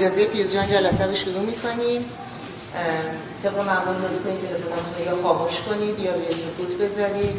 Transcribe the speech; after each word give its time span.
اجازه 0.00 0.24
پیرجان 0.24 0.68
جلسه 0.68 1.06
رو 1.06 1.14
شروع 1.14 1.40
می‌کنیم. 1.40 2.04
طبق 3.42 3.58
معمول 3.58 3.96
لطف 3.96 4.22
کنید 4.24 4.40
تلفناتون 4.40 5.06
یا 5.06 5.22
خاموش 5.22 5.60
کنید 5.60 5.98
یا 5.98 6.14
روی 6.14 6.34
سکوت 6.34 6.78
بذارید. 6.80 7.36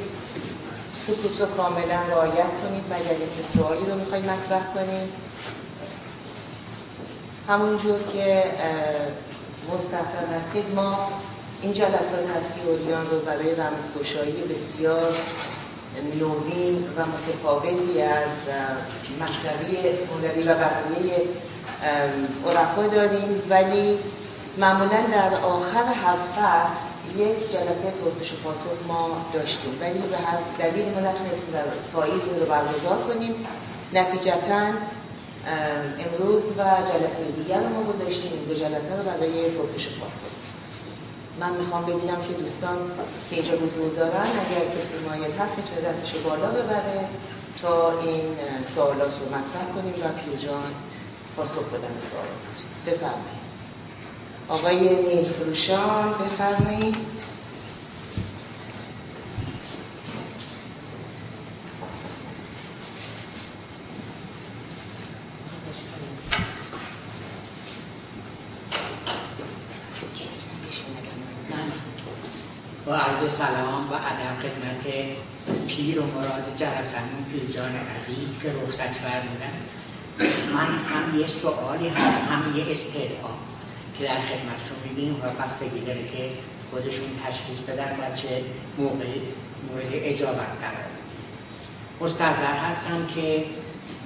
سکوت 0.98 1.42
رو 1.42 1.46
کاملا 1.46 2.02
رعایت 2.12 2.52
کنید 2.64 2.84
مگر 2.90 3.18
اینکه 3.20 3.58
سوالی 3.58 3.86
رو 3.92 4.00
می‌خواید 4.00 4.26
مطرح 4.26 4.74
کنید. 4.74 5.10
همونجور 7.48 8.00
که 8.14 8.44
مستحصل 9.74 10.28
هستید 10.38 10.66
ما 10.76 11.10
این 11.62 11.74
جلسات 11.74 12.30
هستی 12.38 12.62
اوریان 12.62 13.10
رو 13.12 13.20
برای 13.20 13.56
رمزگشایی 13.56 14.44
بسیار 14.50 15.16
نوین 16.20 16.76
و 16.98 17.06
متفاوتی 17.06 18.02
از 18.02 18.32
مشنوی 19.22 19.78
هنری 20.12 20.44
و 20.44 20.54
بقیه 20.54 21.28
عرفا 22.48 22.88
داریم 22.88 23.44
ولی 23.50 24.00
معمولا 24.58 25.02
در 25.12 25.36
آخر 25.36 25.84
هر 25.84 26.16
فصل 26.16 26.92
یک 27.18 27.52
جلسه 27.52 27.94
پرسش 28.02 28.34
و 28.34 28.36
پاسخ 28.44 28.78
ما 28.88 29.10
داشتیم. 29.34 29.78
ولی 29.82 30.00
به 30.00 30.18
هر 30.18 30.40
دلیل 30.60 30.86
ما 30.86 31.00
نتونستیم 31.00 31.54
در 31.54 31.64
پاییز 31.94 32.22
رو 32.40 32.46
برگزار 32.46 32.98
کنیم. 33.14 33.36
نتیجتا 33.94 34.62
امروز 36.00 36.44
و 36.58 36.64
جلسه 36.92 37.32
دیگر 37.32 37.60
ما 37.60 37.84
گذاشتیم. 37.84 38.32
دو 38.48 38.54
جلسه 38.54 38.98
رو 38.98 39.04
برای 39.04 39.50
پرسش 39.50 39.88
و 39.88 40.00
پاسخ. 40.00 40.32
من 41.40 41.50
می‌خوام 41.50 41.86
ببینم 41.86 42.22
که 42.28 42.34
دوستان 42.34 42.78
که 43.30 43.36
اینجا 43.36 43.54
حضور 43.54 43.94
دارن 43.96 44.28
اگر 44.44 44.66
کسی 44.78 44.98
مایل 45.10 45.32
هست 45.40 45.58
می‌تونه 45.58 45.82
دستش 45.90 46.14
بالا 46.14 46.50
ببره 46.52 47.08
تا 47.62 48.00
این 48.00 48.24
سوالات 48.76 49.14
رو 49.20 49.26
مطرح 49.28 49.66
کنیم. 49.76 49.94
و 49.94 50.08
پیرجان 50.22 50.72
پاسخ 51.38 51.70
بدن 51.70 52.02
سوالات 52.02 52.66
بفرمایید. 52.88 53.42
آقای 54.48 55.04
نیل 55.04 55.26
فروشان 55.26 56.14
بفرمایید. 56.14 56.96
با 72.86 72.96
عرض 72.96 73.32
سلام 73.34 73.90
و 73.92 73.94
ادب 73.94 74.42
خدمت 74.42 74.94
پیر 75.68 76.00
و 76.00 76.06
مراد 76.06 76.56
جرسمون 76.58 77.26
پیرجان 77.32 77.76
عزیز 77.76 78.40
که 78.42 78.54
رخصت 78.54 78.92
فرمودن. 78.94 79.81
من 80.54 80.68
هم 80.68 81.20
یه 81.20 81.28
سوالی 81.28 81.88
هست 81.88 82.18
هم 82.18 82.58
یه 82.58 82.72
استدعا 82.72 83.34
که 83.98 84.04
در 84.04 84.22
خدمتشون 84.22 84.78
میگیم 84.90 85.16
و 85.16 85.44
بستگی 85.44 85.80
داره 85.80 86.08
که 86.08 86.30
خودشون 86.72 87.06
تشخیص 87.26 87.60
بدن 87.60 87.92
و 87.92 88.16
چه 88.16 88.44
موقع 88.78 89.06
مورد 89.70 89.90
اجابت 89.92 90.52
قرار 90.62 90.92
مستظر 92.02 92.58
هستم 92.70 93.08
که 93.16 93.46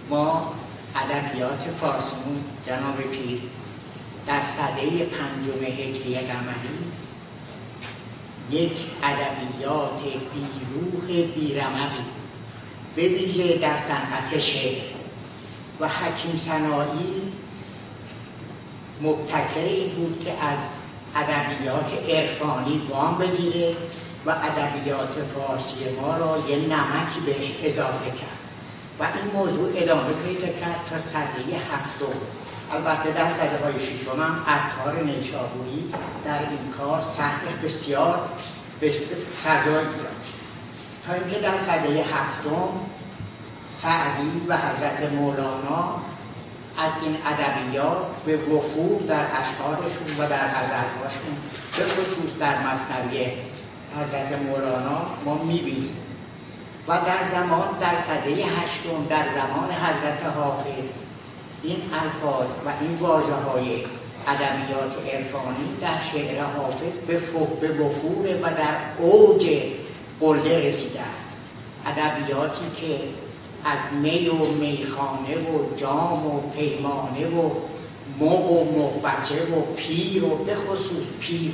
ما 0.09 0.53
ادبیات 0.95 1.63
فارسمون 1.81 2.43
جناب 2.65 3.01
پیر 3.01 3.39
در 4.27 4.43
صده 4.43 5.05
پنجم 5.05 5.63
هجری 5.63 6.15
قمری 6.15 6.77
یک 8.51 8.77
ادبیات 9.03 10.01
بیروح 10.01 11.27
بیرمقی 11.35 12.05
به 12.95 13.07
ویژه 13.07 13.57
در 13.57 13.77
صنعت 13.77 14.39
شعر. 14.39 14.94
و 15.79 15.87
حکیم 15.87 16.37
سنایی 16.37 17.33
مبتکر 19.01 19.59
این 19.59 19.95
بود 19.95 20.23
که 20.25 20.31
از 20.31 20.57
ادبیات 21.15 22.09
عرفانی 22.09 22.81
وام 22.89 23.17
بگیره 23.17 23.75
و 24.25 24.29
ادبیات 24.29 25.13
فارسی 25.35 25.75
ما 26.01 26.17
را 26.17 26.37
یه 26.49 26.57
نمکی 26.57 27.19
بهش 27.25 27.51
اضافه 27.63 28.11
کرد. 28.11 28.39
و 28.99 29.03
این 29.03 29.33
موضوع 29.33 29.71
ادامه 29.75 30.13
پیدا 30.13 30.47
کرد 30.47 30.85
تا 30.89 30.97
صده 30.97 31.57
هفتم. 31.73 32.19
البته 32.71 33.11
در 33.11 33.31
صده 33.31 33.63
های 33.63 33.79
شیشم 33.79 34.21
هم 34.21 34.43
عطار 34.47 35.03
نیشابوری 35.03 35.93
در 36.25 36.39
این 36.39 36.71
کار 36.77 37.01
سهم 37.17 37.61
بسیار 37.63 38.29
سزایی 39.33 39.85
داشت. 39.85 40.35
تا 41.07 41.13
اینکه 41.13 41.39
در 41.39 41.57
صده 41.57 42.03
هفتم 42.03 42.69
سعدی 43.85 44.45
و 44.47 44.57
حضرت 44.57 45.11
مولانا 45.11 46.01
از 46.77 46.91
این 47.03 47.17
ادبیات 47.25 47.97
به 48.25 48.37
وفور 48.37 49.01
در 49.01 49.25
اشعارشون 49.41 50.07
و 50.19 50.29
در 50.29 50.47
غزلهاشون 50.47 51.35
به 51.77 51.83
خصوص 51.83 52.37
در 52.39 52.55
مصنوی 52.57 53.25
حضرت 53.99 54.39
مولانا 54.41 55.01
ما 55.25 55.43
می‌بینیم. 55.43 55.95
و 56.87 56.93
در 56.93 57.29
زمان 57.31 57.67
در 57.79 57.97
صده 57.97 58.31
هشتم 58.31 59.05
در 59.09 59.25
زمان 59.33 59.71
حضرت 59.71 60.35
حافظ 60.35 60.85
این 61.63 61.77
الفاظ 61.93 62.47
و 62.65 62.69
این 62.81 62.97
واجه 62.97 63.33
های 63.33 63.83
ادبیات 64.27 65.13
عرفانی 65.13 65.77
در 65.81 65.99
شعر 66.11 66.43
حافظ 66.43 66.97
به, 67.07 67.19
به 67.61 67.83
وفور 67.83 68.25
و 68.25 68.43
در 68.43 69.03
اوج 69.03 69.49
قله 70.19 70.69
رسیده 70.69 70.99
است. 71.17 71.37
ادبیاتی 71.85 72.65
که 72.81 72.99
از 73.65 73.77
می 74.01 74.27
و 74.27 74.45
میخانه 74.45 75.35
و 75.37 75.75
جام 75.77 76.25
و 76.25 76.41
پیمانه 76.49 77.27
و 77.27 77.49
مغ 78.19 78.51
و 78.51 78.79
مغبچه 78.79 79.35
و 79.35 79.61
پیر 79.75 80.23
و 80.23 80.35
به 80.35 80.55
خصوص 80.55 81.05
پیر 81.19 81.51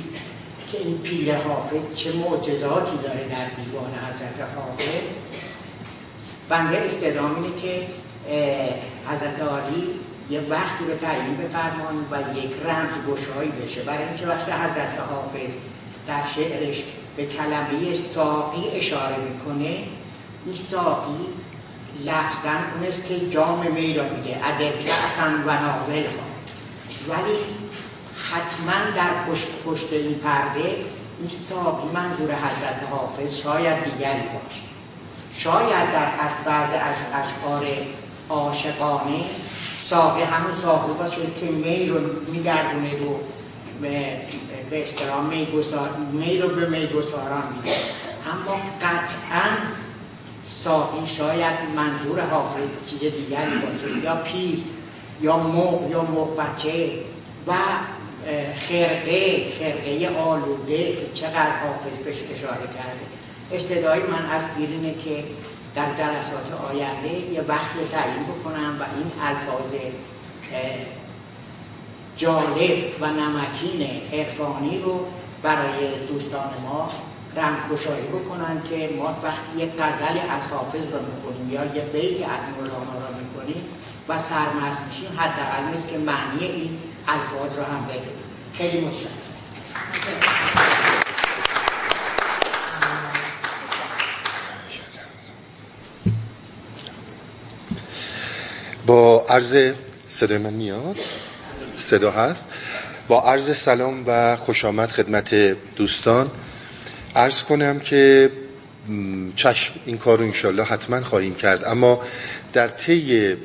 که 0.72 0.78
این 0.78 0.98
پیر 0.98 1.34
حافظ 1.36 1.96
چه 1.96 2.12
معجزاتی 2.12 2.96
داره 3.02 3.28
در 3.28 3.62
دیوان 3.62 3.90
حضرت 3.90 4.48
حافظ؟ 4.56 5.14
بنده 6.48 6.76
استدام 6.78 7.34
اینه 7.34 7.56
که 7.62 7.86
حضرت 9.06 9.40
عالی 9.40 9.88
یه 10.30 10.40
وقتی 10.50 10.84
رو 10.84 10.96
تعیین 10.96 11.36
بفرمان 11.36 12.06
و 12.10 12.38
یک 12.38 12.50
رمز 12.64 12.94
گشایی 13.08 13.50
بشه. 13.50 13.82
برای 13.82 14.08
اینکه 14.08 14.26
وقتی 14.26 14.50
حضرت 14.52 14.98
حافظ 15.10 15.54
در 16.08 16.24
شعرش 16.24 16.84
به 17.16 17.26
کلمه 17.26 17.94
ساقی 17.94 18.68
اشاره 18.74 19.16
می‌کنه 19.16 19.84
این 20.46 20.54
ساقی 20.54 21.26
لفظا 22.00 22.50
اون 22.74 22.88
است 22.88 23.06
که 23.06 23.30
جام 23.30 23.72
می 23.72 23.94
را 23.94 24.04
میگه. 24.04 24.36
که 24.82 24.94
اصلا 24.94 25.26
و 25.46 25.62
ناول 25.62 26.04
ولی 27.08 27.36
حتما 28.30 28.96
در 28.96 29.32
پشت 29.32 29.48
پشت 29.66 29.92
این 29.92 30.14
پرده 30.14 30.76
این 31.18 31.30
منظور 31.94 32.30
حضرت 32.34 32.88
حافظ 32.90 33.36
شاید 33.36 33.84
دیگری 33.84 34.28
باشه. 34.28 34.62
شاید 35.34 35.92
در 35.92 36.10
بعض 36.46 36.70
اشعار 37.14 37.66
عاشقانه 38.28 39.24
ساقی 39.84 40.22
همون 40.22 40.52
ساقی 40.62 40.92
باشه 40.92 41.20
که 41.40 41.46
می 41.46 41.86
رو 41.86 42.00
میگردونه 42.32 42.98
رو 42.98 43.20
به 44.70 44.82
اصطلاح 44.82 45.22
می 46.12 46.38
رو 46.38 46.48
به 46.48 46.68
میگساران 46.68 47.42
میده 47.56 47.76
اما 48.32 48.60
قطعا 48.80 49.56
ساقی 50.64 51.06
شاید 51.06 51.56
منظور 51.76 52.20
حافظ 52.20 52.68
چیز 52.86 53.00
دیگری 53.00 53.58
باشه 53.58 54.04
یا 54.04 54.16
پیر 54.16 54.58
یا 55.20 55.36
موق 55.36 55.90
یا 55.90 56.02
موق 56.02 56.40
بچه 56.40 56.90
و 57.46 57.52
خرقه 58.56 59.52
خرقه 59.58 60.08
آلوده 60.18 60.92
که 60.92 61.06
چقدر 61.14 61.58
حافظ 61.58 61.98
بهش 62.04 62.16
اشاره 62.34 62.66
کرده. 62.66 63.04
استدای 63.52 64.00
من 64.00 64.30
از 64.30 64.42
پیرینه 64.56 64.94
که 64.94 65.24
در 65.74 65.94
جلسات 65.94 66.46
آینده 66.70 67.32
یه 67.32 67.40
وقت 67.48 67.76
رو 67.76 67.86
تعیین 67.92 68.22
بکنم 68.22 68.76
و 68.80 68.84
این 68.96 69.12
الفاظ 69.22 69.74
جالب 72.16 72.84
و 73.00 73.06
نمکین 73.06 74.00
عرفانی 74.12 74.78
رو 74.78 75.06
برای 75.42 76.06
دوستان 76.08 76.50
ما 76.62 76.90
رنگ 77.36 77.58
گشایی 77.72 78.06
بکنن 78.06 78.62
که 78.70 78.90
ما 78.96 79.20
وقتی 79.22 79.58
یک 79.58 79.70
غزل 79.78 80.18
از 80.30 80.46
حافظ 80.50 80.92
رو 80.92 81.00
می‌کنیم 81.06 81.50
یا 81.50 81.64
یه 81.64 81.82
بیت 81.82 82.28
از 82.28 82.40
مولانا 82.58 83.08
رو 83.08 83.14
می‌کنیم 83.20 83.64
و 84.08 84.18
سرمست 84.18 84.82
میشیم 84.86 85.18
حداقل 85.18 85.74
نیست 85.74 85.88
که 85.88 85.98
معنی 85.98 86.44
این 86.44 86.78
الفاظ 87.08 87.58
رو 87.58 87.64
هم 87.64 87.86
بگیم 87.86 88.02
خیلی 88.54 88.80
متشکرم. 88.80 89.12
با 98.86 99.26
عرض 99.28 99.72
صدای 100.08 100.38
من 100.38 100.52
میاد؟ 100.52 100.96
صدا 101.76 102.10
هست. 102.10 102.46
با 103.08 103.20
عرض 103.22 103.56
سلام 103.56 104.04
و 104.06 104.36
خوش 104.36 104.64
آمد 104.64 104.90
خدمت 104.90 105.34
دوستان. 105.76 106.30
عرض 107.16 107.42
کنم 107.42 107.80
که 107.80 108.30
چشم 109.36 109.74
این 109.86 109.98
کار 109.98 110.18
رو 110.18 110.24
انشالله 110.24 110.62
حتما 110.62 111.00
خواهیم 111.00 111.34
کرد. 111.34 111.64
اما 111.64 112.00
در 112.52 112.68
طی 112.68 113.36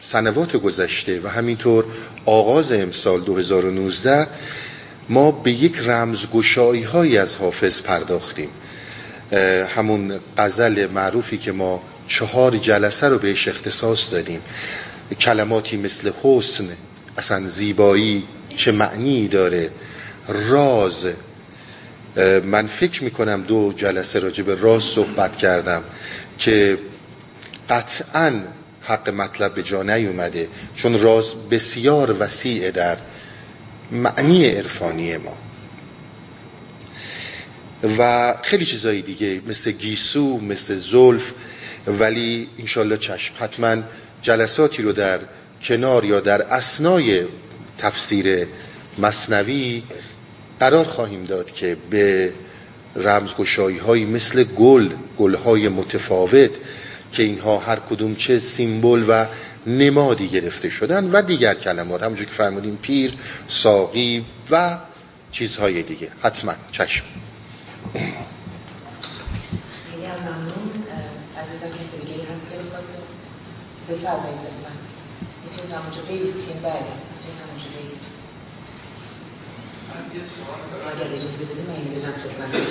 سنوات 0.00 0.56
گذشته 0.56 1.20
و 1.20 1.28
همینطور 1.28 1.84
آغاز 2.24 2.72
امسال 2.72 3.20
2019 3.20 4.26
ما 5.08 5.30
به 5.30 5.52
یک 5.52 5.78
رمزگشایی 5.78 6.82
های 6.82 7.18
از 7.18 7.36
حافظ 7.36 7.82
پرداختیم. 7.82 8.48
همون 9.76 10.20
قزل 10.38 10.86
معروفی 10.86 11.38
که 11.38 11.52
ما 11.52 11.82
چهار 12.08 12.56
جلسه 12.56 13.08
رو 13.08 13.18
بهش 13.18 13.48
اختصاص 13.48 14.12
دادیم. 14.12 14.40
کلماتی 15.20 15.76
مثل 15.76 16.10
حسن 16.22 16.68
اصلا 17.18 17.48
زیبایی 17.48 18.24
چه 18.56 18.72
معنی 18.72 19.28
داره؟ 19.28 19.70
راز 20.28 21.06
من 22.44 22.66
فکر 22.66 23.04
می‌کنم 23.04 23.42
دو 23.42 23.72
جلسه 23.76 24.18
راجع 24.18 24.42
به 24.42 24.54
راز 24.54 24.82
صحبت 24.82 25.36
کردم 25.36 25.82
که 26.38 26.78
قطعا 27.70 28.42
حق 28.82 29.08
مطلب 29.10 29.54
به 29.54 29.62
جا 29.62 29.82
نیومده 29.82 30.48
چون 30.76 31.00
راز 31.00 31.34
بسیار 31.50 32.16
وسیع 32.20 32.70
در 32.70 32.96
معنی 33.92 34.48
عرفانی 34.48 35.16
ما. 35.16 35.36
و 37.98 38.34
خیلی 38.42 38.64
چیزایی 38.64 39.02
دیگه 39.02 39.40
مثل 39.46 39.70
گیسو 39.70 40.38
مثل 40.40 40.76
زلف 40.76 41.32
ولی 41.86 42.48
انشالله 42.58 42.96
چشم 42.96 43.34
حتما 43.38 43.76
جلساتی 44.22 44.82
رو 44.82 44.92
در 44.92 45.18
کنار 45.62 46.04
یا 46.04 46.20
در 46.20 46.42
اسنای 46.42 47.24
تفسیر 47.78 48.46
مصنوی 48.98 49.82
قرار 50.60 50.84
خواهیم 50.84 51.24
داد 51.24 51.52
که 51.52 51.76
به 51.90 52.32
رمزگشایی 52.96 53.78
هایی 53.78 54.04
مثل 54.04 54.44
گل 54.44 54.88
گل 55.18 55.34
های 55.34 55.68
متفاوت 55.68 56.50
که 57.12 57.22
اینها 57.22 57.58
هر 57.58 57.76
کدوم 57.76 58.14
چه 58.14 58.38
سیمبل 58.38 59.04
و 59.08 59.26
نمادی 59.66 60.28
گرفته 60.28 60.70
شدن 60.70 61.10
و 61.10 61.22
دیگر 61.22 61.54
کلمات 61.54 62.02
همونجور 62.02 62.26
که 62.26 62.32
فرمودیم 62.32 62.78
پیر 62.82 63.14
ساقی 63.48 64.24
و 64.50 64.78
چیزهای 65.30 65.82
دیگه. 65.82 66.08
حتما. 66.22 66.54
چشم. 66.72 67.04
بفرمایید 73.88 74.38
لطفا. 74.44 74.72
می‌تونید 75.44 75.72
همونجا 75.72 76.00
بیستیم. 76.08 76.56
بله 76.62 76.72
می‌تونید 76.72 77.38
همونجا 77.42 77.80
بیستیم. 77.82 78.17
اگر 79.88 81.16
اجازه 81.16 81.44
من 81.68 81.74
اینو 81.74 82.00
بدم 82.00 82.12
خدمت. 82.12 82.66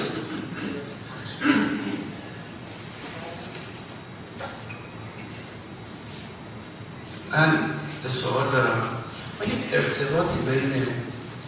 من 7.32 7.70
به 8.04 8.10
سوال 8.10 8.52
دارم. 8.52 9.04
آیا 9.42 9.50
ارتباطی 9.74 10.40
بین 10.40 10.88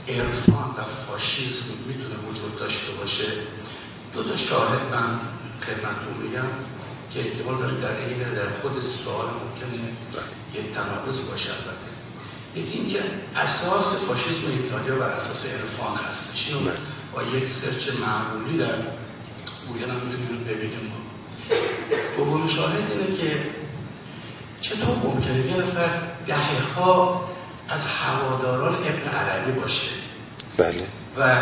عرفان 0.08 0.76
و 0.78 0.84
فاشیسم 0.84 1.66
می‌تونه 1.88 2.16
وجود 2.30 2.60
داشته 2.60 2.92
باشه؟ 2.92 3.26
دو 4.14 4.24
تا 4.24 4.36
شاهد 4.36 4.82
من 4.92 5.20
خدمتتون 5.66 6.18
میگم 6.24 6.48
که 7.12 7.20
احتمال 7.20 7.58
داره 7.58 7.82
در 7.82 8.06
این 8.06 8.20
در 8.20 8.50
خود 8.62 8.74
سوال 9.04 9.26
ممکنه 9.26 9.90
یک 10.54 10.74
تناقض 10.74 11.20
باشه 11.20 11.50
البته. 11.50 11.89
یکی 12.56 12.78
اینکه 12.78 13.00
اساس 13.36 13.96
فاشیسم 13.96 14.48
ایتالیا 14.52 14.96
بر 14.96 15.10
اساس 15.10 15.46
عرفان 15.46 15.98
هست. 16.10 16.34
اینو 16.48 16.72
با 17.14 17.24
یک 17.24 17.50
سرچ 17.50 17.90
معمولی 18.00 18.58
در 18.58 18.76
گوگل 19.68 19.90
هم 19.90 19.96
می‌تونید 19.96 20.46
ببینیم. 20.48 20.92
دوم 22.18 22.48
شاهد 22.48 22.92
اینه 22.92 23.18
که 23.18 23.40
چطور 24.62 24.96
ممکنه 25.04 25.46
یه 25.46 25.58
نفر 25.58 25.90
دهه 26.28 26.74
ها 26.76 27.30
از 27.70 27.88
هواداران 27.88 28.76
ابن 28.76 29.10
عربی 29.18 29.52
باشه 29.52 29.92
بله. 30.58 30.88
و 31.18 31.42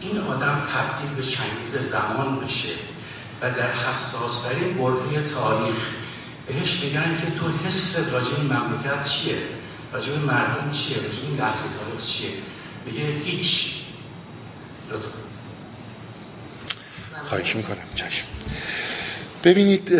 این 0.00 0.18
آدم 0.18 0.62
تبدیل 0.74 1.16
به 1.16 1.22
چنگیز 1.22 1.76
زمان 1.76 2.40
بشه 2.40 2.72
و 3.42 3.50
در 3.50 3.72
حساس 3.72 4.42
ترین 4.42 4.74
برهه 4.74 5.28
تاریخ 5.28 5.76
بهش 6.46 6.80
میگن 6.82 7.16
که 7.20 7.38
تو 7.38 7.66
حس 7.66 8.12
راجع 8.12 8.34
این 8.36 8.52
مملکت 8.52 9.08
چیه؟ 9.08 9.36
راجع 9.92 10.12
مردم 10.12 10.70
چیه؟ 10.70 10.96
راجع 10.96 11.18
این 11.28 11.36
لحظه 11.40 11.62
تاریخ 11.78 12.04
چیه؟ 12.04 12.30
میگه 12.86 13.02
هیچ. 13.24 13.74
لطفا. 14.90 15.08
خواهش 17.26 17.56
می‌کنم. 17.56 17.76
چشم. 17.94 18.26
ببینید 19.44 19.90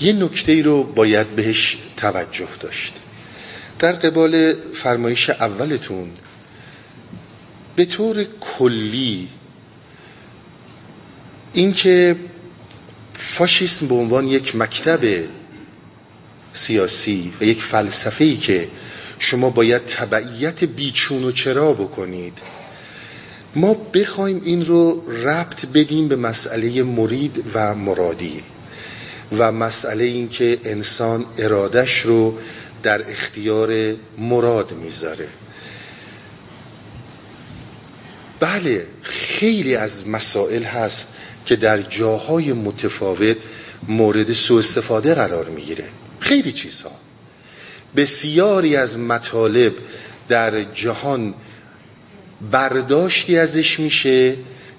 یه 0.00 0.12
نکته 0.12 0.52
ای 0.52 0.62
رو 0.62 0.84
باید 0.84 1.26
بهش 1.36 1.76
توجه 1.96 2.48
داشت. 2.60 2.94
در 3.78 3.92
قبال 3.92 4.54
فرمایش 4.74 5.30
اولتون 5.30 6.10
به 7.76 7.84
طور 7.84 8.24
کلی 8.40 9.28
اینکه 11.52 12.16
فاشیسم 13.14 13.88
به 13.88 13.94
عنوان 13.94 14.28
یک 14.28 14.56
مکتب 14.56 15.24
سیاسی 16.54 17.32
و 17.40 17.44
یک 17.44 17.62
فلسفه 17.62 18.24
ای 18.24 18.36
که 18.36 18.68
شما 19.18 19.50
باید 19.50 19.86
تبعیت 19.86 20.64
بیچون 20.64 21.24
و 21.24 21.32
چرا 21.32 21.72
بکنید. 21.72 22.38
ما 23.54 23.74
بخوایم 23.74 24.40
این 24.44 24.66
رو 24.66 25.10
ربط 25.24 25.66
بدیم 25.66 26.08
به 26.08 26.16
مسئله 26.16 26.82
مرید 26.82 27.44
و 27.54 27.74
مرادی 27.74 28.42
و 29.38 29.52
مسئله 29.52 30.04
این 30.04 30.28
که 30.28 30.58
انسان 30.64 31.26
ارادش 31.38 32.00
رو 32.00 32.38
در 32.82 33.10
اختیار 33.10 33.94
مراد 34.18 34.72
می‌ذاره. 34.72 35.28
بله 38.40 38.86
خیلی 39.02 39.76
از 39.76 40.08
مسائل 40.08 40.62
هست 40.62 41.08
که 41.46 41.56
در 41.56 41.82
جاهای 41.82 42.52
متفاوت 42.52 43.36
مورد 43.88 44.32
سوء 44.32 44.58
استفاده 44.58 45.14
قرار 45.14 45.48
می‌گیره. 45.48 45.84
خیلی 46.20 46.52
چیزها. 46.52 46.90
بسیاری 47.96 48.76
از 48.76 48.98
مطالب 48.98 49.72
در 50.28 50.62
جهان 50.62 51.34
برداشتی 52.50 53.38
ازش 53.38 53.80
میشه 53.80 54.36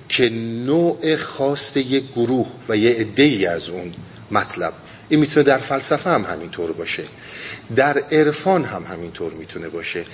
که 0.09 0.29
نوع 0.65 1.15
خواست 1.15 1.77
یک 1.77 2.03
گروه 2.11 2.47
و 2.69 2.77
یه 2.77 2.91
عده 2.91 3.49
از 3.49 3.69
اون 3.69 3.93
مطلب. 4.31 4.73
این 5.09 5.19
می‌تونه 5.19 5.43
در 5.43 5.57
فلسفه 5.57 6.09
هم 6.09 6.25
همینطور 6.25 6.71
باشه. 6.71 7.03
در 7.75 7.97
عرفان 7.97 8.65
هم 8.65 8.83
همینطور 8.83 9.33
می‌تونه 9.33 9.69
باشه. 9.69 10.05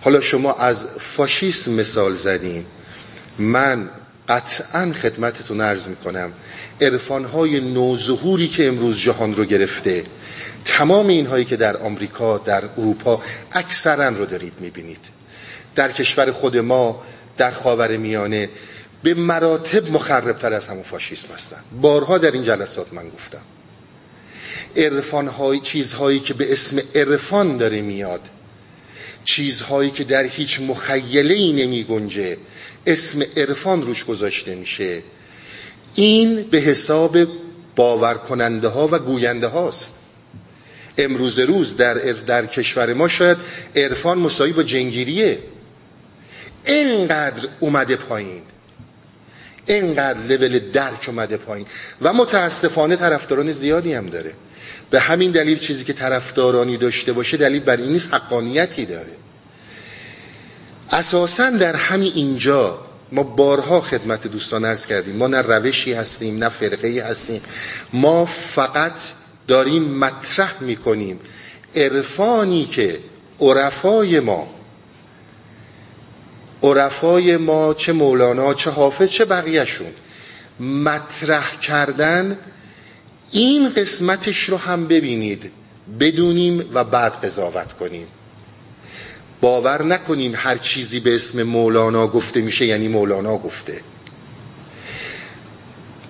حالا 0.00 0.20
شما 0.20 0.52
از 0.52 0.86
فاشیسم 1.00 1.72
مثال 1.72 2.14
زدین. 2.14 2.64
من 3.38 3.90
قطعا 4.28 4.92
خدمتتون 4.92 5.60
عرض 5.60 5.88
می‌کنم 5.88 6.32
عرفانهای 6.80 7.60
نوظهوری 7.60 8.48
که 8.48 8.68
امروز 8.68 8.98
جهان 8.98 9.34
رو 9.34 9.44
گرفته 9.44 10.04
تمام 10.66 11.08
اینهایی 11.08 11.44
که 11.44 11.56
در 11.56 11.76
آمریکا 11.76 12.38
در 12.38 12.64
اروپا 12.64 13.22
اکثرا 13.52 14.08
رو 14.08 14.26
دارید 14.26 14.52
می‌بینید. 14.60 15.04
در 15.74 15.92
کشور 15.92 16.30
خود 16.30 16.56
ما 16.56 17.02
در 17.36 17.50
خاور 17.50 17.96
میانه 17.96 18.48
به 19.02 19.14
مراتب 19.14 19.90
مخربتر 19.90 20.52
از 20.52 20.68
همون 20.68 20.82
فاشیسم 20.82 21.28
هستن. 21.34 21.60
بارها 21.80 22.18
در 22.18 22.30
این 22.30 22.42
جلسات 22.42 22.92
من 22.92 23.08
گفتم. 23.08 23.42
عرفان 24.76 25.60
چیزهایی 25.60 26.20
که 26.20 26.34
به 26.34 26.52
اسم 26.52 26.82
عرفان 26.94 27.56
داره 27.56 27.80
میاد 27.80 28.20
چیزهایی 29.24 29.90
که 29.90 30.04
در 30.04 30.24
هیچ 30.24 30.60
مخیله 30.60 31.34
ای 31.34 31.52
نمی 31.52 31.84
گنجه 31.84 32.36
اسم 32.86 33.22
عرفان 33.36 33.86
روش 33.86 34.04
گذاشته 34.04 34.54
میشه. 34.54 35.02
این 35.94 36.42
به 36.42 36.58
حساب 36.58 37.18
باور 37.76 38.14
کننده 38.14 38.68
ها 38.68 38.88
و 38.92 38.98
گوینده 38.98 39.46
هاست 39.46 39.94
امروز 40.98 41.38
روز 41.38 41.76
در, 41.76 41.94
در 41.94 42.46
کشور 42.46 42.94
ما 42.94 43.08
شاید 43.08 43.38
عرفان 43.76 44.18
مساوی 44.18 44.52
با 44.52 44.62
جنگیریه. 44.62 45.38
اینقدر 46.64 47.48
اومده 47.60 47.96
پایین. 47.96 48.42
اینقدر 49.66 50.18
لول 50.28 50.58
درک 50.58 51.04
اومده 51.08 51.36
پایین. 51.36 51.66
و 52.02 52.12
متاسفانه 52.12 52.96
طرفداران 52.96 53.52
زیادی 53.52 53.92
هم 53.92 54.06
داره. 54.06 54.32
به 54.90 55.00
همین 55.00 55.30
دلیل 55.30 55.58
چیزی 55.58 55.84
که 55.84 55.92
طرفدارانی 55.92 56.76
داشته 56.76 57.12
باشه 57.12 57.36
دلیل 57.36 57.62
بر 57.62 57.76
این 57.76 57.92
نیست 57.92 58.14
حقانیتی 58.14 58.86
داره. 58.86 59.12
اساسا 60.90 61.50
در 61.50 61.76
همین 61.76 62.12
اینجا 62.14 62.86
ما 63.12 63.22
بارها 63.22 63.80
خدمت 63.80 64.26
دوستان 64.26 64.64
ارز 64.64 64.86
کردیم. 64.86 65.16
ما 65.16 65.26
نه 65.26 65.42
روشی 65.42 65.92
هستیم 65.92 66.38
نه 66.38 66.48
فرقه 66.48 67.04
هستیم. 67.10 67.40
ما 67.92 68.24
فقط 68.26 68.92
داریم 69.46 69.98
مطرح 69.98 70.54
می‌کنیم. 70.60 71.20
عرفانی 71.76 72.64
که 72.64 73.00
عرفای 73.40 74.20
ما 74.20 74.56
عرفای 76.62 77.36
ما 77.36 77.74
چه 77.74 77.92
مولانا 77.92 78.54
چه 78.54 78.70
حافظ 78.70 79.10
چه 79.10 79.24
بقیهشون 79.24 79.92
مطرح 80.60 81.56
کردن 81.56 82.38
این 83.32 83.68
قسمتش 83.68 84.38
رو 84.44 84.56
هم 84.56 84.86
ببینید 84.86 85.50
بدونیم 86.00 86.70
و 86.74 86.84
بعد 86.84 87.24
قضاوت 87.24 87.72
کنیم. 87.72 88.06
باور 89.40 89.82
نکنیم 89.82 90.32
هر 90.36 90.56
چیزی 90.56 91.00
به 91.00 91.14
اسم 91.14 91.42
مولانا 91.42 92.06
گفته 92.06 92.40
میشه 92.40 92.66
یعنی 92.66 92.88
مولانا 92.88 93.36
گفته. 93.36 93.80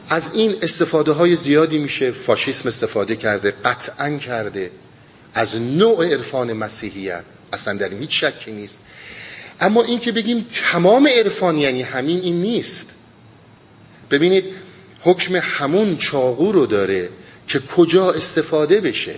از 0.08 0.34
این 0.34 0.54
استفاده 0.62 1.12
های 1.12 1.36
زیادی 1.36 1.78
میشه 1.78 2.10
فاشیسم 2.10 2.68
استفاده 2.68 3.16
کرده 3.16 3.50
قطعا 3.64 4.16
کرده. 4.16 4.70
از 5.34 5.56
نوع 5.56 6.06
عرفان 6.06 6.52
مسیحیت 6.52 7.24
اصلا 7.52 7.74
در 7.74 7.88
این 7.88 7.98
هیچ 7.98 8.24
شکی 8.24 8.52
نیست. 8.52 8.78
اما 9.60 9.82
این 9.82 9.98
که 9.98 10.12
بگیم 10.12 10.46
تمام 10.52 11.08
عرفان 11.08 11.58
یعنی 11.58 11.82
همین 11.82 12.20
این 12.20 12.40
نیست. 12.40 12.90
ببینید 14.10 14.44
حکم 15.00 15.36
همون 15.36 15.96
چاقو 15.96 16.52
رو 16.52 16.66
داره 16.66 17.08
که 17.46 17.60
کجا 17.60 18.10
استفاده 18.10 18.80
بشه. 18.80 19.14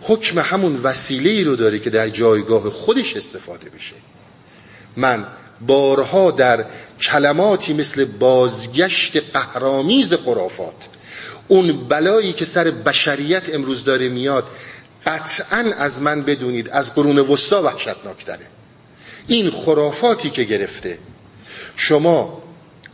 حکم 0.00 0.38
همون 0.38 0.76
وسیله 0.76 1.30
ای 1.30 1.44
رو 1.44 1.56
داره 1.56 1.78
که 1.78 1.90
در 1.90 2.08
جایگاه 2.08 2.70
خودش 2.70 3.16
استفاده 3.16 3.70
بشه. 3.70 3.94
من 4.96 5.26
بارها 5.66 6.30
در 6.30 6.64
کلماتی 7.02 7.72
مثل 7.72 8.04
بازگشت 8.04 9.22
قهرامیز 9.32 10.14
خرافات 10.14 10.88
اون 11.48 11.72
بلایی 11.88 12.32
که 12.32 12.44
سر 12.44 12.64
بشریت 12.70 13.54
امروز 13.54 13.84
داره 13.84 14.08
میاد 14.08 14.44
قطعا 15.06 15.72
از 15.78 16.02
من 16.02 16.22
بدونید 16.22 16.68
از 16.68 16.94
قرون 16.94 17.18
وسطا 17.18 17.62
وحشتناکتره 17.62 18.46
این 19.26 19.50
خرافاتی 19.50 20.30
که 20.30 20.44
گرفته 20.44 20.98
شما 21.76 22.42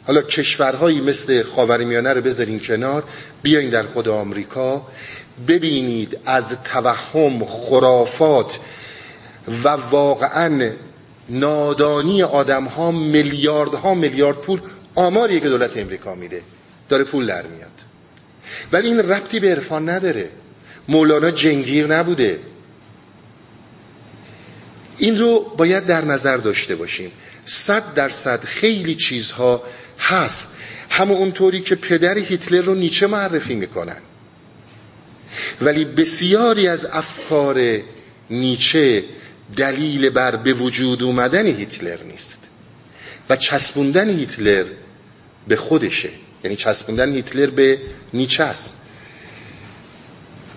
حالا 0.07 0.23
کشورهایی 0.23 1.01
مثل 1.01 1.43
خاورمیانه 1.43 2.13
رو 2.13 2.21
بذارین 2.21 2.61
کنار 2.61 3.05
بیاین 3.43 3.71
در 3.71 3.83
خود 3.83 4.09
آمریکا 4.09 4.87
ببینید 5.49 6.19
از 6.27 6.57
توهم 6.65 7.45
خرافات 7.45 8.59
و 9.65 9.69
واقعا 9.69 10.71
نادانی 11.29 12.23
آدم 12.23 12.65
ها 12.65 12.91
میلیارد 12.91 13.75
ها 13.75 13.95
میلیارد 13.95 14.37
پول 14.37 14.61
آماریه 14.95 15.41
که 15.41 15.49
دولت 15.49 15.77
امریکا 15.77 16.15
میده. 16.15 16.43
داره 16.89 17.05
پول 17.05 17.27
در 17.27 17.47
میاد. 17.47 17.71
ولی 18.73 18.89
این 18.89 18.99
ربطی 18.99 19.41
به 19.41 19.51
عرفان 19.51 19.89
نداره. 19.89 20.31
مولانا 20.89 21.31
جنگیر 21.31 21.87
نبوده. 21.87 22.41
این 24.99 25.19
رو 25.19 25.41
باید 25.57 25.87
در 25.87 26.05
نظر 26.05 26.37
داشته 26.37 26.77
باشیم. 26.77 27.13
صد 27.47 27.95
درصد 27.95 28.45
خیلی 28.45 28.95
چیزها 28.95 29.63
هست. 29.99 30.49
همه 30.91 31.13
اونطوری 31.13 31.61
که 31.61 31.75
پدر 31.75 32.19
هیتلر 32.19 32.61
رو 32.61 32.75
نیچه 32.75 33.07
معرفی 33.07 33.55
می‌کنن. 33.55 33.97
ولی 35.61 35.85
بسیاری 35.85 36.69
از 36.69 36.87
افکار 36.87 37.79
نیچه 38.31 39.05
دلیل 39.57 40.11
بر 40.11 40.37
به 40.37 40.53
وجود 40.53 41.03
اومدن 41.03 41.47
هیتلر 41.47 42.03
نیست. 42.03 42.43
و 43.31 43.37
چسبوندن 43.37 44.11
هیتلر 44.11 44.65
به 45.49 45.57
خودشه. 45.57 46.11
یعنی 46.45 46.57
چسبوندن 46.57 47.13
هیتلر 47.13 47.51
به 47.51 47.79
نیچه 48.13 48.45
است. 48.45 48.77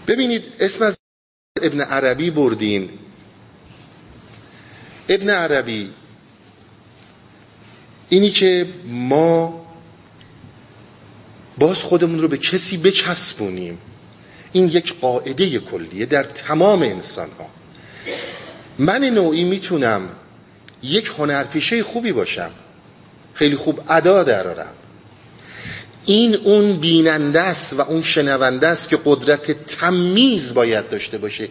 ببینید 0.07 0.43
اسم 0.59 0.85
از 0.85 0.97
ابن 1.61 1.81
عربی 1.81 2.31
بردین. 2.31 2.89
ابن 5.09 5.29
عربی 5.29 5.89
اینی 8.09 8.29
که 8.29 8.67
ما 8.87 9.65
باز 11.57 11.83
خودمون 11.83 12.19
رو 12.19 12.27
به 12.27 12.37
کسی 12.37 12.77
بچسبونیم. 12.77 13.77
این 14.53 14.67
یک 14.67 14.99
قاعده 14.99 15.59
کلیه 15.59 16.05
در 16.05 16.23
تمام 16.23 16.81
انسان 16.81 17.29
ها 17.39 17.60
من 18.81 19.03
نوعی 19.03 19.43
می‌تونم 19.43 20.01
یک 20.83 21.11
هنرپیشه 21.17 21.83
خوبی 21.83 22.11
باشم. 22.11 22.51
خیلی 23.33 23.55
خوب 23.55 23.81
ادا 23.89 24.23
درارم. 24.23 24.73
این 26.05 26.35
اون 26.35 26.73
بیننده 26.73 27.41
است 27.41 27.73
و 27.73 27.81
اون 27.81 28.01
شنونده 28.01 28.67
است 28.67 28.89
که 28.89 28.99
قدرت 29.05 29.65
تمیز 29.67 30.53
باید 30.53 30.89
داشته 30.89 31.17
باشه. 31.17 31.47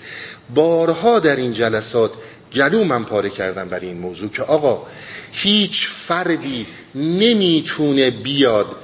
بارها 0.55 1.19
در 1.19 1.37
این 1.37 1.53
جلسات 1.53 2.11
گلو 2.55 2.85
من 2.85 3.05
پاره 3.05 3.31
کردم 3.31 3.69
برای 3.69 3.87
این 3.87 3.99
موضوع 3.99 4.31
که 4.31 4.43
آقا 4.43 4.87
هیچ 5.33 5.89
فردی 5.89 6.67
نمی‌تونه 6.95 8.11
بیاد 8.11 8.77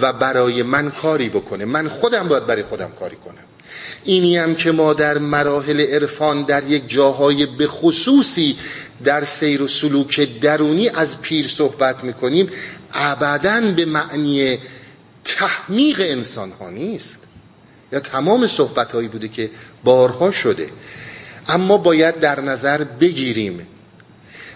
و 0.00 0.12
برای 0.12 0.62
من 0.62 0.90
کاری 0.90 1.28
بکنه. 1.28 1.64
من 1.64 1.88
خودم 1.88 2.28
باید 2.28 2.46
برای 2.46 2.62
خودم 2.62 2.92
کاری 3.00 3.16
کنم. 3.16 3.49
اینی 4.04 4.36
هم 4.36 4.54
که 4.54 4.72
ما 4.72 4.92
در 4.92 5.18
مراحل 5.18 5.80
عرفان 5.80 6.42
در 6.42 6.64
یک 6.64 6.90
جاهای 6.90 7.46
به 7.46 7.66
خصوصی 7.66 8.56
در 9.04 9.24
سیر 9.24 9.62
و 9.62 9.68
سلوک 9.68 10.40
درونی 10.40 10.88
از 10.88 11.20
پیر 11.20 11.48
صحبت 11.48 12.04
می‌کنیم 12.04 12.50
ابدا 12.94 13.60
به 13.60 13.84
معنی 13.84 14.58
تحمیق 15.24 16.00
انسان 16.00 16.52
ها 16.52 16.70
نیست. 16.70 17.18
یا 17.92 18.00
تمام 18.00 18.46
صحبت 18.46 18.92
هایی 18.92 19.08
بوده 19.08 19.28
که 19.28 19.50
بارها 19.84 20.30
شده. 20.30 20.70
اما 21.48 21.76
باید 21.78 22.20
در 22.20 22.40
نظر 22.40 22.84
بگیریم 22.84 23.66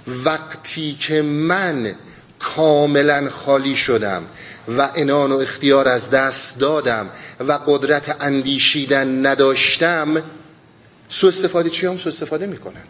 وقتی 0.06 0.92
که 1.00 1.22
من 1.22 1.94
کاملا 2.38 3.30
خالی 3.30 3.76
شدم 3.76 4.22
و 4.68 4.90
انان 4.96 5.32
و 5.32 5.36
اختیار 5.36 5.88
از 5.88 6.10
دست 6.10 6.58
دادم 6.58 7.10
و 7.48 7.52
قدرت 7.66 8.16
اندیشیدن 8.20 9.26
نداشتم 9.26 10.22
سو 11.08 11.26
استفاده 11.26 11.70
چی 11.70 11.86
هم؟ 11.86 11.96
سو 11.96 12.08
استفاده 12.08 12.46
می‌کنن. 12.46 12.84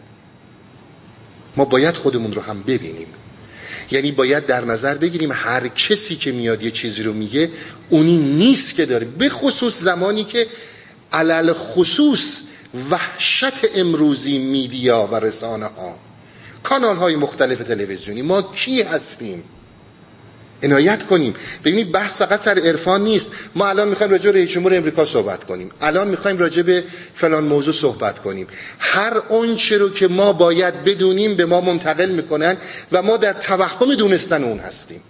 ما 1.55 1.65
باید 1.65 1.95
خودمون 1.95 2.33
رو 2.33 2.41
هم 2.41 2.63
ببینیم. 2.63 3.07
یعنی 3.91 4.11
باید 4.11 4.45
در 4.45 4.65
نظر 4.65 4.95
بگیریم 4.95 5.31
هر 5.31 5.67
کسی 5.67 6.15
که 6.15 6.31
میاد 6.31 6.63
یه 6.63 6.71
چیزی 6.71 7.03
رو 7.03 7.13
میگه 7.13 7.49
اونی 7.89 8.17
نیست 8.17 8.75
که 8.75 8.85
داره. 8.85 9.05
به 9.05 9.29
خصوص 9.29 9.81
زمانی 9.81 10.23
که 10.23 10.47
علل 11.11 11.53
خصوص 11.53 12.39
وحشت 12.89 13.77
امروزی 13.77 14.37
میدیا 14.37 15.09
و 15.11 15.15
رسانه 15.15 15.65
ها 15.65 15.99
کانال 16.63 16.97
های 16.97 17.15
مختلف 17.15 17.57
تلویزیونی. 17.57 18.21
ما 18.21 18.41
کی 18.41 18.81
هستیم؟ 18.81 19.43
عنایت 20.63 21.03
کنیم. 21.05 21.35
ببینید 21.63 21.91
بحث 21.91 22.17
فقط 22.17 22.41
سر 22.41 22.59
عرفان 22.59 23.03
نیست. 23.03 23.31
ما 23.55 23.67
الان 23.67 23.87
می‌خوایم 23.87 24.11
راجع 24.11 24.31
به 24.31 24.45
جمهور 24.45 24.75
امریکا 24.75 25.05
صحبت 25.05 25.43
کنیم. 25.43 25.71
الان 25.81 26.07
می‌خوایم 26.07 26.37
راجع 26.37 26.61
به 26.61 26.83
فلان 27.15 27.43
موضوع 27.43 27.73
صحبت 27.73 28.19
کنیم. 28.19 28.47
هر 28.79 29.17
آنچه 29.29 29.77
رو 29.77 29.89
که 29.89 30.07
ما 30.07 30.33
باید 30.33 30.83
بدونیم 30.83 31.35
به 31.35 31.45
ما 31.45 31.61
منتقل 31.61 32.09
می‌کنن 32.09 32.57
و 32.91 33.01
ما 33.01 33.17
در 33.17 33.33
توهم 33.33 33.95
دونستن 33.95 34.43
اون 34.43 34.59
هستیم. 34.59 35.01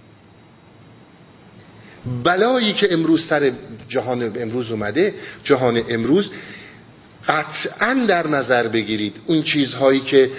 بلایی 2.24 2.74
که 2.74 2.94
امروز 2.94 3.24
سر 3.24 3.52
جهان 3.88 4.42
امروز 4.42 4.72
اومده 4.72 5.14
جهان 5.44 5.82
امروز 5.90 6.32
قطعا 7.28 8.06
در 8.08 8.28
نظر 8.28 8.68
بگیرید 8.68 9.16
اون 9.26 9.44
چیزهایی 9.44 10.00
که 10.00 10.30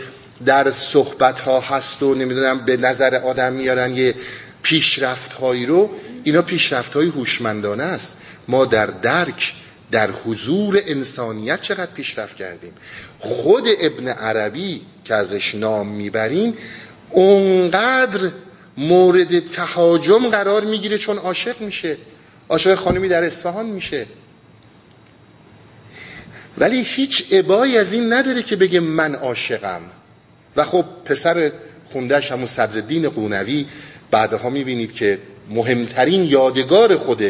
در 0.45 0.71
صحبت 0.71 1.41
ها 1.41 1.61
هست 1.61 2.03
و 2.03 2.15
نمی‌دونم 2.15 2.65
به 2.65 2.77
نظر 2.77 3.15
آدم 3.15 3.53
میارن 3.53 3.97
یه 3.97 4.15
پیشرفت 4.67 5.33
هایی 5.33 5.67
رو 5.67 5.91
اینا 6.25 6.43
پیشرفت 6.43 6.95
های 6.95 7.07
هوشمندانه 7.07 7.83
است. 7.83 8.17
ما 8.49 8.65
در 8.65 8.87
درک 8.87 9.55
در 9.91 10.11
حضور 10.11 10.83
انسانیت 10.87 11.61
چقدر 11.61 11.91
پیشرفت 11.91 12.37
کردیم. 12.37 12.73
خود 13.19 13.65
ابن 13.81 14.09
عربی 14.09 14.81
که 15.05 15.15
ازش 15.15 15.55
نام 15.55 15.89
می‌بریم 15.89 16.55
اونقدر 17.11 18.31
مورد 18.77 19.49
تهاجم 19.49 20.29
قرار 20.29 20.65
می‌گیره 20.65 20.99
چون 20.99 21.19
عاشق 21.19 21.61
میشه. 21.61 21.97
عاشق 22.49 22.75
خانمی 22.75 23.09
در 23.09 23.25
اصفهان 23.25 23.67
میشه. 23.67 24.07
ولی 26.59 26.83
هیچ 26.83 27.33
عبایی 27.33 27.79
از 27.79 27.93
این 27.93 28.13
نداره 28.13 28.43
که 28.43 28.57
بگه 28.57 28.81
من 28.81 29.15
عاشقم. 29.15 29.83
و 30.57 30.65
خب 30.65 30.85
پسر 31.05 31.53
خوندهش 31.93 32.33
همون 32.33 32.47
صدرالدین 32.47 33.09
قونوی 33.09 33.67
بعدها 34.11 34.51
می‌بینید 34.51 34.95
که 34.95 35.19
مهمترین 35.51 36.25
یادگار 36.25 36.97
خود 36.97 37.23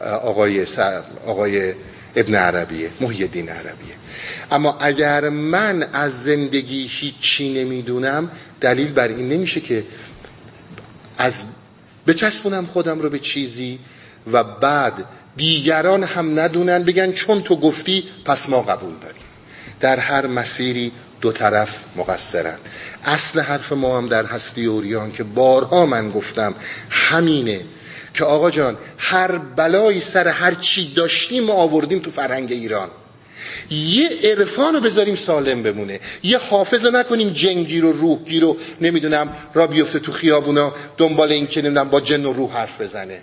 آقای, 0.00 0.66
آقای 1.26 1.74
ابن 2.16 2.34
عربیه 2.34 2.90
محی 3.00 3.26
دین 3.26 3.48
عربیه. 3.48 3.94
اما 4.50 4.78
اگر 4.80 5.28
من 5.28 5.82
از 5.92 6.22
زندگی 6.22 6.86
هیچی 6.86 7.64
نمی‌دونم 7.64 8.30
دلیل 8.60 8.92
بر 8.92 9.08
این 9.08 9.28
نمیشه 9.28 9.60
که 9.60 9.84
از 11.18 11.44
بچسبونم 12.06 12.66
خودم 12.66 13.00
رو 13.00 13.10
به 13.10 13.18
چیزی 13.18 13.78
و 14.32 14.44
بعد 14.44 15.04
دیگران 15.36 16.04
هم 16.04 16.40
ندونن 16.40 16.82
بگن 16.82 17.12
چون 17.12 17.42
تو 17.42 17.56
گفتی 17.56 18.04
پس 18.24 18.48
ما 18.48 18.62
قبول 18.62 18.94
داریم. 19.02 19.22
در 19.80 19.98
هر 19.98 20.26
مسیری 20.26 20.92
دو 21.20 21.32
طرف 21.32 21.84
مقصرند 21.96 22.58
اصل 23.04 23.40
حرف 23.40 23.72
ما 23.72 23.98
هم 23.98 24.08
در 24.08 24.26
هستی 24.26 24.66
اوریان 24.66 25.12
که 25.12 25.22
بارها 25.24 25.86
من 25.86 26.10
گفتم 26.10 26.54
همینه 26.90 27.60
که 28.14 28.24
آقا 28.24 28.50
جان 28.50 28.76
هر 28.98 29.38
بلایی 29.38 30.00
سر 30.00 30.28
هر 30.28 30.54
چی 30.54 30.94
داشتیم 30.94 31.44
ما 31.44 31.52
آوردیم 31.52 31.98
تو 31.98 32.10
فرهنگ 32.10 32.52
ایران. 32.52 32.88
یه 33.70 34.08
عرفان 34.22 34.74
رو 34.74 34.80
بذاریم 34.80 35.14
سالم 35.14 35.62
بمونه. 35.62 36.00
یه 36.22 36.38
حافظ 36.38 36.84
رو 36.86 36.90
نکنیم 36.90 37.30
جنگیر 37.30 37.84
و 37.84 37.92
روحگیر 37.92 38.42
رو 38.42 38.56
نمی‌دونم 38.80 39.36
را 39.54 39.66
بیفته 39.66 39.98
تو 39.98 40.12
خیابونا 40.12 40.74
دنبال 40.96 41.32
این 41.32 41.46
که 41.46 41.62
نمی‌دونم 41.62 41.88
با 41.88 42.00
جن 42.00 42.24
و 42.24 42.32
روح 42.32 42.52
حرف 42.52 42.80
بزنه. 42.80 43.22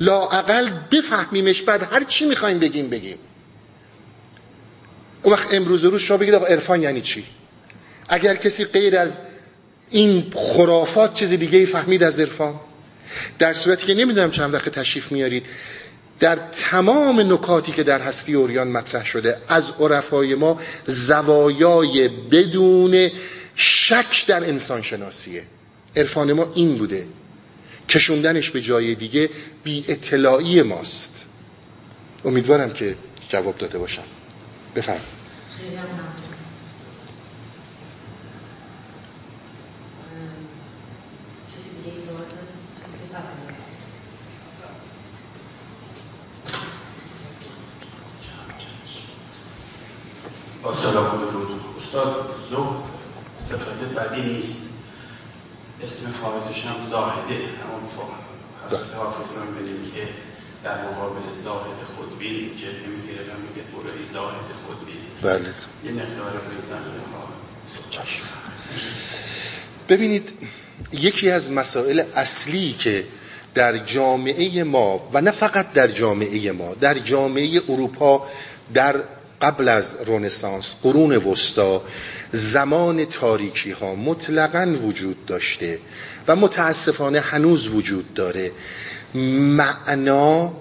لاعقل 0.00 0.70
بفهمیمش 0.90 1.62
بعد 1.62 1.88
هر 1.92 2.04
چی 2.04 2.24
می‌خوایم 2.24 2.58
بگیم 2.58 2.88
بگیم. 2.88 3.18
اون 5.22 5.34
وقت 5.34 5.54
امروز 5.54 5.84
روز 5.84 6.00
شما 6.00 6.16
بگید 6.16 6.34
آقا 6.34 6.46
عرفان 6.46 6.82
یعنی 6.82 7.00
چی؟ 7.00 7.24
اگر 8.08 8.34
کسی 8.34 8.64
غیر 8.64 8.98
از 8.98 9.18
این 9.90 10.32
خرافات 10.36 11.14
چیزی 11.14 11.36
دیگه 11.36 11.66
فهمید 11.66 12.02
از 12.02 12.20
عرفان 12.20 12.60
در 13.38 13.52
صورتی 13.52 13.86
که 13.86 13.94
نمی‌دونم 13.94 14.30
چند 14.30 14.54
وقت 14.54 14.68
تشریف 14.68 15.12
میارید 15.12 15.46
در 16.20 16.36
تمام 16.52 17.32
نکاتی 17.32 17.72
که 17.72 17.82
در 17.82 18.00
هستی 18.00 18.34
اوریان 18.34 18.68
مطرح 18.68 19.04
شده 19.04 19.38
از 19.48 19.70
عرفای 19.80 20.34
ما 20.34 20.60
زوایای 20.86 22.08
بدون 22.08 23.10
شک 23.54 24.26
در 24.26 24.44
انسان 24.44 24.82
شناسیه 24.82 25.42
عرفان 25.96 26.32
ما 26.32 26.52
این 26.54 26.78
بوده. 26.78 27.06
کشوندنش 27.88 28.50
به 28.50 28.60
جای 28.60 28.94
دیگه 28.94 29.30
بی 29.64 29.84
اطلاعی 29.88 30.62
ماست. 30.62 31.24
امیدوارم 32.24 32.72
که 32.72 32.96
جواب 33.28 33.58
داده 33.58 33.78
باشم. 33.78 34.04
بفرم 34.76 35.00
با 50.62 50.72
سلام 50.72 51.22
و 51.22 51.26
درود 51.26 51.60
استاد 51.78 52.34
زهد 52.50 52.66
صفت 53.38 53.84
بدی 53.84 54.20
نیست. 54.20 54.66
اسم 55.82 56.12
خارجش 56.12 56.64
هم 56.64 56.90
زاهده 56.90 57.34
همون 57.34 57.82
حضرت 58.66 58.94
حافظ 58.96 59.38
من 59.38 59.54
بینیم 59.54 59.92
که 59.94 60.08
در 60.64 60.84
مقابل 60.84 61.30
زاهد 61.30 61.78
خودبین 61.96 62.56
جلوه 62.56 62.86
می‌گیره 62.96 63.22
و 63.22 63.32
میگه 63.38 63.90
برای 63.92 64.06
زاهد 64.06 64.48
خودبین 64.66 64.96
بله. 65.22 65.54
یه 65.84 65.90
مقدار 65.90 66.32
ببینید 69.88 70.28
یکی 70.92 71.30
از 71.30 71.50
مسائل 71.50 72.02
اصلی 72.14 72.72
که 72.72 73.04
در 73.54 73.78
جامعه 73.78 74.64
ما 74.64 75.08
و 75.12 75.20
نه 75.20 75.30
فقط 75.30 75.72
در 75.72 75.88
جامعه 75.88 76.52
ما 76.52 76.74
در 76.74 76.98
جامعه 76.98 77.60
اروپا 77.68 78.26
در 78.74 78.96
قبل 79.42 79.68
از 79.68 79.96
رونسانس 80.06 80.74
قرون 80.82 81.16
وسطا 81.16 81.82
زمان 82.32 83.04
تاریکی 83.04 83.70
ها 83.70 83.94
مطلقا 83.94 84.76
وجود 84.82 85.26
داشته 85.26 85.78
و 86.28 86.36
متاسفانه 86.36 87.20
هنوز 87.20 87.68
وجود 87.68 88.14
داره. 88.14 88.52
معنا 89.14 90.52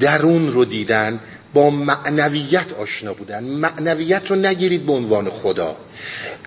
درون 0.00 0.52
رو 0.52 0.64
دیدن 0.64 1.20
با 1.54 1.70
معنویت 1.70 2.72
آشنا 2.72 3.14
بودن. 3.14 3.44
معنویت 3.44 4.30
رو 4.30 4.36
نگیرید 4.36 4.86
به 4.86 4.92
عنوان 4.92 5.30
خدا. 5.30 5.76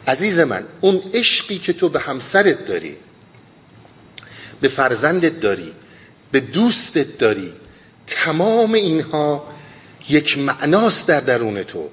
عزیز 0.07 0.39
من 0.39 0.63
اون 0.81 1.01
عشقی 1.13 1.57
که 1.57 1.73
تو 1.73 1.89
به 1.89 1.99
همسرت 1.99 2.65
داری 2.65 2.95
به 4.61 4.67
فرزندت 4.67 5.39
داری 5.39 5.71
به 6.31 6.39
دوستت 6.39 7.17
داری 7.17 7.53
تمام 8.07 8.73
اینها 8.73 9.56
یک 10.09 10.37
معناست 10.37 11.07
در 11.07 11.19
درون 11.19 11.63
تو. 11.63 11.89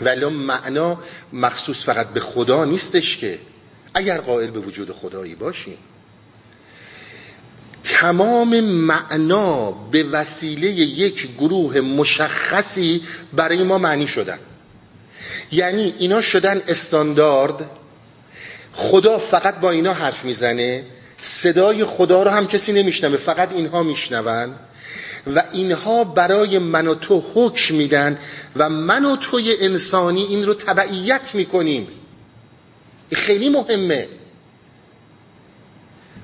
ولی 0.00 0.24
معنا 0.24 0.98
مخصوص 1.32 1.84
فقط 1.84 2.06
به 2.06 2.20
خدا 2.20 2.64
نیستش 2.64 3.16
که 3.16 3.38
اگر 3.94 4.18
قائل 4.20 4.50
به 4.50 4.58
وجود 4.58 4.92
خدایی 4.92 5.34
باشیم 5.34 5.78
تمام 7.84 8.60
معنا 8.60 9.70
به 9.70 10.02
وسیله 10.02 10.70
یک 10.70 11.28
گروه 11.38 11.80
مشخصی 11.80 13.02
برای 13.32 13.62
ما 13.62 13.78
معنی 13.78 14.08
شدن. 14.08 14.38
یعنی 15.52 15.94
اینا 15.98 16.20
شدن 16.20 16.62
استاندارد. 16.68 17.70
خدا 18.72 19.18
فقط 19.18 19.60
با 19.60 19.70
اینا 19.70 19.92
حرف 19.92 20.24
می‌زنه. 20.24 20.84
صدای 21.22 21.84
خدا 21.84 22.22
رو 22.22 22.30
هم 22.30 22.46
کسی 22.46 22.72
نمیشنوه 22.72 23.16
فقط 23.16 23.52
اینها 23.52 23.82
میشنون. 23.82 24.54
و 25.34 25.42
اینها 25.52 26.04
برای 26.04 26.58
من 26.58 26.86
و 26.86 26.94
تو 26.94 27.24
حکم 27.34 27.74
میدن 27.74 28.18
و 28.56 28.68
من 28.68 29.04
و 29.04 29.16
توی 29.16 29.54
انسانی 29.60 30.22
این 30.22 30.46
رو 30.46 30.54
تبعیت 30.54 31.34
می‌کنیم. 31.34 31.88
خیلی 33.12 33.48
مهمه. 33.48 34.08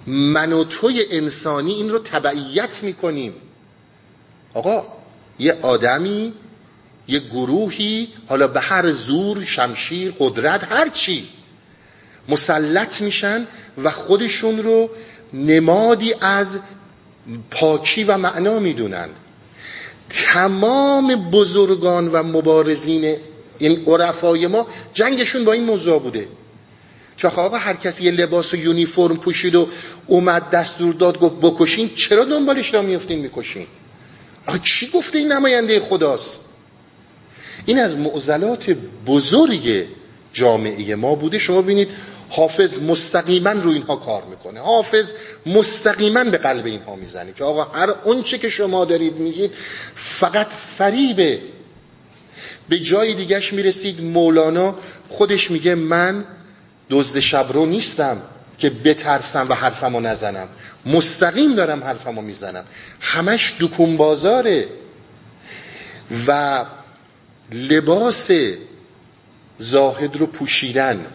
من 0.06 0.52
و 0.52 0.64
توی 0.64 1.04
انسانی 1.10 1.72
این 1.72 1.90
رو 1.90 1.98
تبعیت 1.98 2.82
می‌کنیم. 2.82 3.34
آقا 4.54 4.84
یه 5.38 5.58
آدمی 5.62 6.32
یه 7.08 7.18
گروهی 7.18 8.08
حالا 8.28 8.48
به 8.48 8.60
هر 8.60 8.90
زور 8.90 9.44
شمشیر 9.44 10.14
قدرت 10.18 10.72
هر 10.72 10.88
چی 10.88 11.28
مسلط 12.28 13.00
میشن 13.00 13.46
و 13.82 13.90
خودشون 13.90 14.62
رو 14.62 14.90
نمادی 15.32 16.14
از 16.20 16.58
پاکی 17.50 18.04
و 18.04 18.18
معنا 18.18 18.58
می‌دونن. 18.58 19.08
تمام 20.08 21.30
بزرگان 21.30 22.08
و 22.08 22.22
مبارزین 22.22 23.16
یعنی 23.60 23.76
عرفای 23.86 24.46
ما 24.46 24.66
جنگشون 24.94 25.44
با 25.44 25.52
این 25.52 25.64
موضوع 25.64 26.00
بوده. 26.00 26.28
که 27.16 27.28
آقا 27.28 27.58
هر 27.58 27.74
کسی 27.74 28.04
یه 28.04 28.10
لباس 28.10 28.54
و 28.54 28.56
یونیفرم 28.56 29.16
پوشید 29.16 29.54
و 29.54 29.68
اومد 30.06 30.50
دستور 30.50 30.94
داد 30.94 31.18
گفت 31.18 31.34
بکشین 31.42 31.90
چرا 31.94 32.24
دنبالش 32.24 32.74
را 32.74 32.82
میفتین 32.82 33.18
می‌کشین؟ 33.18 33.66
آقا 34.46 34.58
چی 34.58 34.90
گفته 34.90 35.18
این 35.18 35.32
نماینده 35.32 35.80
خداست؟ 35.80 36.38
این 37.66 37.78
از 37.78 37.96
معضلات 37.96 38.76
بزرگ 39.06 39.86
جامعه 40.32 40.94
ما 40.94 41.14
بوده. 41.14 41.38
شما 41.38 41.62
ببینید 41.62 41.88
حافظ 42.32 42.78
مستقیما 42.78 43.50
رو 43.50 43.70
اینها 43.70 43.96
کار 43.96 44.22
می‌کنه. 44.24 44.60
حافظ 44.60 45.12
مستقیما 45.46 46.24
به 46.24 46.38
قلب 46.38 46.66
اینها 46.66 46.96
می‌زنه 46.96 47.32
که 47.32 47.44
آقا 47.44 47.64
هر 47.64 47.90
اونچه 48.04 48.38
که 48.38 48.50
شما 48.50 48.84
دارید 48.84 49.16
میگید 49.16 49.52
فقط 49.94 50.46
فریبه 50.78 51.38
به 52.68 52.78
جای 52.78 53.14
دیگهش 53.14 53.52
می‌رسید. 53.52 54.02
مولانا 54.02 54.74
خودش 55.08 55.50
میگه 55.50 55.74
من 55.74 56.24
دزد 56.90 57.18
شبرو 57.18 57.66
نیستم 57.66 58.22
که 58.58 58.70
بترسم 58.70 59.46
و 59.48 59.54
حرفمو 59.54 60.00
نزنم. 60.00 60.48
مستقیم 60.86 61.54
دارم 61.54 61.84
حرفمو 61.84 62.22
می‌زنم. 62.22 62.64
همش 63.00 63.54
دکون 63.60 63.96
بازاره 63.96 64.68
و 66.26 66.64
لباس 67.52 68.30
زاهد 69.58 70.16
رو 70.16 70.26
پوشیدن. 70.26 71.06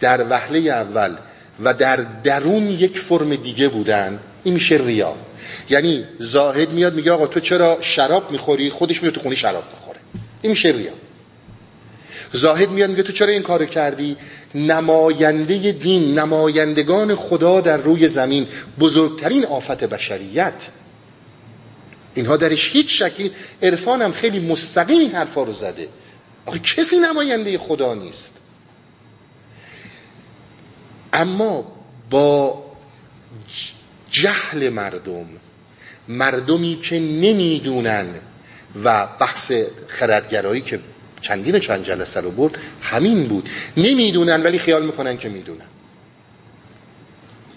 در 0.00 0.26
وهله 0.30 0.58
اول 0.58 1.16
و 1.60 1.74
در 1.74 1.96
درون 2.24 2.66
یک 2.66 2.98
فرم 2.98 3.36
دیگه 3.36 3.68
بودن 3.68 4.20
این 4.44 4.54
میشه 4.54 4.76
ریا. 4.76 5.14
یعنی 5.70 6.04
زاهد 6.18 6.70
میاد 6.70 6.94
میگه 6.94 7.12
آقا 7.12 7.26
تو 7.26 7.40
چرا 7.40 7.78
شراب 7.80 8.30
می‌خوری؟ 8.30 8.70
خودش 8.70 9.02
میاد 9.02 9.14
تو 9.14 9.20
خونی 9.20 9.36
شراب 9.36 9.64
می‌خوره. 9.72 9.98
این 10.42 10.50
میشه 10.50 10.68
ریا. 10.68 10.92
زاهد 12.32 12.70
میاد 12.70 12.90
میگه 12.90 13.02
تو 13.02 13.12
چرا 13.12 13.28
این 13.28 13.42
کارو 13.42 13.64
کردی؟ 13.64 14.16
نماینده 14.54 15.72
دین 15.72 16.18
نمایندگان 16.18 17.14
خدا 17.14 17.60
در 17.60 17.76
روی 17.76 18.08
زمین 18.08 18.46
بزرگترین 18.80 19.44
آفت 19.44 19.84
بشریت. 19.84 20.68
اینها 22.14 22.36
درش 22.36 22.70
هیچ 22.72 23.02
شکلی 23.02 23.30
عرفان 23.62 24.02
هم 24.02 24.12
خیلی 24.12 24.46
مستقیم 24.46 25.00
این 25.00 25.10
حرفا 25.10 25.42
رو 25.42 25.52
زده. 25.52 25.88
آخه 26.46 26.58
کسی 26.58 26.98
نماینده 26.98 27.58
خدا 27.58 27.94
نیست. 27.94 28.30
اما 31.14 31.72
با 32.10 32.64
جهل 34.10 34.68
مردم 34.68 35.26
مردمی 36.08 36.78
که 36.82 37.00
نمی‌دونن 37.00 38.06
و 38.84 39.06
بحث 39.06 39.52
خردگرایی 39.88 40.60
که 40.60 40.80
چندین 41.20 41.58
چند 41.58 41.84
جلسه 41.84 42.20
رو 42.20 42.30
برد 42.30 42.58
همین 42.82 43.24
بود. 43.24 43.48
نمی‌دونن 43.76 44.42
ولی 44.42 44.58
خیال 44.58 44.86
می‌کنن 44.86 45.16
که 45.16 45.28
می‌دونن. 45.28 45.66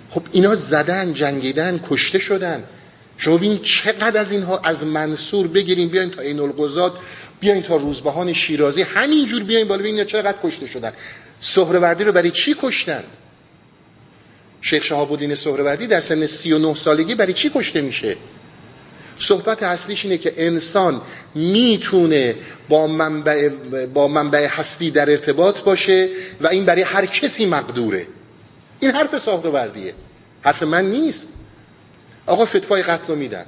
خب 0.09 0.21
اینا 0.31 0.55
زدن 0.55 1.13
جنگیدن 1.13 1.79
کشته 1.89 2.19
شدن. 2.19 2.63
شما 3.17 3.37
ببین 3.37 3.57
چقدر 3.57 4.19
از 4.19 4.31
اینها 4.31 4.59
از 4.59 4.83
منصور 4.83 5.47
بگیریم 5.47 5.87
بیاین 5.87 6.09
تا 6.09 6.21
این 6.21 6.39
القضات 6.39 6.93
بیاین 7.39 7.63
تا 7.63 7.75
روزبهان 7.75 8.33
شیرازی 8.33 8.81
همینجور 8.81 9.43
بیاین 9.43 9.67
بالا 9.67 9.81
ببین 9.81 10.03
چقدر 10.03 10.37
کشته 10.43 10.67
شدن. 10.67 10.91
سهروردی 11.39 12.03
رو 12.03 12.11
برای 12.11 12.31
چی 12.31 12.55
کشتن؟ 12.61 13.03
شیخ 14.69 14.83
شهاب 14.83 15.11
الدین 15.11 15.35
سهروردی 15.35 15.87
در 15.87 16.01
سن 16.01 16.25
39 16.25 16.75
سالگی 16.75 17.15
برای 17.15 17.33
چی 17.33 17.51
کشته 17.55 17.81
میشه؟ 17.81 18.15
صحبت 19.19 19.63
اصلیش 19.63 20.05
اینه 20.05 20.17
که 20.17 20.33
انسان 20.37 21.01
می‌تونه 21.35 22.35
با 22.69 22.87
منبع, 22.87 23.49
با 23.93 24.07
منبع 24.07 24.47
هستی 24.47 24.91
در 24.91 25.09
ارتباط 25.09 25.61
باشه 25.61 26.09
و 26.41 26.47
این 26.47 26.65
برای 26.65 26.81
هر 26.81 27.05
کسی 27.05 27.45
مقدوره. 27.45 28.07
این 28.79 28.91
حرف 28.91 29.27
وردیه 29.27 29.93
حرف 30.41 30.63
من 30.63 30.85
نیست. 30.85 31.27
آقا 32.25 32.45
فتفای 32.45 32.83
قتل 32.83 33.15
میدن. 33.15 33.45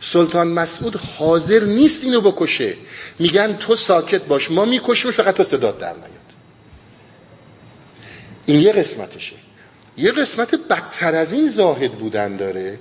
سلطان 0.00 0.48
مسعود 0.48 0.96
حاضر 0.96 1.64
نیست 1.64 2.04
اینو 2.04 2.20
بکشه. 2.20 2.74
میگن 3.18 3.56
تو 3.56 3.76
ساکت 3.76 4.22
باش 4.22 4.50
ما 4.50 4.64
می‌کشیم 4.64 5.10
فقط 5.10 5.34
تو 5.34 5.44
صدات 5.44 5.78
در 5.78 5.92
نیاد. 5.92 6.26
این 8.46 8.60
یه 8.60 8.72
قسمتشه. 8.72 9.45
یه 9.96 10.12
قسمت 10.12 10.54
بدتر 10.54 11.14
از 11.14 11.32
این 11.32 11.48
زاهد 11.48 11.92
بودن 11.92 12.36
داره 12.36 12.78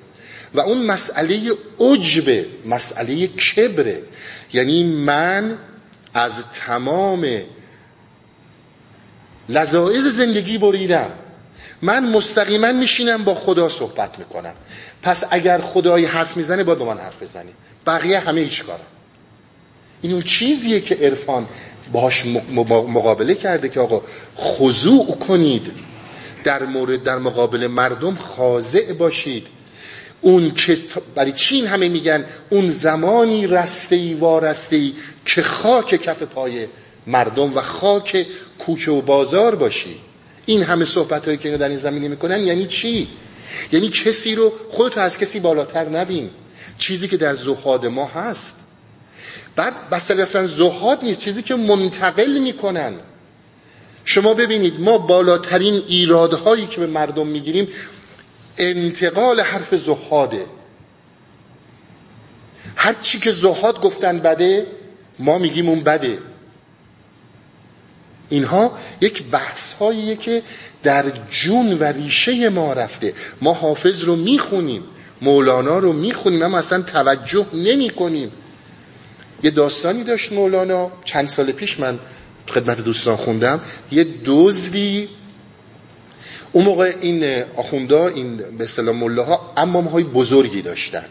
و 0.53 0.59
اون 0.59 0.85
مسئله 0.85 1.51
عجبه 1.79 2.45
مسئله 2.65 3.27
کبره 3.27 4.03
یعنی 4.53 4.83
من 4.83 5.57
از 6.13 6.33
تمام 6.53 7.25
لذاعز 9.49 10.07
زندگی 10.07 10.57
بریدم. 10.57 11.09
من 11.81 12.09
مستقیما 12.09 12.71
میشینم 12.71 13.23
با 13.23 13.35
خدا 13.35 13.69
صحبت 13.69 14.19
می‌کنم. 14.19 14.53
پس 15.01 15.23
اگر 15.31 15.61
خدایی 15.61 16.05
حرف 16.05 16.37
می‌زنه 16.37 16.63
باید 16.63 16.79
با 16.79 16.85
من 16.85 16.97
حرف 16.97 17.23
بزنی. 17.23 17.51
بقیه 17.87 18.19
همه 18.19 18.41
هیچ 18.41 18.63
کارم 18.63 18.79
این 20.01 20.11
اون 20.11 20.21
چیزیه 20.21 20.81
که 20.81 20.95
عرفان 20.95 21.47
باهاش 21.91 22.25
مقابله 22.67 23.35
کرده 23.35 23.69
که 23.69 23.79
آقا 23.79 24.01
خضوع 24.37 25.17
کنید. 25.27 25.71
در 26.45 26.63
مورد 26.63 27.03
در 27.03 27.17
مقابل 27.17 27.67
مردم 27.67 28.15
خاضع 28.15 28.93
باشید. 28.93 29.47
اون 30.21 30.51
که 30.51 30.77
برای 31.15 31.31
چین 31.31 31.67
همه 31.67 31.89
میگن؟ 31.89 32.25
اون 32.49 32.69
زمانی 32.69 33.47
رسته 33.47 33.95
ای 33.95 34.13
وارسته 34.13 34.75
ای 34.75 34.93
که 35.25 35.41
خاک 35.41 35.87
کف 35.87 36.23
پای 36.23 36.67
مردم 37.07 37.57
و 37.57 37.61
خاک 37.61 38.27
کوچه 38.59 38.91
و 38.91 39.01
بازار 39.01 39.55
باشی. 39.55 39.99
این 40.45 40.63
همه 40.63 40.85
صحبت 40.85 41.25
هایی 41.25 41.37
که 41.37 41.57
در 41.57 41.69
این 41.69 41.77
زمینه 41.77 42.07
می‌کنن 42.07 42.39
یعنی 42.39 42.65
چی؟ 42.65 43.07
یعنی 43.71 43.89
کسی 43.89 44.35
رو 44.35 44.53
خودتو 44.71 44.99
از 44.99 45.17
کسی 45.17 45.39
بالاتر 45.39 45.89
نبین. 45.89 46.29
چیزی 46.77 47.07
که 47.07 47.17
در 47.17 47.35
زهاد 47.35 47.85
ما 47.85 48.05
هست. 48.05 48.55
بعد 49.55 49.89
بس 49.89 50.11
اصلا 50.11 50.45
زهاد 50.45 51.03
نیست. 51.03 51.19
چیزی 51.19 51.41
که 51.41 51.55
منتقل 51.55 52.37
می‌کنن. 52.37 52.93
شما 54.05 54.33
ببینید 54.33 54.79
ما 54.79 54.97
بالاترین 54.97 55.83
ایرادهایی 55.87 56.67
که 56.67 56.79
به 56.79 56.87
مردم 56.87 57.27
می‌گیریم 57.27 57.67
انتقال 58.57 59.41
حرف 59.41 59.75
زهاده. 59.75 60.45
هر 62.75 62.95
چی 63.01 63.19
که 63.19 63.31
زهاد 63.31 63.81
گفتن 63.81 64.19
بده 64.19 64.67
ما 65.19 65.37
میگیم 65.37 65.69
اون 65.69 65.79
بده. 65.79 66.17
اینها 68.29 68.77
یک 69.01 69.23
بحث 69.23 69.73
هاییه 69.73 70.15
که 70.15 70.43
در 70.83 71.05
جون 71.29 71.73
و 71.73 71.83
ریشه 71.83 72.49
ما 72.49 72.73
رفته. 72.73 73.13
ما 73.41 73.53
حافظ 73.53 74.03
رو 74.03 74.15
می‌خونیم 74.15 74.83
مولانا 75.21 75.79
رو 75.79 75.93
می‌خونیم 75.93 76.43
اما 76.43 76.57
اصلا 76.57 76.81
توجه 76.81 77.45
نمی 77.53 77.89
کنیم 77.89 78.31
یه 79.43 79.51
داستانی 79.51 80.03
داشت 80.03 80.31
مولانا 80.31 80.91
چند 81.05 81.27
سال 81.27 81.51
پیش 81.51 81.79
من 81.79 81.99
خدمت 82.47 82.81
دوستان 82.81 83.15
خوندم 83.15 83.59
یه 83.91 84.07
دزدی. 84.25 85.09
اون 86.51 86.65
موقع 86.65 86.93
این 87.01 87.43
آخوندا 87.55 88.07
این 88.07 88.37
به 88.37 88.63
اصطلاح 88.63 88.95
ملاها 88.95 89.53
امام 89.57 89.87
های 89.87 90.03
بزرگی 90.03 90.61
داشتن. 90.61 91.05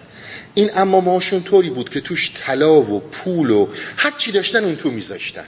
این 0.55 0.70
امام 0.77 1.09
هاشون 1.09 1.42
طوری 1.42 1.70
بود 1.70 1.88
که 1.88 2.01
توش 2.01 2.33
طلا 2.35 2.81
و 2.81 3.01
پول 3.01 3.51
و 3.51 3.68
هر 3.97 4.11
چی 4.18 4.33
داشتن 4.33 4.64
اون 4.64 4.77
تو 4.77 4.90
میذاشتن. 4.90 5.47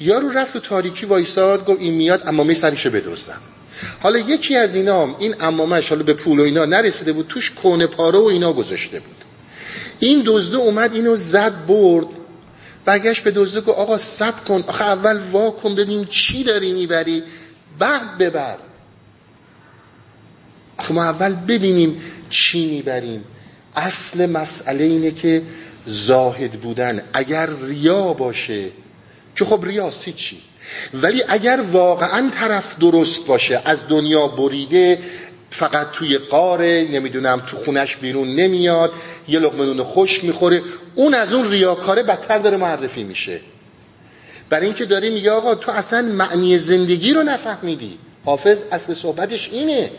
یارو 0.00 0.28
رفت 0.28 0.56
و 0.56 0.60
تاریکی 0.60 1.06
وایساد 1.06 1.64
گفت 1.64 1.80
این 1.80 1.94
میاد 1.94 2.22
امامه 2.26 2.54
سرشو 2.54 2.90
بدوزدم 2.90 3.40
حالا 4.00 4.18
یکی 4.18 4.56
از 4.56 4.74
اینا 4.74 5.16
این 5.18 5.34
امامش 5.40 5.88
حالا 5.88 6.02
به 6.02 6.12
پول 6.12 6.40
و 6.40 6.42
اینا 6.42 6.64
نرسیده 6.64 7.12
بود 7.12 7.26
توش 7.28 7.50
کونه 7.50 7.86
پاره 7.86 8.18
و 8.18 8.22
اینا 8.22 8.52
گذاشته 8.52 9.00
بود. 9.00 9.16
این 9.98 10.22
دزده 10.26 10.56
اومد 10.56 10.94
اینو 10.94 11.16
زد 11.16 11.66
برد. 11.66 12.06
برگشت 12.84 13.24
به 13.24 13.30
دزده 13.30 13.60
گفت 13.60 13.78
آقا 13.78 13.98
سب 13.98 14.44
کن 14.44 14.64
آخه 14.66 14.84
اول 14.84 15.18
وا 15.32 15.50
کن 15.50 15.74
ببین 15.74 16.04
چی 16.04 16.44
داری 16.44 16.72
می‌بری. 16.72 17.22
بعد 17.78 18.18
ببر. 18.18 18.58
آخه 20.76 20.94
ما 20.94 21.04
اول 21.04 21.34
ببینیم 21.34 22.02
چی 22.30 22.70
می‌بریم. 22.70 23.24
اصل 23.76 24.26
مسئله 24.26 24.84
اینه 24.84 25.10
که 25.10 25.42
زاهد 25.86 26.52
بودن 26.52 27.02
اگر 27.12 27.46
ریا 27.46 28.12
باشه 28.12 28.70
که 29.36 29.44
خب 29.44 29.64
ریاسی 29.64 30.12
چی 30.12 30.42
ولی 30.94 31.24
اگر 31.28 31.60
واقعا 31.72 32.30
طرف 32.30 32.78
درست 32.78 33.26
باشه 33.26 33.62
از 33.64 33.88
دنیا 33.88 34.28
بریده 34.28 34.98
فقط 35.52 35.90
توی 35.90 36.18
قاره 36.18 36.88
نمی‌دونم 36.90 37.42
تو 37.46 37.56
خونش 37.56 37.96
بیرون 37.96 38.28
نمیاد 38.28 38.92
یه 39.28 39.38
لقمه 39.38 39.64
نون 39.64 39.82
خشک 39.82 40.24
می‌خوره. 40.24 40.62
اون 40.94 41.14
از 41.14 41.32
اون 41.32 41.50
ریاکاره 41.50 42.02
بدتر 42.02 42.38
داره 42.38 42.56
معرفی 42.56 43.04
میشه. 43.04 43.40
برای 44.50 44.66
اینکه 44.66 44.84
داره 44.84 45.10
میگه 45.10 45.30
آقا 45.30 45.54
تو 45.54 45.72
اصلا 45.72 46.02
معنی 46.02 46.58
زندگی 46.58 47.12
رو 47.12 47.22
نفهمیدی. 47.22 47.98
حافظ 48.24 48.62
اصل 48.72 48.94
صحبتش 48.94 49.48
اینه. 49.52 49.90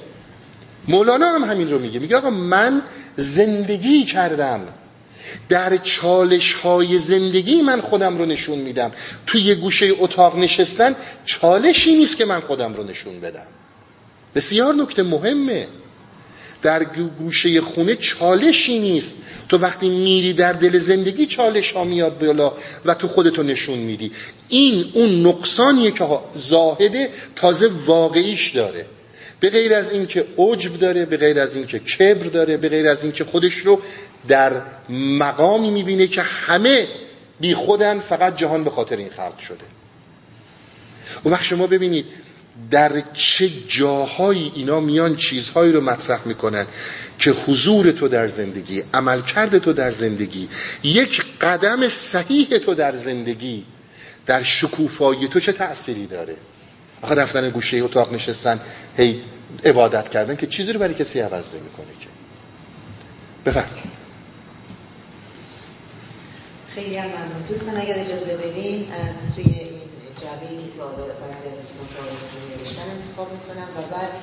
مولانا 0.87 1.25
هم 1.25 1.43
همین 1.43 1.69
رو 1.69 1.79
میگه. 1.79 1.99
میگه 1.99 2.17
آقا 2.17 2.29
من 2.29 2.81
زندگی 3.17 4.03
کردم. 4.03 4.61
در 5.49 5.77
چالش 5.77 6.53
های 6.53 6.99
زندگی 6.99 7.61
من 7.61 7.81
خودم 7.81 8.17
رو 8.17 8.25
نشون 8.25 8.59
میدم. 8.59 8.91
توی 9.27 9.55
گوشه 9.55 9.91
اتاق 9.99 10.37
نشستن 10.37 10.95
چالشی 11.25 11.95
نیست 11.95 12.17
که 12.17 12.25
من 12.25 12.39
خودم 12.39 12.73
رو 12.73 12.83
نشون 12.83 13.21
بدم. 13.21 13.47
بسیار 14.35 14.73
نکته 14.75 15.03
مهمه. 15.03 15.67
در 16.61 16.83
گوشه 17.17 17.61
خونه 17.61 17.95
چالشی 17.95 18.79
نیست. 18.79 19.17
تو 19.49 19.57
وقتی 19.57 19.89
میری 19.89 20.33
در 20.33 20.53
دل 20.53 20.77
زندگی 20.77 21.25
چالش 21.25 21.71
ها 21.71 21.83
میاد 21.83 22.19
بالا 22.19 22.53
و 22.85 22.93
تو 22.93 23.07
خودتو 23.07 23.43
نشون 23.43 23.77
میدی. 23.77 24.11
این 24.49 24.91
اون 24.93 25.27
نقصانیه 25.27 25.91
که 25.91 26.07
زاهده 26.35 27.09
تازه 27.35 27.69
واقعیش 27.85 28.51
داره. 28.51 28.85
به 29.39 29.49
غیر 29.49 29.73
از 29.73 29.91
اینکه 29.91 30.25
عجب 30.37 30.77
داره 30.77 31.05
به 31.05 31.17
غیر 31.17 31.39
از 31.39 31.55
اینکه 31.55 31.79
کبر 31.79 32.27
داره 32.27 32.57
به 32.57 32.69
غیر 32.69 32.87
از 32.87 33.03
اینکه 33.03 33.23
خودش 33.23 33.53
رو 33.53 33.81
در 34.27 34.61
مقامی 34.89 35.69
می‌بینه 35.69 36.07
که 36.07 36.21
همه 36.21 36.87
بی 37.39 37.53
خودن 37.53 37.99
فقط 37.99 38.37
جهان 38.37 38.63
به 38.63 38.69
خاطر 38.69 38.97
این 38.97 39.09
خلق 39.09 39.39
شده. 39.39 39.65
و 41.25 41.29
وقت 41.29 41.43
شما 41.43 41.67
ببینید 41.67 42.05
در 42.71 43.03
چه 43.13 43.49
جاهایی 43.67 44.51
اینا 44.55 44.79
میان 44.79 45.15
چیزهایی 45.15 45.71
رو 45.71 45.81
مطرح 45.81 46.27
می‌کنن 46.27 46.67
که 47.19 47.31
حضور 47.31 47.91
تو 47.91 48.07
در 48.07 48.27
زندگی 48.27 48.83
عملکرد 48.93 49.57
تو 49.57 49.73
در 49.73 49.91
زندگی 49.91 50.49
یک 50.83 51.23
قدم 51.41 51.89
صحیح 51.89 52.57
تو 52.57 52.73
در 52.73 52.95
زندگی 52.95 53.65
در 54.25 54.43
شکوفایی 54.43 55.27
تو 55.27 55.39
چه 55.39 55.51
تأثیری 55.51 56.07
داره؟ 56.07 56.35
آخه 57.01 57.15
رفتن 57.15 57.49
گوشه 57.49 57.77
اتاق 57.77 58.13
نشستن 58.13 58.59
هی 58.97 59.21
عبادت 59.65 60.09
کردن 60.09 60.35
که 60.35 60.47
چیزی 60.47 60.73
رو 60.73 60.79
برای 60.79 60.93
کسی 60.93 61.19
عوض 61.19 61.55
نمی‌کنه 61.55 61.87
که. 61.99 62.07
بفرمایید. 63.45 63.93
خیلی 66.75 66.97
ممنون. 66.97 67.47
دوستان 67.49 67.77
اگر 67.77 67.99
اجازه 67.99 68.37
بدین 68.37 68.85
از 69.09 69.35
توی 69.35 69.72
جعبه 70.21 70.47
که 70.63 70.69
سوال 70.77 71.09
بعضی 71.21 71.47
از 71.47 71.57
دوستان 71.61 71.87
سوالاتشون 71.95 72.43
نوشتن 72.49 72.89
انتخاب 72.89 73.29
می‌کنم 73.33 73.69
و 73.77 73.81
بعد 73.95 74.13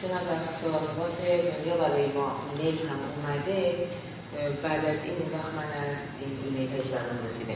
چون 0.00 0.10
از 0.10 0.54
سوالات 0.60 1.20
دنیا 1.56 1.76
برای 1.76 2.06
ما 2.12 2.36
میل 2.58 2.78
هم 2.88 3.00
اومده 3.16 3.88
بعد 4.62 4.84
از 4.84 5.04
این 5.04 5.16
وقت 5.34 5.54
من 5.58 5.70
از 5.84 6.02
این 6.20 6.38
ایمیل 6.44 6.70
هایی 6.70 6.90
برام 6.90 7.26
رسیده 7.26 7.54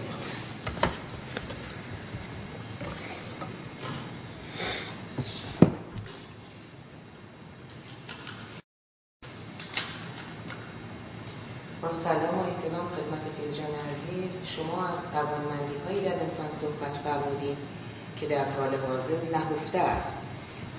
با 11.83 11.93
سلام 11.93 12.39
و 12.39 12.43
احترام 12.43 12.89
خدمت 12.97 13.25
پیرجان 13.37 13.75
عزیز 13.93 14.47
شما 14.47 14.89
از 14.89 15.11
توانمندی 15.13 15.77
هایی 15.87 16.01
در 16.01 16.23
انسان 16.23 16.51
صحبت 16.53 16.97
فرمودید. 17.05 17.84
که 18.25 18.35
در 18.35 18.45
حال 18.45 18.75
حاضر 18.89 19.15
نهفته 19.33 19.79
است 19.79 20.19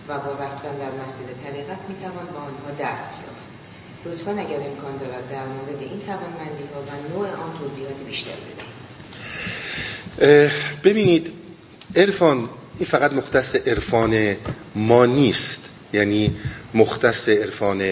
و 0.07 0.19
با 0.19 0.31
رفتن 0.31 0.77
در 0.77 1.03
مسیر 1.03 1.25
طریقت 1.43 1.79
می‌توان 1.89 2.25
با 2.25 2.39
آنها 2.39 2.91
دست 2.91 3.09
یافت. 3.09 3.45
لطفا 4.05 4.31
اگر 4.31 4.69
امکان 4.69 4.97
دارد 4.97 5.29
در 5.29 5.45
مورد 5.45 5.81
این 5.81 6.01
توانمندی 6.05 6.63
ها 6.73 6.81
و 6.81 7.13
نوع 7.13 7.27
آن 7.29 7.57
توضیحات 7.59 7.95
بیشتر 8.07 8.31
بدهید. 10.19 10.51
ببینید 10.83 11.33
عرفان 11.95 12.49
این 12.77 12.87
فقط 12.87 13.13
مختص 13.13 13.55
عرفان 13.55 14.35
ما 14.75 15.05
نیست. 15.05 15.69
یعنی 15.93 16.35
مختص 16.73 17.29
عرفان 17.29 17.83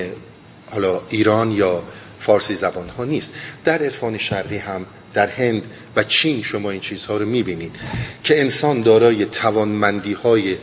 حالا 0.72 1.02
ایران 1.10 1.52
یا 1.52 1.84
فارسی 2.22 2.56
زبان 2.56 2.90
ها 2.90 3.06
نیست. 3.06 3.34
در 3.66 3.84
عرفان 3.84 4.18
شرقی 4.18 4.58
هم 4.58 4.86
در 5.14 5.28
هند 5.28 5.64
و 5.96 6.04
چین 6.04 6.44
شما 6.44 6.72
این 6.72 6.82
چیزها 6.82 7.18
رو 7.18 7.26
می‌بینید 7.26 7.76
که 8.24 8.42
انسان 8.42 8.82
دارای 8.82 9.26
توانمندی 9.26 10.14
های 10.14 10.58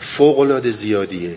فوق 0.00 0.66
زیادیه 0.70 1.36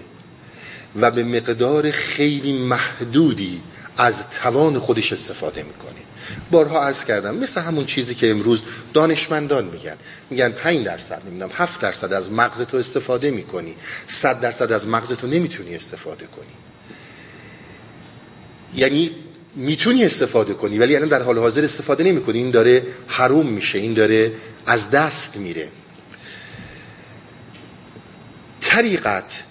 و 0.96 1.12
به 1.12 1.24
مقدار 1.24 1.92
خیلی 1.92 2.54
محدودی 2.54 3.62
از 3.98 4.30
توان 4.30 4.80
خودش 4.80 5.14
استفاده 5.14 5.64
می‌کنه. 5.64 5.94
بارها 6.52 6.86
عرض 6.86 7.06
کردم 7.06 7.36
مثل 7.36 7.62
همون 7.62 7.86
چیزی 7.86 8.16
که 8.16 8.32
امروز 8.32 8.62
دانشمندان 8.94 9.66
میگن. 9.66 9.96
میگن 10.30 10.50
5 10.50 10.86
درصد 10.86 11.22
نمی‌دونم 11.26 11.52
7 11.54 11.82
درصد 11.82 12.14
از 12.14 12.32
مغز 12.32 12.62
تو 12.62 12.78
استفاده 12.78 13.32
می‌کنی. 13.32 13.76
100 14.08 14.42
درصد 14.42 14.72
از 14.72 14.88
مغز 14.88 15.12
تو 15.12 15.28
نمی‌تونی 15.28 15.76
استفاده 15.76 16.26
کنی. 16.26 16.46
یعنی 18.76 19.12
می‌تونی 19.56 20.06
استفاده 20.06 20.54
کنی 20.54 20.78
ولی 20.78 20.96
الان 20.96 21.10
در 21.10 21.22
حال 21.22 21.38
حاضر 21.38 21.64
استفاده 21.64 22.04
نمی‌کنی. 22.04 22.38
این 22.38 22.52
داره 22.52 22.84
حروم 23.08 23.46
میشه 23.46 23.80
این 23.80 23.94
داره 23.94 24.32
از 24.66 24.92
دست 24.92 25.38
میره. 25.38 25.70
طریقت 28.62 29.44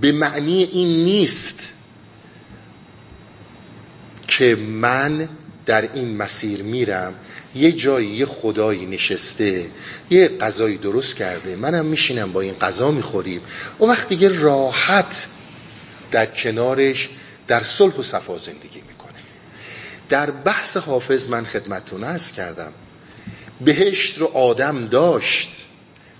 به 0.00 0.12
معنی 0.12 0.62
این 0.62 1.04
نیست 1.04 1.60
که 4.28 4.56
من 4.56 5.28
در 5.66 5.92
این 5.94 6.16
مسیر 6.16 6.62
میرم 6.62 7.14
یه 7.54 7.72
جایی 7.72 8.08
یه 8.08 8.26
خدایی 8.26 8.86
نشسته 8.86 9.66
یه 10.10 10.28
غذایی 10.28 10.76
درست 10.76 11.16
کرده 11.16 11.56
منم 11.56 11.86
میشینم 11.86 12.32
با 12.32 12.40
این 12.40 12.54
غذا 12.54 12.90
می‌خوریم. 12.90 13.40
و 13.80 13.84
وقت 13.84 14.08
دیگه 14.08 14.40
راحت 14.40 15.26
در 16.10 16.26
کنارش 16.26 17.08
در 17.48 17.62
صلح 17.62 17.94
و 17.94 18.02
صفا 18.02 18.38
زندگی 18.38 18.82
در 20.10 20.30
بحث 20.30 20.76
حافظ 20.76 21.28
من 21.28 21.44
خدمتتون 21.44 22.04
ارز 22.04 22.32
کردم. 22.32 22.72
بهشت 23.60 24.18
رو 24.18 24.26
آدم 24.26 24.86
داشت 24.86 25.50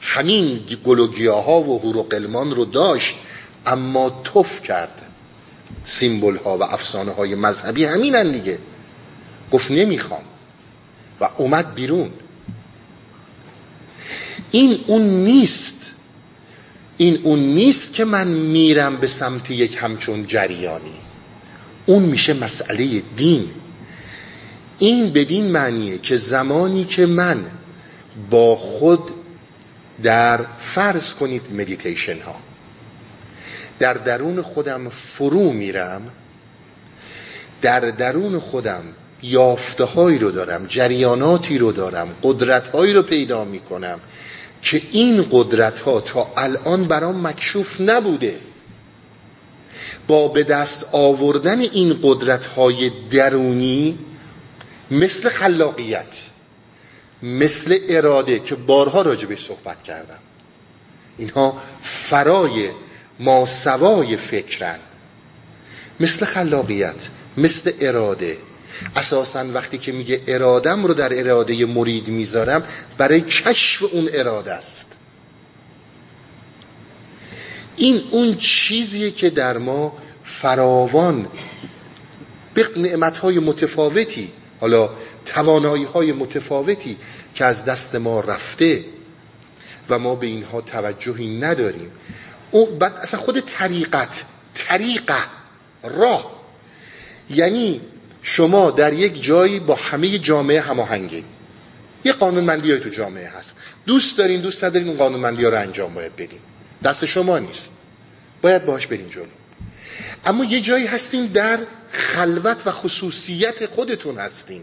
همین 0.00 0.60
گل 0.84 0.98
و 0.98 1.32
ها 1.32 1.60
و 1.60 1.78
هور 1.80 1.96
و 1.96 2.02
قلمان 2.02 2.54
رو 2.54 2.64
داشت 2.64 3.14
اما 3.66 4.20
توف 4.24 4.62
کرد. 4.62 5.08
سیمبل 5.84 6.36
ها 6.36 6.58
و 6.58 6.62
افسانه 6.62 7.12
های 7.12 7.34
مذهبی 7.34 7.84
همینن 7.84 8.32
دیگه. 8.32 8.58
گفت 9.52 9.70
نمی‌خوام. 9.70 10.22
و 11.20 11.28
اومد 11.36 11.74
بیرون. 11.74 12.10
این 14.50 14.84
اون 14.86 15.02
نیست. 15.02 15.92
این 16.96 17.20
اون 17.22 17.38
نیست 17.38 17.94
که 17.94 18.04
من 18.04 18.28
میرم 18.28 18.96
به 18.96 19.06
سمت 19.06 19.50
یک 19.50 19.78
همچون 19.80 20.26
جریانی. 20.26 20.94
اون 21.86 22.02
میشه 22.02 22.34
مسئله 22.34 23.02
دین. 23.16 23.50
این 24.80 25.12
بدین 25.12 25.44
معنیه 25.44 25.98
که 25.98 26.16
زمانی 26.16 26.84
که 26.84 27.06
من 27.06 27.44
با 28.30 28.56
خود 28.56 29.10
در 30.02 30.40
فرض 30.58 31.14
کنید 31.14 31.42
مدیتیشن 31.52 32.20
ها 32.20 32.34
در 33.78 33.94
درون 33.94 34.42
خودم 34.42 34.88
فرو 34.88 35.52
میرم 35.52 36.02
در 37.62 37.80
درون 37.80 38.38
خودم 38.38 38.82
یافته 39.22 39.84
هایی 39.84 40.18
رو 40.18 40.30
دارم 40.30 40.66
جریاناتی 40.66 41.58
رو 41.58 41.72
دارم 41.72 42.08
قدرت 42.22 42.68
هایی 42.68 42.92
رو 42.92 43.02
پیدا 43.02 43.44
می‌کنم 43.44 44.00
که 44.62 44.82
این 44.90 45.26
قدرت 45.30 45.80
ها 45.80 46.00
تا 46.00 46.32
الان 46.36 46.84
برام 46.84 47.26
مکشوف 47.26 47.80
نبوده. 47.80 48.40
با 50.06 50.28
به 50.28 50.42
دست 50.42 50.86
آوردن 50.92 51.60
این 51.60 51.98
قدرت 52.02 52.46
های 52.46 52.90
درونی 53.10 53.98
مثل 54.90 55.28
خلاقیت 55.28 56.16
مثل 57.22 57.78
اراده 57.88 58.38
که 58.38 58.54
بارها 58.54 59.02
راجبش 59.02 59.44
صحبت 59.44 59.82
کردم. 59.82 60.18
اینها 61.18 61.62
فرای 61.82 62.70
ما 63.18 63.46
سوای 63.46 64.16
فکرن. 64.16 64.78
مثل 66.00 66.26
خلاقیت 66.26 67.08
مثل 67.36 67.72
اراده. 67.80 68.36
اساسا 68.96 69.44
وقتی 69.54 69.78
که 69.78 69.92
میگه 69.92 70.20
ارادم 70.26 70.86
رو 70.86 70.94
در 70.94 71.18
اراده 71.20 71.66
مرید 71.66 72.08
می‌ذارم 72.08 72.64
برای 72.98 73.20
کشف 73.20 73.82
اون 73.82 74.08
اراده 74.12 74.52
است. 74.52 74.86
این 77.76 78.02
اون 78.10 78.36
چیزیه 78.36 79.10
که 79.10 79.30
در 79.30 79.58
ما 79.58 79.98
فراوان 80.24 81.28
به 82.54 82.66
نعمتهای 82.76 83.38
متفاوتی 83.38 84.32
حالا 84.60 84.90
توانایی 85.26 85.84
های 85.84 86.12
متفاوتی 86.12 86.96
که 87.34 87.44
از 87.44 87.64
دست 87.64 87.94
ما 87.94 88.20
رفته 88.20 88.84
و 89.88 89.98
ما 89.98 90.14
به 90.14 90.26
اینها 90.26 90.60
توجهی 90.60 91.38
نداریم. 91.38 91.90
او 92.50 92.66
بعد 92.66 92.94
اصلا 92.94 93.20
خود 93.20 93.40
طریقت 93.40 94.24
طریقه 94.54 95.14
راه. 95.82 96.40
یعنی 97.30 97.80
شما 98.22 98.70
در 98.70 98.92
یک 98.92 99.22
جایی 99.22 99.60
با 99.60 99.74
همه 99.74 100.18
جامعه 100.18 100.60
هماهنگید 100.60 101.24
یه 102.04 102.12
قانونمندی 102.12 102.70
های 102.70 102.80
تو 102.80 102.88
جامعه 102.88 103.28
هست. 103.28 103.56
دوست 103.86 104.18
دارین 104.18 104.40
دوست 104.40 104.64
ندارین 104.64 104.88
اون 104.88 104.96
قانونمندی 104.96 105.44
ها 105.44 105.50
رو 105.50 105.58
انجام 105.58 105.94
باید 105.94 106.16
بدین. 106.16 106.40
دست 106.84 107.04
شما 107.04 107.38
نیست. 107.38 107.68
باید 108.42 108.64
باش 108.64 108.86
برین 108.86 109.10
جلو. 109.10 109.39
اما 110.26 110.44
یه 110.44 110.60
جایی 110.60 110.86
هستین 110.86 111.26
در 111.26 111.58
خلوت 111.90 112.66
و 112.66 112.70
خصوصیت 112.70 113.66
خودتون 113.66 114.18
هستین. 114.18 114.62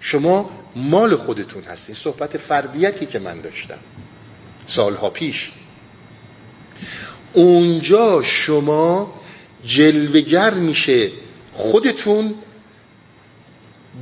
شما 0.00 0.50
مال 0.76 1.16
خودتون 1.16 1.64
هستین. 1.64 1.94
صحبت 1.94 2.36
فردیتی 2.36 3.06
که 3.06 3.18
من 3.18 3.40
داشتم. 3.40 3.78
سالها 4.66 5.10
پیش. 5.10 5.50
اونجا 7.32 8.22
شما 8.22 9.20
جلوگر 9.64 10.54
میشه 10.54 11.10
خودتون 11.52 12.34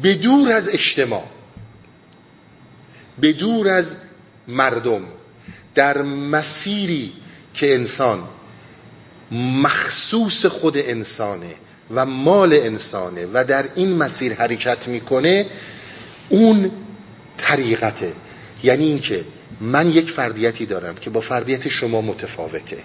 به 0.03 0.15
دور 0.15 0.53
از 0.53 0.69
اجتماع 0.69 1.25
به 3.21 3.33
دور 3.33 3.69
از 3.69 3.97
مردم 4.49 5.03
در 5.75 6.03
مسیری 6.03 7.13
که 7.55 7.75
انسان 7.75 8.29
مخصوص 9.33 10.47
خود 10.47 10.79
انسانه 10.79 11.55
و 11.95 12.07
مال 12.07 12.53
انسانه 12.53 13.27
و 13.33 13.45
در 13.45 13.65
این 13.75 13.93
مسیر 13.93 14.35
حرکت 14.35 14.89
می‌کنه 14.89 15.47
اون 16.29 16.71
طریقته. 17.39 18.13
یعنی 18.63 18.85
اینکه 18.85 19.25
من 19.61 19.91
یک 19.91 20.11
فردیتی 20.11 20.67
دارم 20.67 20.95
که 20.95 21.11
با 21.11 21.21
فردیت 21.21 21.69
شما 21.69 22.01
متفاوته. 22.01 22.79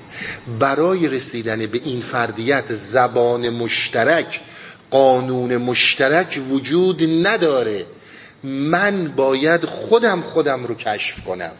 برای 0.60 1.08
رسیدن 1.08 1.66
به 1.66 1.82
این 1.86 2.02
فردیت 2.02 2.76
زبان 2.76 3.50
مشترک 3.50 4.42
قانون 4.92 5.58
مشترک 5.58 6.42
وجود 6.50 7.28
نداره. 7.28 7.86
من 8.44 9.08
باید 9.08 9.66
خودم 9.66 10.22
خودم 10.22 10.66
رو 10.66 10.76
کشف 10.76 11.24
کنم. 11.24 11.52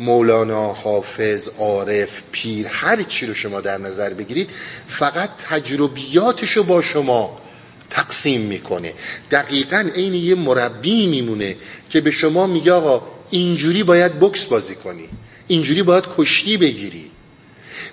مولانا 0.00 0.72
حافظ 0.72 1.48
عارف 1.58 2.22
پیر 2.32 2.66
هر 2.66 3.02
چی 3.02 3.26
رو 3.26 3.34
شما 3.34 3.60
در 3.60 3.78
نظر 3.78 4.14
بگیرید 4.14 4.50
فقط 4.88 5.30
تجربیاتش 5.48 6.50
رو 6.50 6.62
با 6.62 6.82
شما 6.82 7.38
تقسیم 7.90 8.40
می‌کنه. 8.40 8.94
دقیقا 9.30 9.88
عین 9.94 10.14
یه 10.14 10.34
مربی 10.34 11.06
میمونه 11.06 11.56
که 11.90 12.00
به 12.00 12.10
شما 12.10 12.46
میگه 12.46 12.72
آقا 12.72 13.06
اینجوری 13.30 13.82
باید 13.82 14.20
بکس 14.20 14.44
بازی 14.44 14.74
کنی. 14.74 15.08
اینجوری 15.48 15.82
باید 15.82 16.04
کشتی 16.16 16.56
بگیری. 16.56 17.10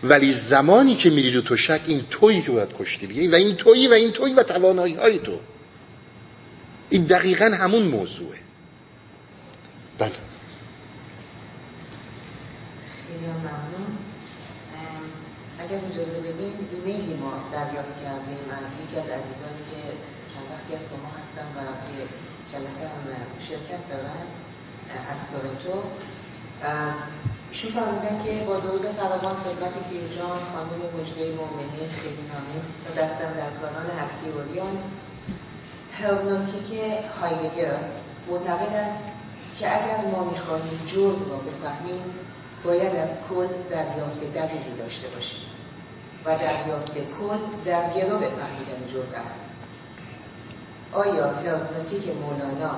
ولی 0.03 0.33
زمانی 0.33 0.95
که 0.95 1.09
میری 1.09 1.31
رو 1.31 1.41
تشک 1.41 1.81
این 1.87 2.03
تویی 2.09 2.41
که 2.41 2.51
باید 2.51 2.69
کشتی 2.79 3.07
بگیری. 3.07 3.27
و 3.27 3.35
این 3.35 3.55
تویی 3.55 3.87
و 3.87 3.93
این 3.93 4.11
تویی 4.11 4.33
و 4.33 4.43
توانایی 4.43 4.95
های 4.95 5.19
تو. 5.19 5.39
این 6.89 7.03
دقیقا 7.03 7.45
همون 7.45 7.83
موضوعه. 7.83 8.37
بله. 9.99 10.28
اگر 15.69 15.81
اجازه 15.91 16.19
بدین 16.19 16.53
ایمیلی 16.71 17.13
ما 17.13 17.33
دریافت 17.51 17.95
کردیم 18.03 18.43
از 18.59 18.69
یکی 18.81 18.95
از 19.03 19.09
عزیزانی 19.19 19.63
که 19.71 19.81
چند 20.31 20.47
وقتی 20.51 20.71
از 20.75 20.85
ما 21.03 21.11
هستن 21.19 21.47
و 21.55 21.59
به 21.89 22.01
جلسه 22.51 22.85
هم 22.93 23.03
شرکت 23.49 23.81
دارن 23.91 24.25
از 25.11 25.19
تورنتو. 25.29 25.75
ایشون 27.49 27.71
فرمودن 27.71 28.23
که 28.23 28.45
با 28.47 28.59
درود 28.59 28.85
فراوان 28.99 29.35
خدمت 29.43 29.75
پیرجان 29.89 30.39
خانم 30.53 30.81
مجده 30.97 31.23
مومنی 31.39 31.83
خیلی 31.99 32.23
ممنون 32.31 32.65
و 32.85 32.87
دستم 33.01 33.31
در 33.39 33.51
کانال 33.61 33.89
هستی 33.99 34.29
اوریان. 34.29 34.75
هرمنوتیک 35.99 36.69
هایدگر 37.21 37.77
معتقد 38.27 38.75
است 38.75 39.07
که 39.57 39.65
اگر 39.77 39.97
ما 40.11 40.23
می‌خواهیم 40.23 40.79
جز 40.87 41.27
را 41.27 41.37
بفهمیم 41.37 42.03
باید 42.63 42.95
از 42.95 43.17
کل 43.29 43.47
دریافت 43.69 44.33
دقیقی 44.33 44.73
داشته 44.79 45.07
باشیم. 45.07 45.58
و 46.25 46.37
دریافت 46.37 46.93
کل 46.93 47.37
در 47.65 47.93
گرو 47.93 48.19
فهمیدن 48.19 48.87
جز 48.93 49.11
است. 49.13 49.45
آیا 50.93 51.29
هرمنوتیک 51.29 52.15
مولانا 52.15 52.71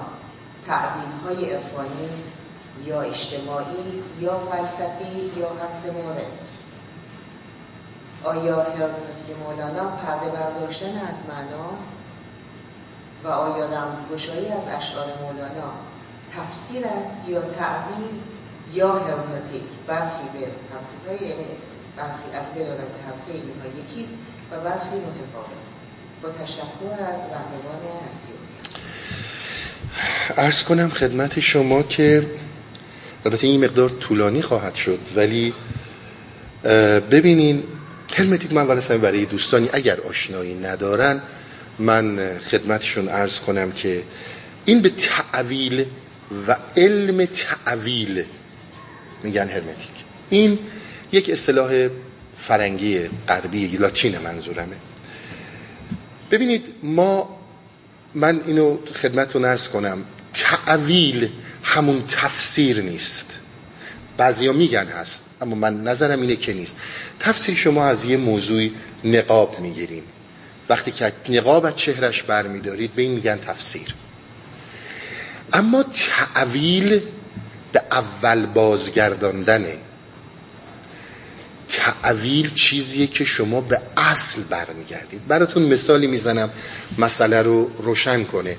تعبیل 0.67 1.11
های 1.25 1.53
ارفانی 1.53 2.13
است 2.13 2.41
یا 2.85 3.01
اجتماعی 3.01 4.03
یا 4.19 4.39
فلسفی 4.39 5.31
یا 5.37 5.49
حدس 5.49 5.85
مورد 5.85 6.31
آیا 8.23 8.55
هرمنوتیک 8.55 9.37
مولانا 9.43 9.89
پرده 9.89 10.29
برداشتن 10.29 11.01
از 11.09 11.19
معناست؟ 11.29 12.01
و 13.23 13.27
آیا 13.27 13.65
رمزگشایی 13.65 14.47
از 14.47 14.67
اشعار 14.67 15.07
مولانا 15.21 15.71
تفسیر 16.37 16.85
است 16.87 17.29
یا 17.29 17.41
تعبیر 17.41 18.11
یا 18.73 18.93
هرمنوتیک 18.93 19.63
برخی 19.87 20.23
به 20.33 20.39
یعنی 21.25 21.45
برخی 21.97 22.29
عقیده 22.35 22.69
دارد 22.69 22.79
که 22.79 23.11
حسیه 23.11 23.35
اینها 23.35 23.79
یکیست 23.79 24.13
و 24.51 24.55
برخی 24.55 24.95
متفاوت. 24.95 25.61
با 26.23 26.29
تشکر 26.29 27.11
از 27.11 27.19
رقیبان 27.19 28.07
هستی. 28.07 28.33
ارز 30.37 30.63
کنم 30.63 30.89
خدمت 30.89 31.39
شما 31.39 31.83
که 31.83 32.27
البته 33.25 33.47
این 33.47 33.65
مقدار 33.65 33.89
طولانی 33.89 34.41
خواهد 34.41 34.75
شد 34.75 34.99
ولی 35.15 35.53
ببینین 37.11 37.63
هرمتیک 38.13 38.53
من 38.53 38.67
ولسم 38.67 38.97
برای 38.97 39.25
دوستانی 39.25 39.69
اگر 39.73 40.01
آشنایی 40.01 40.53
ندارن 40.53 41.21
من 41.79 42.37
خدمتشون 42.51 43.09
ارز 43.09 43.39
کنم 43.39 43.71
که 43.71 44.03
این 44.65 44.81
به 44.81 44.89
تعویل 44.89 45.85
و 46.47 46.55
علم 46.77 47.25
تعویل 47.25 48.23
میگن 49.23 49.47
هرمتیک 49.47 49.89
این 50.29 50.59
یک 51.11 51.29
اصطلاح 51.29 51.87
فرنگی 52.37 52.99
غربی 53.27 53.67
لاتین 53.67 54.17
منظورمه. 54.17 54.75
ببینید 56.31 56.65
ما 56.83 57.39
من 58.13 58.41
اینو 58.47 58.77
خدمتتون 59.01 59.45
ارز 59.45 59.67
کنم 59.67 60.03
تعویل 60.33 61.29
همون 61.63 62.03
تفسیر 62.07 62.81
نیست. 62.81 63.39
بعضیا 64.17 64.53
میگن 64.53 64.87
هست 64.87 65.23
اما 65.41 65.55
من 65.55 65.83
نظرم 65.83 66.21
اینه 66.21 66.35
که 66.35 66.53
نیست. 66.53 66.75
تفسیر 67.19 67.55
شما 67.55 67.85
از 67.85 68.05
یه 68.05 68.17
موضوعی 68.17 68.73
نقاب 69.03 69.59
می‌گیریم 69.59 70.03
وقتی 70.69 70.91
که 70.91 71.13
نقاب 71.29 71.65
از 71.65 71.75
چهرش 71.75 72.23
برمیدارید 72.23 72.93
به 72.93 73.01
این 73.01 73.11
میگن 73.11 73.37
تفسیر. 73.37 73.95
اما 75.53 75.83
تعویل 75.83 76.99
به 77.73 77.81
اول 77.91 78.45
بازگرداندنه. 78.45 79.77
تعویل 81.71 82.53
چیزیه 82.53 83.07
که 83.07 83.25
شما 83.25 83.61
به 83.61 83.81
اصل 83.97 84.43
برمیگردید. 84.43 85.27
براتون 85.27 85.63
مثالی 85.63 86.07
می‌زنم 86.07 86.49
مسئله 86.97 87.41
رو 87.41 87.71
روشن 87.83 88.23
کنه. 88.23 88.57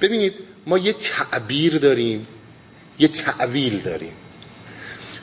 ببینید 0.00 0.34
ما 0.66 0.78
یه 0.78 0.92
تعبیر 0.92 1.78
داریم 1.78 2.26
یه 2.98 3.08
تعویل 3.08 3.78
داریم. 3.78 4.12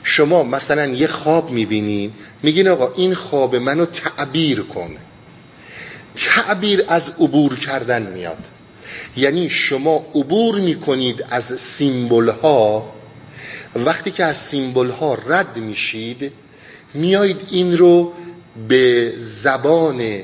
شما 0.02 0.42
مثلا 0.42 0.86
یه 0.86 1.06
خواب 1.06 1.50
می‌بینین 1.50 2.12
میگین 2.42 2.68
آقا 2.68 2.92
این 2.96 3.14
خواب 3.14 3.56
منو 3.56 3.86
تعبیر 3.86 4.62
کن 4.62 4.96
تعبیر 6.16 6.84
از 6.88 7.12
عبور 7.20 7.56
کردن 7.56 8.02
میاد. 8.02 8.38
یعنی 9.16 9.50
شما 9.50 10.06
عبور 10.14 10.60
می‌کنید 10.60 11.24
از 11.30 11.60
سیمبل 11.60 12.28
ها 12.28 12.92
وقتی 13.74 14.10
که 14.10 14.24
از 14.24 14.36
سیمبل 14.36 14.90
ها 14.90 15.14
رد 15.14 15.56
میشید 15.56 16.32
میایید 16.96 17.36
این 17.50 17.76
رو 17.76 18.12
به 18.68 19.12
زبان 19.18 20.20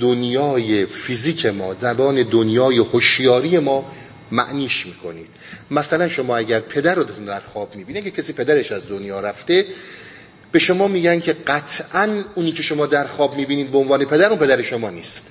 دنیای 0.00 0.86
فیزیک 0.86 1.46
ما 1.46 1.74
زبان 1.74 2.22
دنیای 2.22 2.78
هوشیاری 2.78 3.58
ما 3.58 3.92
معنیش 4.30 4.86
می‌کنید. 4.86 5.28
مثلا 5.70 6.08
شما 6.08 6.36
اگر 6.36 6.60
پدر 6.60 6.94
رو 6.94 7.04
در 7.04 7.40
خواب 7.40 7.76
می‌بینه 7.76 8.02
که 8.02 8.10
کسی 8.10 8.32
پدرش 8.32 8.72
از 8.72 8.88
دنیا 8.88 9.20
رفته 9.20 9.66
به 10.52 10.58
شما 10.58 10.88
میگن 10.88 11.20
که 11.20 11.32
قطعا 11.32 12.24
اونی 12.34 12.52
که 12.52 12.62
شما 12.62 12.86
در 12.86 13.06
خواب 13.06 13.36
می‌بینید 13.36 13.70
به 13.70 13.78
عنوان 13.78 14.04
پدر 14.04 14.28
اون 14.28 14.38
پدر 14.38 14.62
شما 14.62 14.90
نیست. 14.90 15.26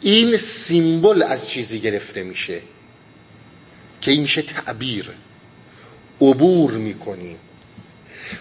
این 0.00 0.36
سیمبل 0.36 1.22
از 1.22 1.48
چیزی 1.48 1.80
گرفته 1.80 2.22
میشه 2.22 2.60
که 4.00 4.10
این 4.10 4.20
میشه 4.20 4.42
تعبیر. 4.42 5.10
عبور 6.20 6.72
می‌کنیم. 6.72 7.36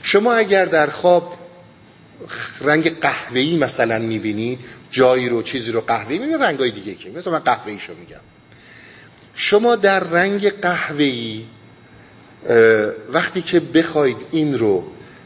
شما 0.04 0.34
اگر 0.34 0.66
در 0.66 0.88
خواب 0.88 1.41
رنگ 2.62 3.00
قهوه‌ای 3.00 3.58
مثلا 3.58 4.00
می‌بینید 4.00 4.60
جایی 4.92 5.30
رو 5.30 5.42
چیزی 5.42 5.72
رو 5.72 5.82
قهوه‌ای 5.82 6.20
می‌بینید 6.20 6.44
رنگای 6.44 6.72
دیگه 6.72 6.94
که 6.94 7.10
مثلا 7.10 7.34
من 7.34 7.40
قهوه‌ایشو 7.40 7.94
میگم. 8.00 8.22
شما 9.36 9.76
در 9.76 10.00
رنگ 10.00 10.50
قهوه‌ای 10.50 11.46
وقتی 13.10 13.42
که 13.42 13.60
بخواید 13.60 14.18
این 14.32 14.60
رو 14.60 14.84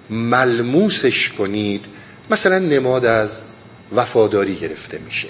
ملموسش 0.09 1.29
کنید 1.29 1.85
مثلا 2.29 2.59
نماد 2.59 3.05
از 3.05 3.39
وفاداری 3.95 4.55
گرفته 4.55 4.97
میشه. 4.97 5.27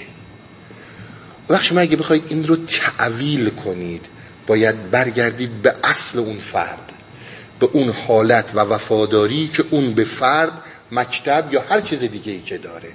وقتی 1.49 1.65
شما 1.65 1.79
اگه 1.79 1.95
بخواید 1.95 2.23
این 2.29 2.47
رو 2.47 2.55
تعویل 2.55 3.49
کنید 3.49 4.05
باید 4.47 4.91
برگردید 4.91 5.61
به 5.61 5.75
اصل 5.83 6.19
اون 6.19 6.37
فرد 6.37 6.91
به 7.59 7.69
اون 7.73 7.89
حالت 7.89 8.51
و 8.53 8.59
وفاداری 8.59 9.47
که 9.47 9.63
اون 9.71 9.93
به 9.93 10.03
فرد 10.03 10.51
مکتب 10.91 11.47
یا 11.51 11.61
هر 11.69 11.81
چیز 11.81 11.99
دیگه 11.99 12.31
ای 12.31 12.41
که 12.41 12.57
داره. 12.57 12.89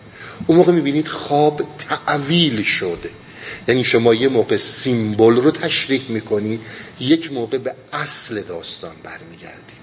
اون 0.47 0.59
موقع 0.59 0.73
می‌بینید 0.73 1.09
خواب 1.09 1.63
تعویل 1.79 2.63
شده. 2.63 3.11
یعنی 3.69 3.85
شما 3.85 4.15
یه 4.15 4.29
موقع 4.29 4.57
سیمبل 4.57 5.37
رو 5.37 5.51
تشریح 5.51 6.03
می‌کنید 6.09 6.61
یک 7.01 7.33
موقع 7.33 7.59
به 7.59 7.75
اصل 7.93 8.43
داستان 8.43 8.95
برمیگردید. 9.03 9.81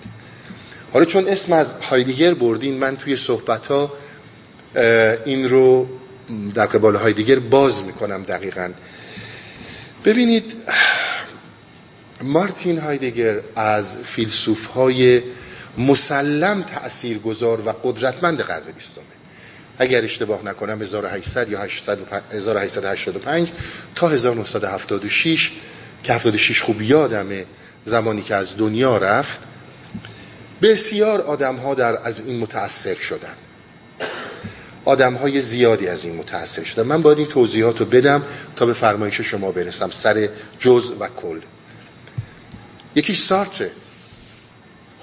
حالا 0.93 1.05
چون 1.05 1.27
اسم 1.27 1.53
از 1.53 1.73
هایدیگر 1.73 2.33
بردین 2.33 2.77
من 2.77 2.97
توی 2.97 3.17
صحبت 3.17 3.67
ها 3.67 3.93
این 5.25 5.49
رو 5.49 5.87
در 6.55 6.65
قبال 6.65 6.95
هایدیگر 6.95 7.39
باز 7.39 7.83
می‌کنم 7.83 8.23
دقیقا. 8.23 8.69
ببینید 10.05 10.53
مارتین 12.21 12.79
هایدگر 12.79 13.39
از 13.55 13.97
فیلسوف 13.97 14.65
های 14.65 15.21
مسلم 15.77 16.63
تأثیر 16.63 17.17
گذار 17.17 17.61
و 17.67 17.71
قدرتمند 17.83 18.41
قرن 18.41 18.71
بیستمه. 18.75 19.03
اگر 19.79 20.03
اشتباه 20.03 20.45
نکنم 20.45 20.81
1800 20.81 21.49
یا 21.49 21.61
1885 21.61 23.51
تا 23.95 24.09
1976 24.09 25.51
که 26.03 26.13
76 26.13 26.61
خوب 26.61 26.81
یادمه 26.81 27.45
زمانی 27.85 28.21
که 28.21 28.35
از 28.35 28.57
دنیا 28.57 28.97
رفت 28.97 29.39
بسیار 30.61 31.21
آدم 31.21 31.55
ها 31.55 31.73
در 31.73 31.97
از 32.03 32.27
این 32.27 32.39
متأثر 32.39 32.95
شدن. 32.95 33.33
آدم 34.85 35.13
های 35.13 35.41
زیادی 35.41 35.87
از 35.87 36.05
این 36.05 36.15
متأثر 36.15 36.63
شدن. 36.63 36.83
من 36.83 37.01
باید 37.01 37.17
این 37.17 37.27
توضیحات 37.27 37.79
رو 37.79 37.85
بدم 37.85 38.23
تا 38.55 38.65
به 38.65 38.73
فرمایش 38.73 39.21
شما 39.21 39.51
برسم 39.51 39.89
سر 39.89 40.29
جز 40.59 40.91
و 40.99 41.07
کل. 41.07 41.39
یکیش 42.95 43.21
سارتره. 43.21 43.71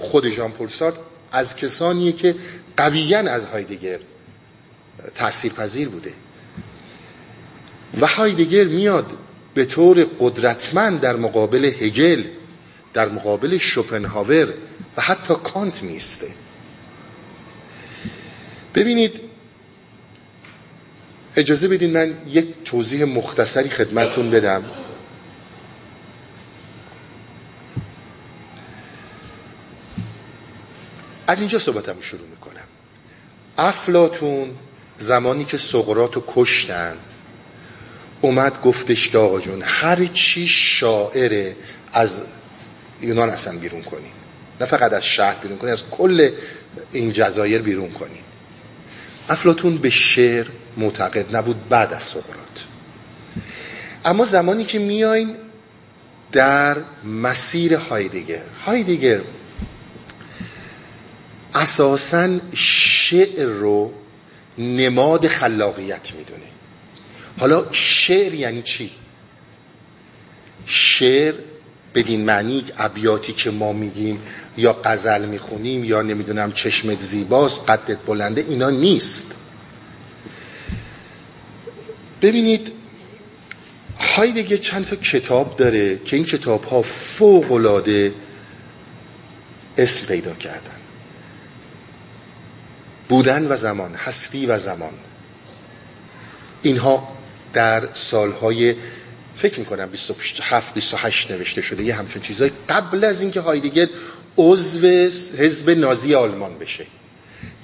خود 0.05 0.31
ژان 0.31 0.53
پل 0.53 0.69
سارت 0.69 0.95
از 1.33 1.57
کسانیه 1.57 2.13
که 2.13 2.35
قویا 2.77 3.19
از 3.19 3.45
هایدگر 3.45 3.99
تأثیر 5.15 5.53
پذیر 5.53 5.89
بوده. 5.89 6.13
و 8.01 8.07
هایدگر 8.07 8.65
میاد 8.65 9.07
به 9.55 9.65
طور 9.65 10.07
قدرتمند 10.21 11.01
در 11.01 11.17
مقابل 11.17 11.65
هگل 11.65 12.23
در 12.95 13.09
مقابل 13.09 13.59
شوپنهاور 13.59 14.49
و 14.97 15.03
حتی 15.03 15.35
کانت 15.35 15.83
میسته. 15.83 16.27
ببینید 18.75 19.21
اجازه 21.37 21.69
بدین 21.69 21.91
من 21.93 22.15
یک 22.29 22.47
توضیح 22.65 23.05
مختصری 23.05 23.69
خدمتون 23.69 24.31
بدم. 24.31 24.65
از 31.27 31.41
اینجا 31.41 31.59
صحبتم 31.59 32.01
شروع 32.01 32.27
می‌کنم. 32.29 32.65
افلاتون 33.59 34.51
زمانی 34.99 35.45
که 35.45 35.59
سقرات 35.59 36.15
رو 36.15 36.25
کشتن 36.27 36.97
اومد 38.21 38.61
گفتش 38.63 39.09
که 39.09 39.19
آقا 39.19 39.41
جون 39.41 39.63
هر 39.67 40.07
چی 40.07 40.49
شاعره 40.49 41.57
از 41.93 42.23
یونان 43.03 43.31
اصلا 43.31 43.59
بیرون 43.59 43.83
کنیم 43.83 44.13
نه 44.61 44.67
فقط 44.67 44.93
از 44.93 45.05
شهر 45.05 45.35
بیرون 45.35 45.59
کنیم 45.59 45.73
از 45.73 45.85
کل 45.91 46.31
این 46.93 47.13
جزایر 47.13 47.63
بیرون 47.63 47.91
کنیم 47.91 48.23
افلاتون 49.29 49.77
به 49.77 49.91
شعر 49.91 50.47
معتقد 50.77 51.37
نبود 51.37 51.69
بعد 51.69 51.93
از 51.93 52.03
سقرات 52.03 52.67
اما 54.05 54.25
زمانی 54.25 54.65
که 54.65 54.79
میایم 54.79 55.29
در 56.33 56.77
مسیر 57.05 57.75
هایدگر. 57.75 58.43
هایدگر 58.67 59.21
اساسا 61.55 62.39
شعر 62.55 63.45
رو 63.45 63.93
نماد 64.59 65.29
خلاقیت 65.29 66.13
می‌دونه. 66.15 66.47
حالا 67.39 67.65
شعر 67.73 68.35
یعنی 68.35 68.63
چی؟ 68.63 68.91
شعر 70.67 71.35
بدین 71.95 72.25
معنی 72.25 72.65
ابیاتی 72.79 73.33
که 73.33 73.51
ما 73.51 73.73
میگیم 73.73 74.23
یا 74.57 74.81
غزل 74.85 75.25
می‌خونیم 75.27 75.85
یا 75.85 76.03
نمی‌دونم 76.03 76.53
چشمت 76.53 77.01
زیباست 77.01 77.71
قدت 77.71 77.99
بلنده 78.07 78.45
اینا 78.49 78.71
نیست. 78.71 79.33
ببینید 82.23 82.73
هایدگر 83.99 84.57
چند 84.57 84.85
تا 84.87 84.97
کتاب 84.97 85.57
داره 85.57 85.99
که 86.05 86.17
این 86.17 86.25
کتاب 86.25 86.65
ها 86.65 86.83
فوق 86.83 87.53
العاده 87.53 88.13
اسم 89.79 90.07
پیدا 90.07 90.35
کردن. 90.35 90.74
بودن 93.15 93.47
و 93.47 93.57
زمان 93.57 93.95
هستی 93.95 94.47
و 94.47 94.59
زمان. 94.59 94.93
اینها 96.63 97.09
در 97.53 97.89
سالهای 97.95 98.75
فکر 99.37 99.59
می‌کنم 99.59 99.87
27 99.87 100.75
28 100.75 101.31
نوشته 101.31 101.63
شده 101.63 101.85
یه 101.85 101.95
همچون 101.95 102.23
چیزای 102.23 102.51
قبل 102.69 103.05
از 103.05 103.21
اینکه 103.21 103.41
هایدگر 103.41 103.89
عضو 104.37 104.87
حزب 105.39 105.71
نازی 105.71 106.15
آلمان 106.15 106.59
بشه. 106.59 106.87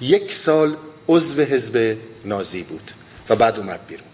یک 0.00 0.32
سال 0.32 0.76
عضو 1.08 1.42
حزب 1.42 1.96
نازی 2.24 2.62
بود 2.62 2.90
و 3.28 3.36
بعد 3.36 3.58
اومد 3.58 3.86
بیرون. 3.86 4.06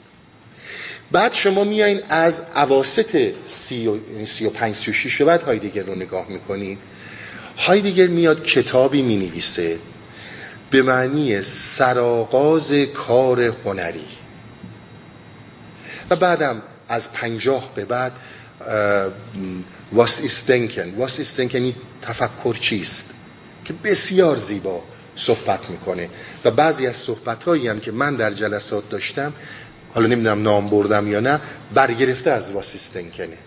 بعد 1.13 1.33
شما 1.33 1.65
میایین 1.65 2.01
از 2.09 2.43
عواست 2.55 3.15
یعنی 3.15 3.35
سی 4.27 4.47
و 4.47 4.51
پنج 4.51 4.75
سی 4.75 4.91
و 4.91 4.95
شیش 4.95 5.23
بعد 5.23 5.43
هایدگر 5.43 5.83
رو 5.83 5.95
نگاه 5.95 6.29
می‌کنید. 6.29 6.79
هایدگر 7.59 8.07
میاد 8.07 8.45
کتابی 8.45 9.03
می‌نویسه. 9.03 9.79
به 10.71 10.83
معنی 10.83 11.43
سراغاز 11.43 12.73
کار 12.73 13.41
هنری. 13.41 14.07
و 16.11 16.17
بعدم 16.17 16.63
از 16.89 17.13
پنجاه 17.13 17.75
به 17.75 17.85
بعد 17.85 18.13
واس 19.93 20.25
استنکن. 20.25 20.95
واس 20.95 21.21
استنکن 21.21 21.73
تفکر 22.03 22.57
چیست؟ 22.61 23.11
که 23.65 23.73
بسیار 23.73 24.37
زیبا 24.37 24.83
صحبت 25.17 25.71
می‌کنه. 25.71 26.09
و 26.45 26.51
بعضی 26.51 26.87
از 26.87 26.97
صحبت 26.97 27.45
هایی 27.45 27.69
هم 27.69 27.81
که 27.81 27.93
من 27.93 28.17
در 28.17 28.33
جلسات 28.33 28.89
داشتم 28.89 29.33
حالا 29.95 30.07
نمی‌دونم 30.07 30.43
نام 30.43 30.69
بردم 30.69 31.09
یا 31.09 31.21
نه 31.21 31.41
برگرفته 31.75 32.31
از 32.31 32.51
واسیستنکنه 32.51 33.39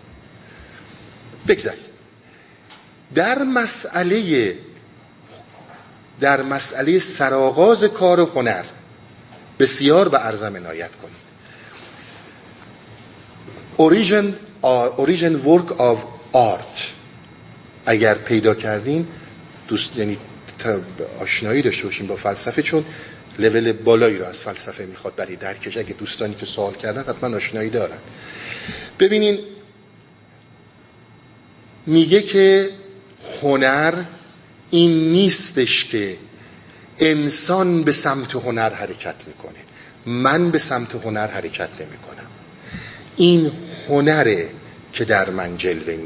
بگذاریم 1.48 1.84
در 3.14 3.42
مسئله 3.42 4.54
در 6.20 6.42
مسئله 6.42 6.98
سراغاز 6.98 7.84
کار 7.84 8.20
و 8.20 8.26
هنر 8.26 8.64
بسیار 9.58 10.08
به 10.08 10.26
ارزم 10.26 10.56
عنایت 10.56 10.90
کنید. 10.96 11.30
origin 13.76 14.34
origin 14.62 15.34
work 15.34 15.80
of 15.80 16.04
art 16.32 16.90
اگر 17.86 18.14
پیدا 18.14 18.54
کردین 18.54 19.08
دوست 19.68 19.96
یعنی 19.96 20.18
آشنایی 21.20 21.62
داشته 21.62 21.84
باشیم 21.84 22.06
با 22.06 22.16
فلسفه 22.16 22.62
چون 22.62 22.84
لول 23.38 23.72
بالایی 23.72 24.16
رو 24.18 24.24
از 24.24 24.40
فلسفه 24.40 24.86
می‌خواد 24.86 25.14
برای 25.14 25.36
درکش. 25.36 25.76
اگه 25.76 25.92
دوستانی 25.92 26.34
که 26.34 26.46
سوال 26.46 26.74
کردن 26.74 27.02
حتما 27.02 27.36
آشنایی 27.36 27.70
دارن. 27.70 27.98
ببینین 28.98 29.38
میگه 31.86 32.22
که 32.22 32.70
هنر 33.42 33.94
این 34.70 35.12
نیستش 35.12 35.84
که 35.84 36.16
انسان 36.98 37.82
به 37.82 37.92
سمت 37.92 38.34
هنر 38.34 38.70
حرکت 38.70 39.14
می‌کنه. 39.26 39.58
من 40.06 40.50
به 40.50 40.58
سمت 40.58 40.94
هنر 40.94 41.26
حرکت 41.26 41.68
نمی‌کنم. 41.80 42.26
این 43.16 43.52
هنره 43.88 44.50
که 44.92 45.04
در 45.04 45.30
من 45.30 45.56
جلوه 45.56 45.98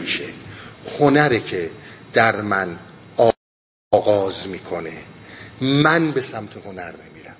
میشه 0.00 0.24
هنره 0.98 1.40
که 1.40 1.70
در 2.12 2.40
من 2.40 2.78
آغاز 3.92 4.46
می‌کنه 4.46 4.92
من 5.60 6.10
به 6.10 6.20
سمت 6.20 6.56
هنر 6.66 6.92
نمیرم. 6.92 7.36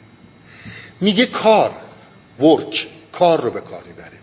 میگه 1.01 1.27
کار 1.27 1.71
ورک 2.41 2.89
کار 3.13 3.41
رو 3.41 3.51
به 3.51 3.61
کار 3.61 3.83
می‌بره. 3.87 4.18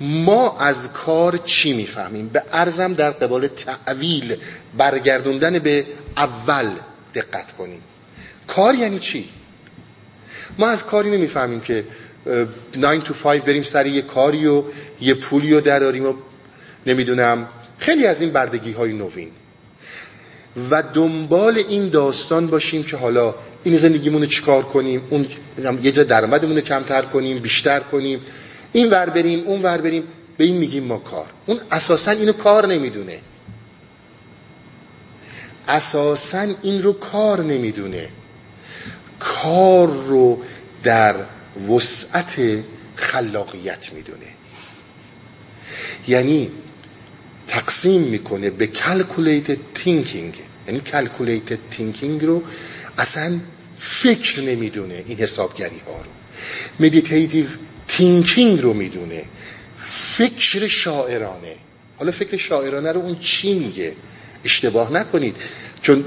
ما 0.00 0.58
از 0.58 0.92
کار 0.92 1.36
چی 1.36 1.72
می‌فهمیم؟ 1.72 2.28
به 2.28 2.42
ارزم 2.52 2.94
در 2.94 3.10
قبال 3.10 3.48
تعویل 3.48 4.36
برگردوندن 4.76 5.58
به 5.58 5.86
اول 6.16 6.70
دقت 7.14 7.52
کنیم. 7.52 7.82
کار 8.46 8.74
یعنی 8.74 8.98
چی؟ 8.98 9.28
ما 10.58 10.68
از 10.68 10.86
کاری 10.86 11.10
نمی‌فهمیم 11.10 11.60
که 11.60 11.84
9 12.76 13.00
to 13.00 13.12
5 13.12 13.42
بریم 13.42 13.62
سر 13.62 13.86
یه 13.86 14.02
کاری 14.02 14.46
و 14.46 14.62
یه 15.00 15.14
پولی 15.14 15.54
رو 15.54 15.60
دراریم 15.60 16.06
و 16.06 16.14
نمی‌دونم 16.86 17.48
خیلی 17.78 18.06
از 18.06 18.20
این 18.20 18.30
بردگی 18.30 18.72
های 18.72 18.92
نوین. 18.92 19.30
و 20.70 20.82
دنبال 20.82 21.58
این 21.58 21.88
داستان 21.88 22.46
باشیم 22.46 22.82
که 22.82 22.96
حالا 22.96 23.34
این 23.64 23.76
زندگیمون 23.76 24.22
رو 24.22 24.26
چیکار 24.26 24.62
کنیم 24.62 25.02
اون 25.10 25.26
یه 25.82 25.92
جا 25.92 26.04
درآمدمون 26.04 26.56
رو 26.56 26.60
کمتر 26.60 27.02
کنیم 27.02 27.38
بیشتر 27.38 27.80
کنیم. 27.80 28.20
این 28.72 28.90
ور 28.90 29.10
بریم 29.10 29.46
اون 29.46 29.62
ور 29.62 29.80
بریم. 29.80 30.02
به 30.36 30.44
این 30.44 30.56
میگیم 30.56 30.84
ما 30.84 30.98
کار. 30.98 31.26
اون 31.46 31.60
اساسا 31.70 32.10
اینو 32.10 32.32
کار 32.32 32.66
نمی‌دونه. 32.66 33.20
اساسا 35.68 36.46
این 36.62 36.82
رو 36.82 36.92
کار 36.92 37.42
نمی‌دونه. 37.42 38.08
کار 39.18 39.88
رو 39.88 40.42
در 40.82 41.14
وسعت 41.70 42.64
خلاقیت 42.96 43.92
می‌دونه. 43.92 44.26
یعنی 46.08 46.50
تقسیم 47.48 48.00
می‌کنه 48.00 48.50
به 48.50 48.68
calculated 48.74 49.78
thinking. 49.78 50.34
یعنی 50.66 50.80
calculated 50.92 51.74
thinking 51.74 52.22
رو 52.22 52.42
اصلا 52.98 53.40
فکر 53.78 54.40
نمی‌دونه 54.40 55.04
این 55.06 55.18
حسابگری 55.18 55.82
ها 55.86 56.02
رو. 56.02 56.10
Meditative 56.86 57.46
thinking 57.88 58.60
رو 58.60 58.72
می‌دونه. 58.72 59.24
فکر 59.80 60.66
شاعرانه. 60.66 61.54
حالا 61.98 62.12
فکر 62.12 62.36
شاعرانه 62.36 62.92
رو 62.92 63.00
اون 63.00 63.18
چی 63.20 63.54
میگه؟ 63.54 63.92
اشتباه 64.44 64.92
نکنید. 64.92 65.36
چون 65.82 66.04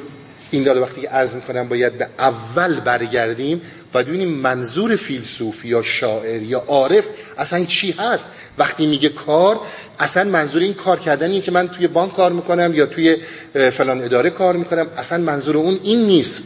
این 0.51 0.63
داره 0.63 0.81
وقتی 0.81 1.01
که 1.01 1.09
عرض 1.09 1.35
می‌کنم 1.35 1.69
باید 1.69 1.97
به 1.97 2.07
اول 2.19 2.79
برگردیم 2.79 3.61
و 3.93 4.03
ببینیم 4.03 4.27
منظور 4.27 4.95
فیلسوف 4.95 5.65
یا 5.65 5.83
شاعر 5.83 6.41
یا 6.41 6.59
عارف 6.59 7.05
اصلا 7.37 7.65
چی 7.65 7.91
هست. 7.91 8.29
وقتی 8.57 8.85
میگه 8.85 9.09
کار 9.09 9.59
اصلا 9.99 10.23
منظور 10.23 10.61
این 10.61 10.73
کار 10.73 10.99
کردنی 10.99 11.41
که 11.41 11.51
من 11.51 11.67
توی 11.67 11.87
بانک 11.87 12.15
کار 12.15 12.31
می‌کنم 12.31 12.71
یا 12.75 12.85
توی 12.85 13.17
فلان 13.53 14.01
اداره 14.01 14.29
کار 14.29 14.55
می‌کنم 14.55 14.87
اصلا 14.97 15.17
منظور 15.17 15.57
اون 15.57 15.79
این 15.83 16.05
نیست. 16.05 16.43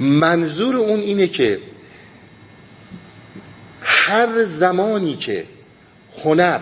منظور 0.00 0.76
اون 0.76 1.00
اینه 1.00 1.26
که 1.26 1.58
هر 3.92 4.44
زمانی 4.44 5.16
که 5.16 5.44
هنر 6.24 6.60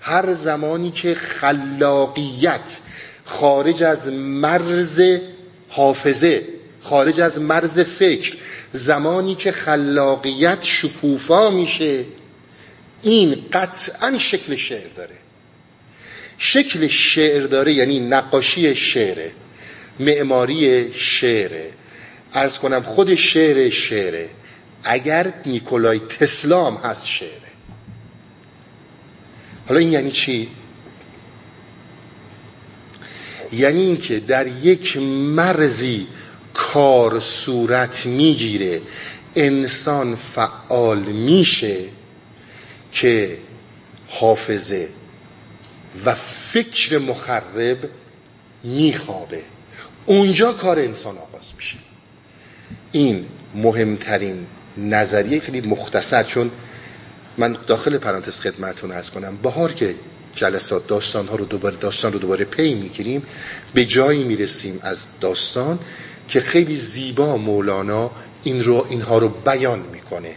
هر 0.00 0.32
زمانی 0.32 0.90
که 0.90 1.14
خلاقیت 1.14 2.76
خارج 3.24 3.82
از 3.82 4.08
مرز 4.12 5.02
حافظه 5.68 6.42
خارج 6.80 7.20
از 7.20 7.40
مرز 7.40 7.80
فکر 7.80 8.36
زمانی 8.72 9.34
که 9.34 9.52
خلاقیت 9.52 10.58
شکوفا 10.62 11.50
میشه 11.50 12.04
این 13.02 13.44
قطعا 13.52 14.18
شکل 14.18 14.56
شعر 14.56 14.88
داره. 14.96 15.14
شکل 16.38 16.88
شعر 16.88 17.46
داره 17.46 17.72
یعنی 17.72 18.00
نقاشی 18.00 18.74
شعره 18.76 19.30
معماری 20.00 20.92
شعره. 20.94 21.70
ارز 22.34 22.58
کنم 22.58 22.82
خود 22.82 23.14
شعر 23.14 23.70
شعره. 23.70 24.28
اگر 24.84 25.32
نیکولای 25.46 25.98
تسلام 25.98 26.76
هست 26.76 27.06
شعره. 27.06 27.32
حالا 29.68 29.80
این 29.80 29.92
یعنی 29.92 30.10
چی؟ 30.10 30.48
یعنی 33.52 33.80
اینکه 33.80 34.20
در 34.20 34.46
یک 34.46 34.96
مرزی 35.36 36.06
کار 36.54 37.20
صورت 37.20 38.06
می‌گیره 38.06 38.80
انسان 39.36 40.14
فعال 40.16 40.98
میشه 40.98 41.78
که 42.92 43.38
حافظه 44.08 44.88
و 46.04 46.14
فکر 46.52 46.98
مخرب 46.98 47.90
میخوابه. 48.64 49.42
اونجا 50.06 50.52
کار 50.52 50.78
انسان 50.78 51.18
آغاز 51.18 51.52
میشه. 51.56 51.76
این 52.92 53.26
مهمترین 53.54 54.46
نظریه 54.78 55.40
خیلی 55.40 55.60
مختصر 55.60 56.22
چون 56.22 56.50
من 57.38 57.56
داخل 57.66 57.98
پرانتز 57.98 58.40
خدمتون 58.40 58.90
ارز 58.90 59.10
کنم 59.10 59.36
بهار 59.36 59.72
که 59.72 59.94
جلسات 60.34 60.86
داستان 60.86 61.26
ها 61.28 61.36
رو 61.36 61.44
دوباره 61.44 61.76
داستان 61.76 62.12
رو 62.12 62.18
دوباره 62.18 62.44
پی 62.44 62.74
می‌گیریم 62.74 63.22
به 63.74 63.84
جایی 63.84 64.24
می‌رسیم 64.24 64.80
از 64.82 65.06
داستان 65.20 65.78
که 66.28 66.40
خیلی 66.40 66.76
زیبا 66.76 67.36
مولانا 67.36 68.10
این 68.44 68.64
رو 68.64 68.86
اینها 68.90 69.18
رو 69.18 69.28
بیان 69.28 69.78
می‌کنه. 69.92 70.34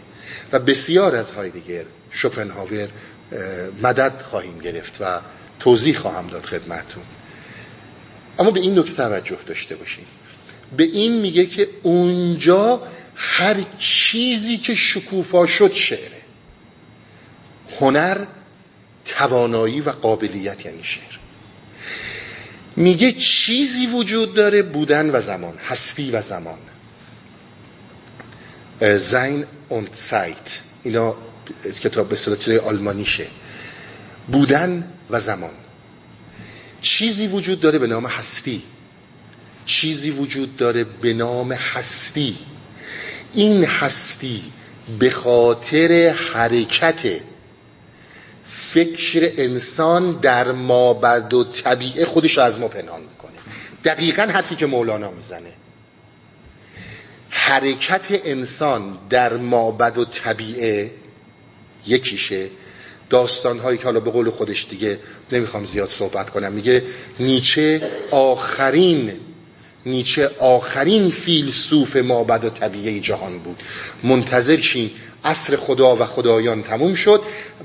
و 0.52 0.58
بسیار 0.58 1.16
از 1.16 1.30
هایدگر 1.30 1.84
شوپنهاور 2.10 2.88
مدد 3.82 4.22
خواهیم 4.30 4.58
گرفت 4.58 4.96
و 5.00 5.20
توضیح 5.60 5.96
خواهم 5.96 6.26
داد 6.26 6.44
خدمتون 6.44 7.02
اما 8.38 8.50
به 8.50 8.60
این 8.60 8.78
نکته 8.78 8.94
توجه 8.94 9.38
داشته 9.46 9.76
باشید 9.76 10.06
به 10.76 10.84
این 10.84 11.20
میگه 11.20 11.46
که 11.46 11.68
اونجا 11.82 12.82
هر 13.24 13.56
چیزی 13.78 14.58
که 14.58 14.74
شکوفا 14.74 15.46
شد 15.46 15.72
شعره. 15.72 16.22
هنر 17.80 18.18
توانایی 19.04 19.80
و 19.80 19.90
قابلیت 19.90 20.66
یعنی 20.66 20.82
شعر. 20.82 21.18
میگه 22.76 23.12
چیزی 23.12 23.86
وجود 23.86 24.34
داره 24.34 24.62
بودن 24.62 25.10
و 25.10 25.20
زمان 25.20 25.58
هستی 25.58 26.10
و 26.10 26.22
زمان. 26.22 26.58
زین 28.98 29.44
اون 29.68 29.88
سایت. 29.94 30.60
اینا 30.82 31.16
کتاب 31.82 32.08
به 32.08 32.16
صورت 32.16 32.48
آلمانیشه. 32.48 33.26
بودن 34.32 34.92
و 35.10 35.20
زمان. 35.20 35.54
چیزی 36.82 37.26
وجود 37.26 37.60
داره 37.60 37.78
به 37.78 37.86
نام 37.86 38.06
هستی. 38.06 38.62
چیزی 39.66 40.10
وجود 40.10 40.56
داره 40.56 40.84
به 40.84 41.14
نام 41.14 41.52
هستی. 41.52 42.36
این 43.34 43.64
هستی 43.64 44.42
به 44.98 45.10
خاطر 45.10 46.14
حرکت 46.34 47.20
فکر 48.48 49.32
انسان 49.36 50.12
در 50.12 50.52
مابد 50.52 51.34
و 51.34 51.44
طبیعه 51.44 52.04
خودش 52.04 52.38
از 52.38 52.60
ما 52.60 52.68
پنهان 52.68 53.00
می‌کنه. 53.00 53.32
دقیقا 53.84 54.22
حرفی 54.22 54.56
که 54.56 54.66
مولانا 54.66 55.10
می‌زنه. 55.10 55.52
حرکت 57.30 58.06
انسان 58.24 58.98
در 59.10 59.36
مابد 59.36 59.98
و 59.98 60.04
طبیعه 60.04 60.90
یکیشه. 61.86 62.48
داستان 63.10 63.58
هایی 63.58 63.78
که 63.78 63.84
حالا 63.84 64.00
به 64.00 64.10
قول 64.10 64.30
خودش 64.30 64.66
دیگه 64.70 64.98
نمی‌خوام 65.32 65.64
زیاد 65.64 65.90
صحبت 65.90 66.30
کنم. 66.30 66.52
میگه 66.52 66.82
نیچه 67.20 67.90
آخرین 68.10 69.12
نیچه 69.86 70.30
آخرین 70.38 71.10
فیلسوف 71.10 71.96
مابد 71.96 72.44
و 72.44 72.50
طبیعه 72.50 73.00
جهان 73.00 73.38
بود. 73.38 73.62
منتظر 74.02 74.56
شین 74.56 74.90
عصر 75.24 75.56
خدا 75.56 75.96
و 75.96 76.04
خدایان 76.04 76.62
تموم 76.62 76.94
شد. 76.94 77.22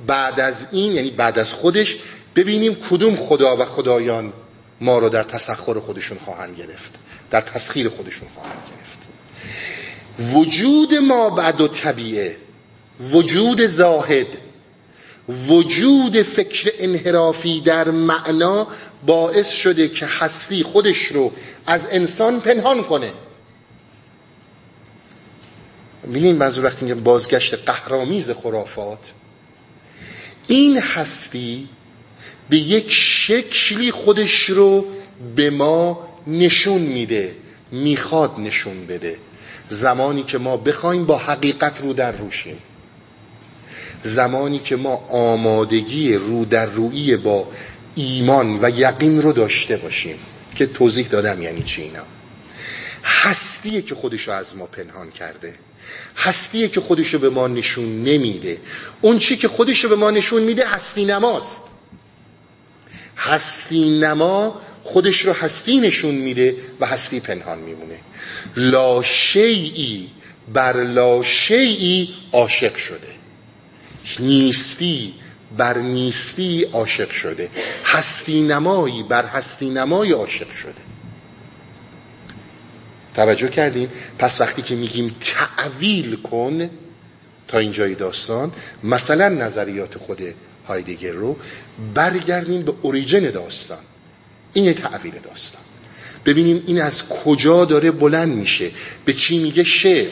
بعد 0.07 0.39
از 0.39 0.68
این 0.72 0.91
یعنی 0.91 1.09
بعد 1.09 1.39
از 1.39 1.53
خودش 1.53 1.97
ببینیم 2.36 2.76
کدوم 2.76 3.15
خدا 3.15 3.57
و 3.57 3.65
خدایان 3.65 4.34
ما 4.82 4.99
رو 4.99 5.09
در 5.09 5.24
تسخر 5.24 5.80
خودشون 5.80 6.18
خواهند 6.26 6.57
گرفت. 6.57 6.91
در 7.32 7.41
تسخیر 7.41 7.89
خودشون 7.89 8.28
خواهند 8.36 8.61
گرفت. 8.68 8.97
وجود 10.36 10.93
ما 10.93 11.30
بعد 11.30 11.61
و 11.61 11.68
طبیعه 11.68 12.38
وجود 12.99 13.65
زاهد 13.65 14.28
وجود 15.30 16.22
فکر 16.22 16.72
انحرافی 16.80 17.61
در 17.61 17.91
معنا 17.91 18.68
باعث 19.06 19.50
شده 19.50 19.88
که 19.88 20.06
هستی 20.06 20.64
خودش 20.64 21.06
رو 21.06 21.32
از 21.68 21.88
انسان 21.91 22.39
پنهان 22.39 22.84
کنه. 22.84 23.12
میلین 26.04 26.36
منظور 26.36 26.66
وقتی 26.66 26.86
میگم 26.86 27.04
بازگشت 27.04 27.54
قهرامیز 27.54 28.32
خرافات 28.32 29.12
این 30.48 30.78
هستی 30.78 31.70
به 32.50 32.58
یک 32.58 32.91
شکلی 32.91 33.91
خودش 33.91 34.43
رو 34.50 34.86
به 35.36 35.50
ما 35.50 36.08
نشون 36.28 36.82
میده 36.82 37.36
می‌خواد 37.72 38.39
نشون 38.39 38.86
بده. 38.86 39.18
زمانی 39.70 40.24
که 40.24 40.38
ما 40.38 40.58
بخوایم 40.58 41.06
با 41.06 41.18
حقیقت 41.18 41.82
رو 41.82 41.93
در 41.93 42.12
روشیم 42.12 42.58
زمانی 44.04 44.60
که 44.60 44.76
ما 44.76 44.95
آمادگی 45.10 46.14
رو 46.14 46.45
در 46.45 46.66
روی 46.66 47.18
با 47.18 47.48
ایمان 47.98 48.60
و 48.62 48.70
یقین 48.70 49.22
رو 49.22 49.34
داشته 49.34 49.78
باشیم 49.78 50.20
که 50.56 50.66
توضیح 50.66 51.08
دادم 51.08 51.41
یعنی 51.41 51.64
چی 51.64 51.82
اینا. 51.82 52.04
هستیه 53.04 53.82
که 53.82 53.95
خودش 53.95 54.28
رو 54.28 54.34
از 54.34 54.58
ما 54.58 54.66
پنهان 54.66 55.12
کرده. 55.12 55.54
هستیه 56.16 56.68
که 56.68 56.82
خودش 56.82 57.14
رو 57.14 57.20
به 57.20 57.30
ما 57.30 57.48
نشون 57.48 58.04
نمیده. 58.04 58.58
اون 59.02 59.20
چی 59.20 59.38
که 59.38 59.48
خودش 59.48 59.84
رو 59.84 59.89
به 59.89 59.95
ما 59.95 60.12
نشون 60.12 60.43
میده 60.43 60.68
هستی 60.68 61.06
نماست. 61.06 61.62
هستی 63.18 64.00
نما 64.00 64.62
خودش 64.84 65.26
رو 65.26 65.34
هستی 65.34 65.80
نشون 65.80 66.16
میده 66.16 66.56
و 66.80 66.86
هستی 66.86 67.20
پنهان 67.20 67.60
میمونه. 67.60 68.00
لا 68.56 69.04
شیعی 69.04 70.10
بر 70.54 70.84
لا 70.84 71.24
شیعی 71.24 72.10
عاشق 72.32 72.76
شده. 72.76 73.18
نیستی 74.20 75.14
بر 75.58 75.78
نیستی 75.78 76.64
عاشق 76.64 77.10
شده. 77.10 77.50
هستی 77.86 78.41
نمایی 78.41 79.04
بر 79.04 79.26
هستی 79.26 79.70
نمایی 79.70 80.12
عاشق 80.12 80.52
شده. 80.52 80.82
توجه 83.16 83.48
کردین؟ 83.48 83.89
پس 84.20 84.41
وقتی 84.41 84.62
که 84.62 84.76
میگیم 84.76 85.16
تعویل 85.22 86.16
کن 86.16 86.70
تا 87.48 87.58
اینجای 87.58 87.95
داستان 87.95 88.52
مثلا 88.84 89.30
نظریات 89.30 89.98
خود 89.98 90.22
هایدگر 90.68 91.12
رو 91.12 91.38
برگردیم 91.93 92.62
به 92.62 92.74
اوریجن 92.82 93.20
داستان. 93.20 93.78
این 94.54 94.66
یه 94.66 94.74
تعویل 94.74 95.14
داستان. 95.24 95.62
ببینیم 96.26 96.64
این 96.68 96.82
از 96.82 97.08
کجا 97.08 97.66
داره 97.66 97.91
بلند 97.91 98.34
میشه. 98.34 98.72
به 99.06 99.14
چی 99.14 99.39
میگه 99.39 99.64
شعر؟ 99.64 100.12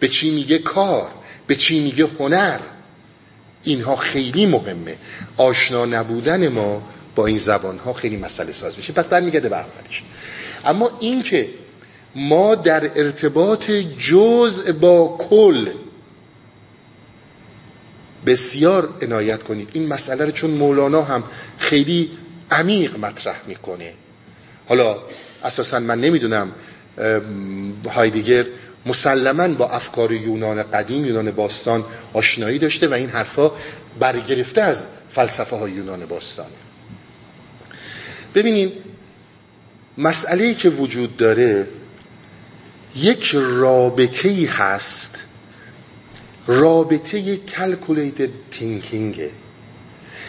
به 0.00 0.08
چی 0.08 0.30
میگه 0.30 0.58
کار؟ 0.58 1.10
به 1.46 1.54
چی 1.56 1.80
میگه 1.80 2.08
هنر؟ 2.18 2.58
اینها 3.64 3.96
خیلی 3.96 4.46
مهمه. 4.46 4.96
آشنا 5.36 5.84
نبودن 5.84 6.48
ما 6.48 6.82
با 7.14 7.26
این 7.26 7.38
زبان 7.38 7.78
ها 7.78 7.92
خیلی 7.92 8.16
مسئله 8.16 8.52
ساز 8.52 8.76
میشه. 8.76 8.92
پس 8.92 9.08
برمیگرده 9.08 9.48
به 9.48 9.56
اولش. 9.56 10.02
اما 10.64 10.90
این 11.00 11.22
که 11.22 11.48
ما 12.14 12.54
در 12.54 12.90
ارتباط 12.98 13.70
جزء 13.98 14.72
با 14.72 15.16
کل 15.30 15.68
بسیار 18.26 18.88
عنایت 19.02 19.42
کنید 19.42 19.68
این 19.72 19.88
مسئله 19.88 20.24
رو 20.24 20.30
چون 20.30 20.50
مولانا 20.50 21.02
هم 21.02 21.24
خیلی 21.58 22.10
عمیق 22.50 22.98
مطرح 22.98 23.40
می‌کنه. 23.46 23.92
حالا 24.68 24.96
اساسا 25.44 25.80
من 25.80 26.00
نمی‌دونم 26.00 26.52
هایدگر 27.94 28.44
مسلما 28.86 29.48
با 29.48 29.68
افکار 29.70 30.12
یونان 30.12 30.62
قدیم 30.62 31.04
یونان 31.04 31.30
باستان 31.30 31.84
آشنایی 32.12 32.58
داشته 32.58 32.88
و 32.88 32.92
این 32.92 33.08
حرفا 33.10 33.50
برگرفته 33.98 34.62
از 34.62 34.86
فلسفه 35.10 35.56
های 35.56 35.72
یونان 35.72 36.06
باستان. 36.06 36.46
ببینید 38.34 38.72
مسئله 39.98 40.54
که 40.54 40.68
وجود 40.68 41.16
داره 41.16 41.68
یک 42.96 43.30
رابطه 43.34 44.28
ای 44.28 44.44
هست. 44.44 45.24
رابطه 46.46 47.36
calculated 47.36 48.28
thinking 48.50 49.21
ه 49.21 49.30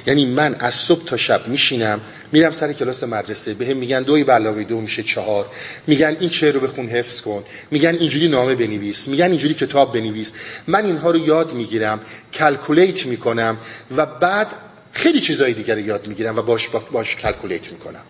یعنی 0.07 0.25
من 0.25 0.55
از 0.59 0.75
صبح 0.75 1.05
تا 1.05 1.17
شب 1.17 1.47
میشینم 1.47 2.01
میرم 2.35 2.51
سر 2.51 2.73
کلاس 2.73 3.03
مدرسه 3.03 3.53
بهم 3.53 3.77
میگن 3.77 4.03
دو 4.03 4.13
به 4.13 4.23
علاوه 4.23 4.63
دو 4.63 4.81
میشه 4.81 5.03
چهار. 5.03 5.45
میگن 5.87 6.17
این 6.19 6.29
چه 6.29 6.51
رو 6.51 6.59
بخون 6.59 6.87
حفظ 6.87 7.21
کن. 7.21 7.43
میگن 7.71 7.95
اینجوری 7.95 8.27
نامه 8.27 8.55
بنویس. 8.55 9.07
میگن 9.07 9.25
اینجوری 9.25 9.53
کتاب 9.53 9.93
بنویس. 9.93 10.33
من 10.67 10.85
اینها 10.85 11.11
رو 11.11 11.27
یاد 11.27 11.53
می‌گیرم 11.53 11.99
calculate 12.33 13.05
می‌کنم 13.05 13.57
و 13.97 14.05
بعد 14.05 14.47
خیلی 14.91 15.19
چیزای 15.19 15.53
دیگر 15.53 15.77
یاد 15.77 16.07
می‌گیرم 16.07 16.37
و 16.37 16.41
باش 16.41 16.69
باش 16.91 17.15
کلکولیت 17.15 17.71
می‌کنم. 17.71 18.01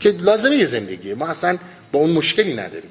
که 0.00 0.10
لازمه 0.10 0.64
زندگیه. 0.64 1.14
ما 1.14 1.26
اصلا 1.26 1.58
با 1.92 1.98
اون 1.98 2.10
مشکلی 2.10 2.54
نداریم. 2.54 2.90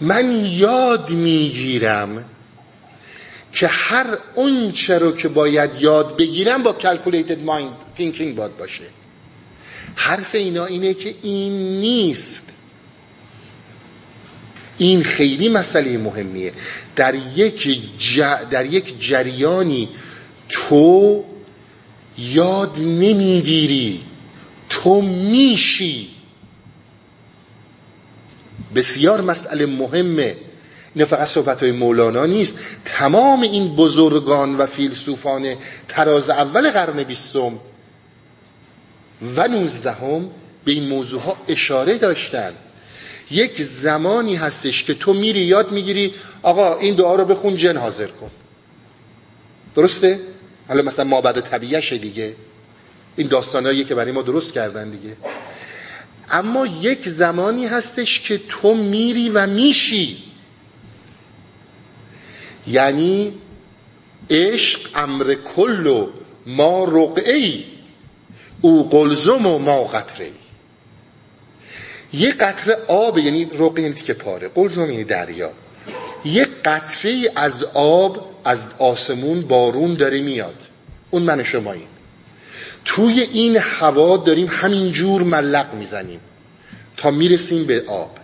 من 0.00 0.46
یاد 0.46 1.10
می‌گیرم 1.10 2.24
که 3.54 3.66
هر 3.66 4.18
اون 4.34 4.72
رو 4.88 5.12
که 5.12 5.28
باید 5.28 5.70
یاد 5.80 6.16
بگیرم 6.16 6.62
با 6.62 6.76
calculated 6.78 7.48
mind 7.48 8.00
thinking 8.00 8.36
باید 8.36 8.56
باشه. 8.56 8.84
حرف 9.94 10.34
اینا 10.34 10.64
اینه 10.64 10.94
که 10.94 11.14
این 11.22 11.80
نیست. 11.80 12.42
این 14.78 15.02
خیلی 15.02 15.48
مسئله 15.48 15.98
مهمیه. 15.98 16.52
در 16.96 17.14
یک, 17.36 17.68
در 18.50 18.66
یک 18.66 19.00
جریانی 19.08 19.88
تو 20.48 21.24
یاد 22.18 22.78
نمی‌گیری. 22.78 24.00
تو 24.70 25.00
میشی. 25.00 26.10
بسیار 28.74 29.20
مسئله 29.20 29.66
مهمه. 29.66 30.36
این 30.94 31.04
فقط 31.04 31.28
صحبت 31.28 31.62
های 31.62 31.72
مولانا 31.72 32.26
نیست 32.26 32.58
تمام 32.84 33.42
این 33.42 33.76
بزرگان 33.76 34.56
و 34.56 34.66
فیلسوفان 34.66 35.54
تراز 35.88 36.30
اول 36.30 36.70
قرن 36.70 37.02
بیستم 37.02 37.52
و 39.36 39.48
نوزدهم 39.48 40.30
به 40.64 40.72
این 40.72 40.88
موضوع 40.88 41.20
ها 41.20 41.36
اشاره 41.48 41.98
داشتن 41.98 42.52
یک 43.30 43.62
زمانی 43.62 44.36
هستش 44.36 44.84
که 44.84 44.94
تو 44.94 45.12
میری 45.12 45.40
یاد 45.40 45.72
می‌گیری 45.72 46.14
آقا 46.42 46.78
این 46.78 46.94
دعا 46.94 47.14
رو 47.14 47.24
بخون 47.24 47.56
جن 47.56 47.76
حاضر 47.76 48.06
کن. 48.06 48.30
درسته؟ 49.76 50.20
حالا 50.68 50.82
مثلا 50.82 51.04
ما 51.04 51.20
بعد 51.20 51.40
طبیعشه 51.40 51.98
دیگه. 51.98 52.34
این 53.16 53.28
داستانایی 53.28 53.84
که 53.84 53.94
برای 53.94 54.12
ما 54.12 54.22
درست 54.22 54.52
کردن 54.52 54.90
دیگه. 54.90 55.16
اما 56.30 56.66
یک 56.66 57.08
زمانی 57.08 57.66
هستش 57.66 58.20
که 58.20 58.40
تو 58.48 58.74
میری 58.74 59.28
و 59.28 59.46
میشی. 59.46 60.33
یعنی 62.66 63.32
عشق 64.30 64.80
امر 64.94 65.34
کل 65.34 66.06
ما 66.46 66.84
رقعی 66.84 67.64
او 68.60 68.88
قلزم 68.88 69.46
و 69.46 69.58
ما 69.58 69.84
قطره 69.84 70.30
یه 72.12 72.32
قطره 72.32 72.78
آب 72.88 73.18
یعنی 73.18 73.44
رقعه 73.44 73.82
یعنی 73.82 73.94
که 73.94 74.14
پاره. 74.14 74.48
قلزم 74.48 74.90
یعنی 74.90 75.04
دریا. 75.04 75.50
یه 76.24 76.46
قطره 76.64 77.32
از 77.36 77.64
آب 77.74 78.30
از 78.44 78.68
آسمون 78.78 79.42
بارون 79.42 79.94
داره 79.94 80.20
میاد. 80.20 80.54
اون 81.10 81.22
من 81.22 81.42
شماییم. 81.42 81.86
توی 82.84 83.20
این 83.20 83.56
هوا 83.56 84.16
داریم 84.16 84.48
همینجور 84.50 85.22
ملق 85.22 85.74
می‌زنیم 85.74 86.20
تا 86.96 87.10
می‌رسیم 87.10 87.64
به 87.64 87.84
آب. 87.86 88.18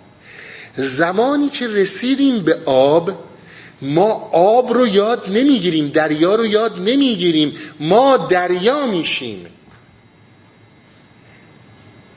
زمانی 0.75 1.49
که 1.49 1.67
رسیدیم 1.69 2.43
به 2.43 2.59
آب 2.67 3.13
ما 3.83 4.11
آب 4.33 4.73
رو 4.73 4.87
یاد 4.87 5.29
نمی‌گیریم 5.29 5.89
دریا 5.89 6.35
رو 6.35 6.47
یاد 6.47 6.79
نمی‌گیریم. 6.79 7.57
ما 7.81 8.17
دریا 8.17 8.87
میشیم. 8.87 9.47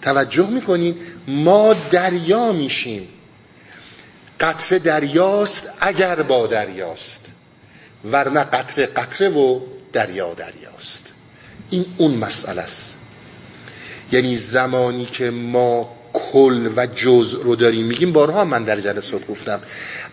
توجه 0.02 0.48
می‌کنین 0.50 0.96
ما 1.28 1.76
دریا 1.92 2.52
میشیم. 2.52 3.08
قطره 4.40 4.80
دریاست 4.80 5.70
اگر 5.80 6.22
با 6.22 6.48
دریاست. 6.48 7.26
ورنه 8.12 8.44
قطره 8.44 8.86
قطره 8.86 9.30
و 9.30 9.60
دریا 9.94 10.34
دریاست. 10.34 11.08
این 11.70 11.86
اون 11.98 12.14
مسئله 12.14 12.62
است. 12.62 12.96
یعنی 14.12 14.38
زمانی 14.38 15.06
که 15.06 15.32
ما 15.32 15.96
کل 16.14 16.70
و 16.76 16.88
جز 16.96 17.34
رو 17.34 17.56
داریم 17.56 17.86
میگیم 17.86 18.14
بارها 18.14 18.46
من 18.46 18.64
در 18.64 18.80
جلسات 18.80 19.28
گفتم 19.28 19.60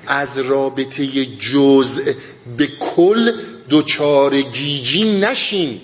از 0.07 0.38
رابطه 0.38 1.26
جزء 1.26 2.12
به 2.57 2.66
کل 2.66 3.32
دوچار 3.68 4.40
گیجی 4.40 5.18
نشین. 5.18 5.80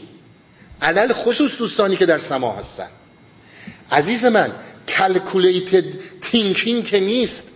علی‌الخصوص 0.83 1.59
دوستانی 1.59 1.97
که 1.97 2.07
در 2.07 2.19
سما 2.19 2.53
هستن. 2.53 2.89
عزیز 3.93 4.25
من 4.25 4.53
calculated 4.89 5.85
thinking 6.21 6.85
که 6.85 7.01
نیست. 7.01 7.49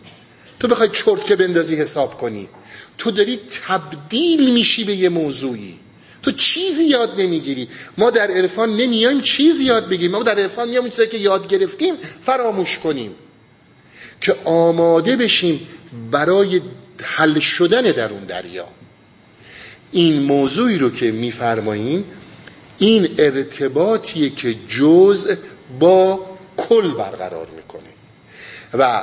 تو 0.60 0.68
بخوای 0.68 0.88
چرتکه 0.88 1.36
بندازی 1.36 1.76
حساب 1.76 2.18
کنی. 2.18 2.48
تو 2.98 3.10
داری 3.10 3.40
تبدیل 3.66 4.52
میشی 4.54 4.84
به 4.84 4.94
یه 4.94 5.08
موضوعی. 5.08 5.78
تو 6.22 6.30
چیزی 6.30 6.84
یاد 6.84 7.20
نمی‌گیری. 7.20 7.68
ما 7.98 8.10
در 8.10 8.30
عرفان 8.30 8.76
نمیایم 8.76 9.20
چیزی 9.20 9.64
یاد 9.64 9.88
بگیریم. 9.88 10.10
ما 10.10 10.22
در 10.22 10.38
عرفان 10.38 10.68
میایم 10.68 10.90
چیزی 10.90 11.06
که 11.08 11.18
یاد 11.18 11.48
گرفتیم 11.48 11.94
فراموش 12.22 12.78
کنیم. 12.78 13.14
که 14.20 14.36
آماده 14.44 15.16
بشیم 15.16 15.66
برای 16.10 16.60
حل 17.02 17.38
شدن 17.38 17.82
در 17.82 18.08
اون 18.08 18.24
دریا. 18.24 18.68
این 19.92 20.22
موضوعی 20.22 20.78
رو 20.78 20.90
که 20.90 21.10
میفرماییم 21.10 22.04
این 22.78 23.14
ارتباطیه 23.18 24.30
که 24.30 24.54
جزء 24.68 25.34
با 25.78 26.26
کل 26.56 26.90
برقرار 26.90 27.48
می‌کنه. 27.56 27.82
و 28.74 29.02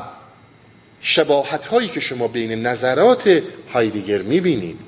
شباهت 1.02 1.68
هایی 1.68 1.88
که 1.88 2.00
شما 2.00 2.28
بین 2.28 2.68
نظرات 2.68 3.42
هایدگر 3.74 4.22
می‌بینید 4.22 4.80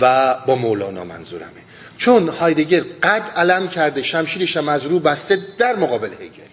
و 0.00 0.36
با 0.46 0.56
مولانا 0.56 1.04
منظورمه. 1.04 1.50
چون 1.98 2.28
هایدگر 2.28 2.84
قد 3.02 3.22
علم 3.36 3.68
کرده 3.68 4.02
شمشیرش 4.02 4.56
هم 4.56 4.68
از 4.68 4.86
رو 4.86 4.98
بسته 4.98 5.38
در 5.58 5.76
مقابل 5.76 6.08
هگل. 6.12 6.45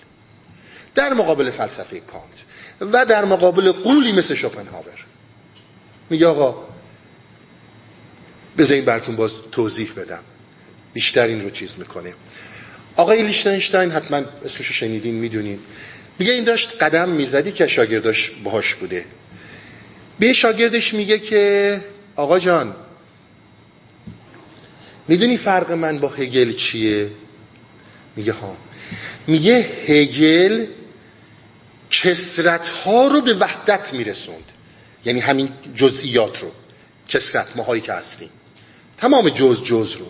در 0.96 1.14
مقابل 1.14 1.52
فلسفه 1.52 2.00
کانت 2.00 2.94
و 2.94 3.06
در 3.06 3.26
مقابل 3.26 3.72
قولی 3.72 4.12
مثل 4.12 4.36
شوپنهاور. 4.36 5.06
میگه 6.10 6.28
آقا 6.28 6.68
بذارین 8.58 8.86
براتون 8.86 9.16
باز 9.16 9.32
توضیح 9.52 9.92
بدم. 9.98 10.24
بیشتر 10.94 11.28
این 11.28 11.44
رو 11.44 11.50
چیز 11.50 11.76
می‌کنه. 11.78 12.14
آقای 12.96 13.24
لیشتنشتاین 13.24 13.92
حتما 13.92 14.18
اسمشو 14.46 14.74
شنیدین 14.74 15.16
می‌دونین. 15.16 15.60
میگه 16.20 16.32
این 16.32 16.44
داشت 16.44 16.84
قدم 16.84 17.10
می‌زدی 17.10 17.52
که 17.52 17.68
شاگرداش 17.68 18.32
باهاش 18.44 18.76
بوده. 18.76 19.06
به 20.20 20.34
شاگردش 20.34 20.94
میگه 20.94 21.20
که 21.20 21.82
آقا 22.16 22.40
جان 22.40 22.76
می‌دونی 25.08 25.38
فرق 25.38 25.72
من 25.72 26.00
با 26.00 26.08
هگل 26.08 26.54
چیه؟ 26.54 27.10
میگه 28.16 28.34
ها. 28.34 28.58
میگه 29.28 29.66
هگل 29.88 30.66
کسرت 32.02 32.70
ها 32.70 33.08
رو 33.08 33.22
به 33.22 33.34
وحدت 33.34 33.94
میرسوند. 33.94 34.44
یعنی 35.06 35.20
همین 35.20 35.50
جزئیات 35.76 36.42
رو. 36.42 36.52
کسرت 37.08 37.48
ماهایی 37.56 37.82
که 37.82 37.94
هستیم. 37.94 38.30
تمام 38.98 39.30
جز 39.30 39.64
جز 39.64 39.96
رو. 39.96 40.06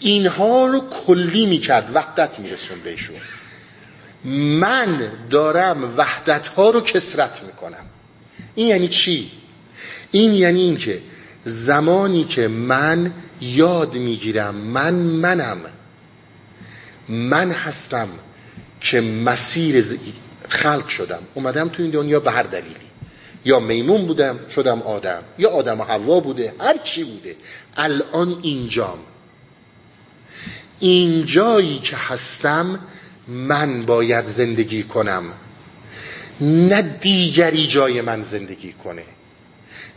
اینها 0.00 0.66
رو 0.66 0.80
کلی 1.06 1.46
می‌کرد 1.46 1.90
وحدت 1.94 2.38
میرسون 2.38 2.80
بهشون. 2.80 3.16
من 4.58 5.10
دارم 5.30 5.94
وحدت 5.96 6.48
ها 6.48 6.70
رو 6.70 6.80
کسرت 6.80 7.42
می‌کنم. 7.42 7.86
این 8.54 8.66
یعنی 8.66 8.88
چی؟ 8.88 9.30
این 10.10 10.34
یعنی 10.34 10.60
این 10.60 10.76
که 10.76 11.02
زمانی 11.44 12.24
که 12.24 12.48
من 12.48 13.12
یاد 13.40 13.94
می‌گیرم 13.94 14.54
من 14.54 14.94
منم. 14.94 15.60
من 17.08 17.50
هستم 17.50 18.08
که 18.80 19.00
مسیر 19.00 19.80
خلق 20.50 20.88
شدم. 20.88 21.22
اومدم 21.34 21.68
تو 21.68 21.82
این 21.82 21.90
دنیا 21.90 22.20
به 22.20 22.30
هر 22.30 22.42
دلیلی. 22.42 22.74
یا 23.44 23.60
میمون 23.60 24.06
بودم 24.06 24.38
شدم 24.54 24.82
آدم. 24.82 25.22
یا 25.38 25.50
آدم 25.50 25.80
و 25.80 25.84
حوا 25.84 26.20
بوده 26.20 26.54
هر 26.60 26.76
چی 26.84 27.04
بوده. 27.04 27.36
الان 27.76 28.38
اینجام. 28.42 28.98
اینجایی 30.80 31.78
که 31.78 31.96
هستم 31.96 32.80
من 33.28 33.82
باید 33.82 34.26
زندگی 34.26 34.82
کنم. 34.82 35.24
نه 36.40 36.82
دیگری 36.82 37.66
جای 37.66 38.00
من 38.00 38.22
زندگی 38.22 38.72
کنه. 38.72 39.02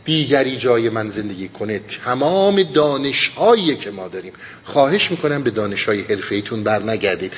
دیگری 0.04 0.56
جای 0.56 0.88
من 0.88 1.08
زندگی 1.08 1.48
کنه. 1.48 1.78
تمام 1.78 2.62
دانشهایی 2.62 3.76
که 3.76 3.90
ما 3.90 4.08
داریم. 4.08 4.32
خواهش 4.64 5.10
می‌کنم 5.10 5.42
به 5.42 5.50
دانشهای 5.50 6.00
حرفیتون 6.00 6.64
بر 6.64 6.82
نگردید 6.82 7.32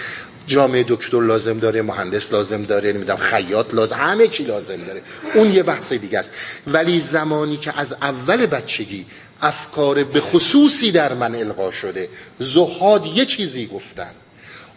جامعه 0.46 0.84
دکتر 0.88 1.20
لازم 1.20 1.58
داره 1.58 1.82
مهندس 1.82 2.32
لازم 2.32 2.62
داره 2.62 2.92
نمی‌دونم 2.92 3.18
خیاط 3.18 3.74
لازم 3.74 3.96
همه 3.96 4.28
چی 4.28 4.44
لازم 4.44 4.76
داره. 4.76 5.02
اون 5.34 5.52
یه 5.52 5.62
بحث 5.62 5.92
دیگه 5.92 6.18
است. 6.18 6.32
ولی 6.66 7.00
زمانی 7.00 7.56
که 7.56 7.80
از 7.80 7.92
اول 7.92 8.46
بچگی 8.46 9.06
افکار 9.42 10.04
به 10.04 10.20
خصوصی 10.20 10.92
در 10.92 11.14
من 11.14 11.34
القا 11.34 11.70
شده 11.70 12.08
زهاد 12.38 13.06
یه 13.06 13.24
چیزی 13.24 13.66
گفتن 13.66 14.10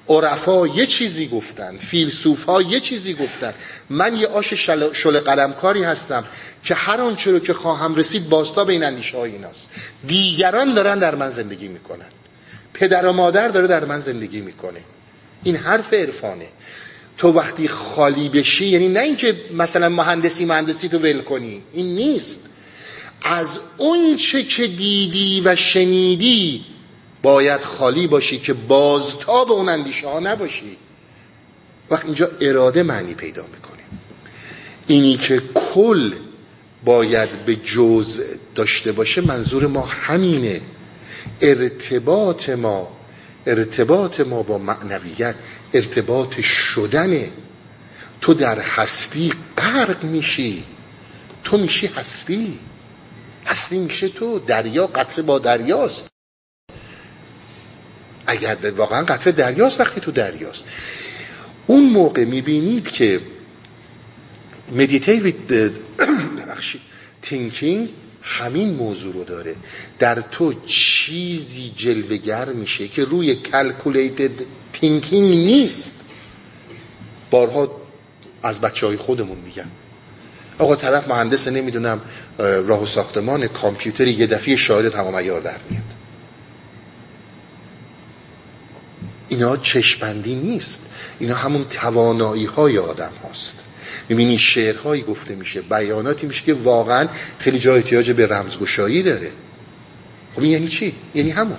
عرفا 0.09 0.67
یه 0.67 0.85
چیزی 0.85 1.27
گفتن 1.27 1.77
فیلسوف 1.77 2.43
ها 2.43 2.61
یه 2.61 2.79
چیزی 2.79 3.13
گفتن. 3.13 3.53
من 3.89 4.15
یه 4.15 4.27
آش 4.27 4.53
شل, 4.53 4.93
شل 4.93 5.19
قلمکاری 5.19 5.83
هستم 5.83 6.23
که 6.63 6.75
هر 6.75 7.01
آنچه 7.01 7.31
رو 7.31 7.39
که 7.39 7.53
خواهم 7.53 7.95
رسید 7.95 8.29
باستا 8.29 8.65
بین 8.65 8.83
اندیشه 8.83 9.17
های 9.17 9.31
ایناست. 9.31 9.69
دیگران 10.07 10.73
دارن 10.73 10.99
در 10.99 11.15
من 11.15 11.29
زندگی 11.29 11.67
می‌کنن. 11.67 12.05
پدر 12.73 13.05
و 13.05 13.13
مادر 13.13 13.47
داره 13.47 13.67
در 13.67 13.85
من 13.85 13.99
زندگی 13.99 14.41
می‌کنه. 14.41 14.79
این 15.43 15.55
حرف 15.55 15.93
عرفانه. 15.93 16.47
تو 17.17 17.31
وقتی 17.31 17.67
خالی 17.67 18.29
بشی 18.29 18.65
یعنی 18.65 18.87
نه 18.87 18.99
اینکه 18.99 19.35
مثلا 19.53 19.89
مهندسی 19.89 20.45
مهندسی 20.45 20.89
تو 20.89 20.99
ول 20.99 21.21
کنی 21.21 21.61
این 21.73 21.95
نیست. 21.95 22.39
از 23.21 23.59
اون 23.77 24.15
چه 24.15 24.43
که 24.43 24.67
دیدی 24.67 25.41
و 25.45 25.55
شنیدی 25.55 26.65
باید 27.21 27.61
خالی 27.61 28.07
باشی 28.07 28.39
که 28.39 28.53
بازتاب 28.53 29.51
اون 29.51 29.69
اندیشه 29.69 30.07
ها 30.07 30.19
نباشی. 30.19 30.77
وقت 31.91 32.05
اینجا 32.05 32.29
اراده 32.41 32.83
معنی 32.83 33.13
پیدا 33.13 33.43
می‌کنه. 33.43 33.79
اینی 34.87 35.17
که 35.17 35.41
کل 35.55 36.11
باید 36.85 37.45
به 37.45 37.55
جز 37.55 38.21
داشته 38.55 38.91
باشه 38.91 39.21
منظور 39.21 39.67
ما 39.67 39.81
همینه. 39.81 40.61
ارتباط 41.41 42.49
ما 42.49 42.98
ارتباط 43.45 44.19
ما 44.19 44.43
با 44.43 44.57
معنویت 44.57 45.35
ارتباط 45.73 46.39
شدنه 46.39 47.29
تو 48.21 48.33
در 48.33 48.59
هستی 48.59 49.33
غرق 49.57 50.03
میشی. 50.03 50.63
تو 51.43 51.57
میشی 51.57 51.87
هستی. 51.87 52.59
هستی 53.45 53.79
میشه 53.79 54.09
تو. 54.09 54.39
دریا 54.39 54.87
قطره 54.87 55.23
با 55.23 55.39
دریاست. 55.39 56.07
اگر 58.27 58.57
واقعا 58.77 59.05
قطره 59.05 59.33
دریاست 59.33 59.79
وقتی 59.79 60.01
تو 60.01 60.11
دریاست. 60.11 60.65
اون 61.67 61.83
موقع 61.89 62.25
می‌بینید 62.25 62.91
که 62.91 63.21
meditative 64.71 65.71
thinking 67.21 67.89
همین 68.21 68.73
موضوع 68.73 69.13
رو 69.13 69.23
داره. 69.23 69.55
در 69.99 70.21
تو 70.21 70.53
چیزی 70.65 71.73
جلوه‌گر 71.75 72.45
میشه 72.45 72.87
که 72.87 73.05
روی 73.05 73.35
calculated 73.35 74.31
thinking 74.73 75.45
نیست. 75.45 75.93
بارها 77.31 77.81
از 78.43 78.61
بچه 78.61 78.87
های 78.87 78.97
خودمون 78.97 79.37
میگن. 79.37 79.67
آقا 80.57 80.75
طرف 80.75 81.07
مهندس 81.07 81.47
نمی‌دونم 81.47 82.01
راه 82.37 82.83
و 82.83 82.85
ساختمان 82.85 83.47
کامپیوتری 83.47 84.11
یه 84.11 84.27
دفعه 84.27 84.55
شاعر 84.55 84.89
تمام 84.89 85.15
عیار 85.15 85.41
در 85.41 85.57
میاد. 85.69 85.83
اینا 89.29 89.57
چشم‌بندی 89.57 90.35
نیست. 90.35 90.79
اینا 91.19 91.35
همون 91.35 91.65
توانایی 91.69 92.45
های 92.45 92.77
آدم 92.77 93.11
هاست. 93.23 93.55
می‌بینی 94.09 94.37
شعرهایی 94.37 95.01
گفته 95.01 95.35
میشه 95.35 95.61
بیاناتی 95.61 96.27
میشه 96.27 96.43
که 96.43 96.53
واقعا 96.53 97.07
خیلی 97.39 97.59
جای 97.59 97.77
احتیاج 97.77 98.11
به 98.11 98.27
رمزگشایی 98.27 99.03
داره. 99.03 99.31
خب 100.35 100.43
یعنی 100.43 100.67
چی؟ 100.67 100.95
یعنی 101.15 101.31
همون. 101.31 101.57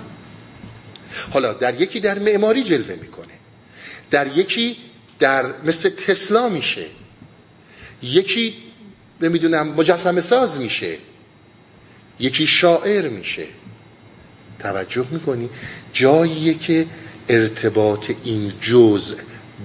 حالا 1.33 1.53
در 1.53 1.81
یکی 1.81 1.99
در 1.99 2.19
معماری 2.19 2.63
جلوه 2.63 2.95
می‌کنه. 3.01 3.33
در 4.11 4.37
یکی 4.37 4.77
در 5.19 5.53
مثل 5.63 5.89
تسلا 5.89 6.49
میشه. 6.49 6.85
یکی 8.03 8.53
نمی‌دونم 9.21 9.67
مجسم 9.67 10.19
ساز 10.19 10.59
میشه. 10.59 10.97
یکی 12.19 12.47
شاعر 12.47 13.07
میشه. 13.07 13.45
توجه 14.59 15.05
می‌کنی؟ 15.11 15.49
جاییه 15.93 16.53
که 16.53 16.85
ارتباط 17.29 18.11
این 18.23 18.53
جزء 18.61 19.15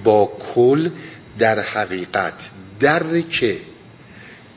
با 0.03 0.37
کل 0.53 0.89
در 1.39 1.59
حقیقت 1.59 2.49
در 2.79 3.21
که 3.21 3.57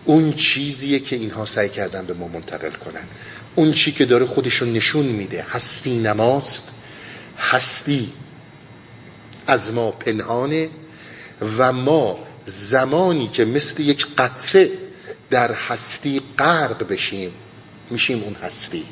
اون 0.05 0.33
چیزیه 0.33 0.99
که 0.99 1.17
اینها 1.17 1.45
سعی 1.45 1.69
کردن 1.69 2.07
به 2.07 2.15
ما 2.15 2.29
منتقل 2.29 2.71
کنن. 2.71 3.05
اون 3.55 3.73
چی 3.73 3.93
که 3.93 4.05
داره 4.05 4.27
خودشون 4.27 4.73
نشون 4.73 5.07
میده. 5.07 5.43
هستی 5.51 5.99
نماست. 5.99 6.69
هستی 7.39 8.13
از 9.47 9.75
ما 9.75 9.91
پنهانه 9.91 10.69
و 11.59 11.73
ما 11.73 12.19
زمانی 12.47 13.29
که 13.29 13.45
مثل 13.45 13.83
یک 13.83 14.07
قطره 14.19 14.71
در 15.31 15.53
هستی 15.53 16.23
غرق 16.39 16.89
بشیم 16.89 17.33
میشیم 17.91 18.23
اون 18.23 18.35
هستی. 18.35 18.85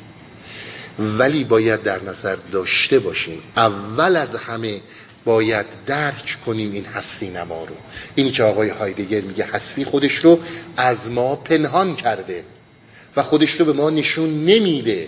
ولی 0.99 1.43
باید 1.43 1.83
در 1.83 2.03
نظر 2.03 2.35
داشته 2.51 2.99
باشیم. 2.99 3.41
اول 3.57 4.15
از 4.15 4.35
همه 4.35 4.81
باید 5.25 5.65
درک 5.85 6.37
کنیم 6.45 6.71
این 6.71 6.85
هستی 6.85 7.29
نما 7.29 7.63
رو. 7.63 7.75
اینی 8.15 8.31
که 8.31 8.43
آقای 8.43 8.69
هایدگر 8.69 9.21
میگه 9.21 9.45
هستی 9.45 9.85
خودش 9.85 10.15
رو 10.15 10.39
از 10.77 11.11
ما 11.11 11.35
پنهان 11.35 11.95
کرده 11.95 12.43
و 13.15 13.23
خودش 13.23 13.51
رو 13.51 13.65
به 13.65 13.73
ما 13.73 13.89
نشون 13.89 14.45
نمیده. 14.45 15.07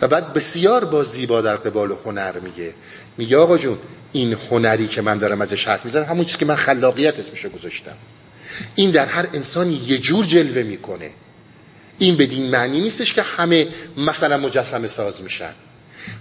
و 0.00 0.08
بعد 0.08 0.32
بسیار 0.32 0.84
با 0.84 1.02
زیبا 1.02 1.40
در 1.40 1.56
قبال 1.56 1.96
هنر 2.04 2.38
میگه. 2.38 2.74
میگه 3.18 3.36
آقا 3.36 3.58
جون 3.58 3.78
این 4.12 4.36
هنری 4.50 4.88
که 4.88 5.02
من 5.02 5.18
دارم 5.18 5.40
ازش 5.40 5.68
حرف 5.68 5.84
می‌زنم 5.84 6.04
همون 6.04 6.24
چیزی 6.24 6.38
که 6.38 6.44
من 6.44 6.56
خلاقیت 6.56 7.18
اسمشو 7.18 7.48
گذاشتم. 7.48 7.96
این 8.74 8.90
در 8.90 9.06
هر 9.06 9.26
انسانی 9.32 9.74
یه 9.86 9.98
جور 9.98 10.24
جلوه 10.24 10.62
می‌کنه. 10.62 11.10
این 11.98 12.16
بدین 12.16 12.50
معنی 12.50 12.80
نیستش 12.80 13.14
که 13.14 13.22
همه 13.22 13.68
مثلا 13.96 14.36
مجسم 14.36 14.86
ساز 14.86 15.22
میشن. 15.22 15.52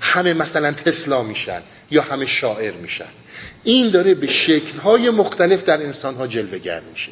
همه 0.02 0.34
مثلا 0.34 0.72
تسلا 0.72 1.24
میشن 1.24 1.62
یا 1.92 2.02
همه 2.02 2.26
شاعر 2.26 2.74
میشن. 2.74 3.06
این 3.64 3.90
داره 3.90 4.14
به 4.14 4.28
شکلهای 4.28 5.10
مختلف 5.10 5.64
در 5.64 5.82
انسانها 5.82 6.28
جلوگر 6.28 6.82
میشه. 6.94 7.12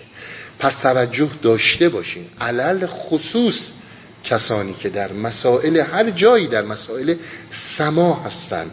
پس 0.60 0.76
توجه 0.76 1.30
داشته 1.42 1.90
باشین. 1.90 2.26
علل 2.42 2.86
خصوص 2.86 3.72
کسانی 4.24 4.74
که 4.74 4.90
در 4.90 5.14
مسائل 5.14 5.78
هر 5.78 6.10
جایی 6.10 6.48
در 6.48 6.62
مسائل 6.62 7.16
سما 7.52 8.14
هستن 8.14 8.72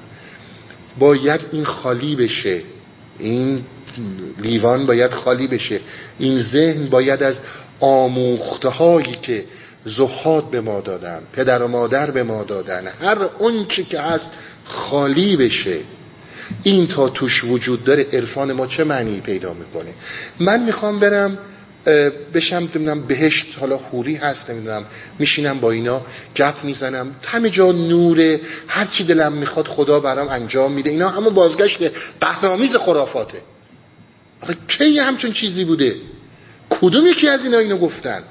باید 0.99 1.41
این 1.53 1.65
خالی 1.65 2.17
بشه. 2.17 2.63
این 3.19 3.65
لیوان 4.39 4.87
باید 4.87 5.11
خالی 5.11 5.47
بشه. 5.47 5.81
این 6.19 6.39
ذهن 6.39 6.87
باید 6.87 7.23
از 7.23 7.41
آموخته 7.81 8.69
هایی 8.69 9.19
که 9.23 9.45
زهاد 9.89 10.51
به 10.51 10.61
ما 10.61 10.81
دادن 10.81 11.23
پدر 11.33 11.63
و 11.63 11.69
مادر 11.69 12.11
به 12.11 12.23
ما 12.23 12.45
دادن 12.45 12.87
هر 13.03 13.19
اون 13.39 13.67
چی 13.69 13.85
که 13.85 14.01
هست 14.01 14.31
خالی 14.65 15.37
بشه. 15.37 15.77
این 16.63 16.87
تا 16.87 17.09
توش 17.09 17.45
وجود 17.45 17.85
داره 17.85 18.07
عرفان 18.13 18.53
ما 18.53 18.67
چه 18.67 18.85
معنی 18.85 19.21
پیدا 19.21 19.55
می‌کنه؟ 19.55 19.95
من 20.39 20.63
می‌خوام 20.63 20.99
برم 20.99 21.39
بشم 22.35 22.57
نمی‌دونم 22.57 23.03
بهشت 23.03 23.47
حالا 23.61 23.79
خوری 23.79 24.15
هست 24.15 24.51
نمی‌دونم 24.51 24.85
میشینم 25.19 25.61
با 25.61 25.71
اینا 25.71 26.01
گپ 26.37 26.65
می‌زنم. 26.65 27.15
همه 27.25 27.51
جا 27.51 27.73
نوره 27.73 28.41
هر 28.69 28.85
چی 28.85 29.05
دلم 29.05 29.33
می‌خواد 29.33 29.69
خدا 29.69 30.01
برام 30.01 30.29
انجام 30.29 30.73
میده. 30.73 30.91
اینا 30.91 31.09
همون 31.09 31.35
بازگشت 31.35 31.79
قهرامیز 32.21 32.77
خرافاته. 32.77 33.39
آخه 34.41 34.57
کی 34.69 34.99
همچون 34.99 35.33
چیزی 35.33 35.65
بوده؟ 35.65 35.97
کدوم 36.71 37.07
یکی 37.07 37.29
از 37.29 37.45
اینا 37.45 37.59
اینو 37.59 37.79
گفتن؟ 37.79 38.23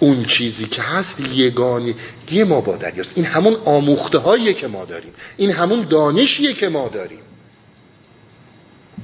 اون 0.00 0.24
چیزی 0.24 0.66
که 0.66 0.82
هست 0.82 1.20
یگانگی 1.34 2.42
ما 2.44 2.60
با 2.60 2.78
این 3.14 3.24
همون 3.24 3.54
آموخته 3.64 4.18
هاییه 4.18 4.52
که 4.52 4.68
ما 4.68 4.84
داریم. 4.84 5.12
این 5.36 5.50
همون 5.50 5.86
دانشیه 5.90 6.52
که 6.52 6.68
ما 6.68 6.88
داریم. 6.88 7.20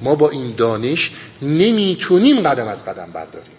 ما 0.01 0.15
با 0.15 0.29
این 0.29 0.53
دانش 0.57 1.11
نمی‌تونیم 1.41 2.41
قدم 2.41 2.67
از 2.67 2.85
قدم 2.85 3.11
برداریم. 3.13 3.57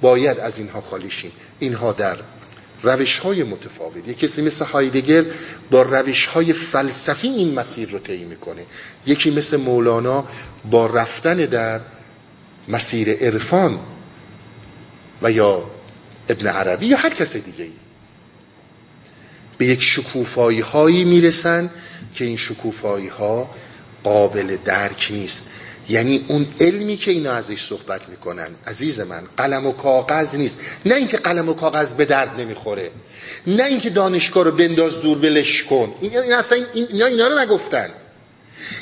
باید 0.00 0.38
از 0.38 0.58
اینها 0.58 0.80
خالی 0.80 1.10
شیم. 1.10 1.32
اینها 1.58 1.92
در 1.92 2.16
روش 2.82 3.18
های 3.18 3.42
متفاوت. 3.42 4.08
یک 4.08 4.18
کسی 4.18 4.42
مثل 4.42 4.64
هایدگر 4.64 5.24
با 5.70 5.82
روش 5.82 6.26
های 6.26 6.52
فلسفی 6.52 7.28
این 7.28 7.54
مسیر 7.54 7.88
رو 7.88 7.98
طی 7.98 8.24
می‌کنه. 8.24 8.62
یکی 9.06 9.30
مثل 9.30 9.56
مولانا 9.56 10.24
با 10.70 10.86
رفتن 10.86 11.36
در 11.36 11.80
مسیر 12.68 13.10
عرفان 13.10 13.78
و 15.22 15.32
یا 15.32 15.64
ابن 16.28 16.46
عربی 16.46 16.86
یا 16.86 16.96
هر 16.96 17.10
کس 17.10 17.36
دیگه 17.36 17.64
ای 17.64 17.72
به 19.58 19.66
یک 19.66 19.82
شکوفایی 19.82 20.60
هایی 20.60 21.04
می‌رسن 21.04 21.70
که 22.14 22.24
این 22.24 22.36
شکوفایی 22.36 23.08
ها 23.08 23.50
قابل 24.04 24.56
درک 24.64 25.08
نیست. 25.10 25.46
یعنی 25.88 26.24
اون 26.28 26.46
علمی 26.60 26.96
که 26.96 27.10
اینا 27.10 27.32
ازش 27.32 27.62
صحبت 27.62 28.08
می‌کنن 28.08 28.48
عزیز 28.66 29.00
من 29.00 29.22
قلم 29.36 29.66
و 29.66 29.72
کاغذ 29.72 30.36
نیست. 30.36 30.60
نه 30.86 30.94
اینکه 30.94 31.16
قلم 31.16 31.48
و 31.48 31.54
کاغذ 31.54 31.92
به 31.92 32.04
درد 32.04 32.40
نمی‌خوره. 32.40 32.90
نه 33.46 33.64
اینکه 33.64 33.90
دانشگاه 33.90 34.44
رو 34.44 34.52
بنداز 34.52 35.02
دور 35.02 35.18
ولش 35.18 35.64
کن. 35.64 35.94
این 36.00 36.32
اصلا 36.32 36.64
اینا 36.74 37.06
اینا 37.06 37.28
رو 37.28 37.38
نگفتن. 37.38 37.90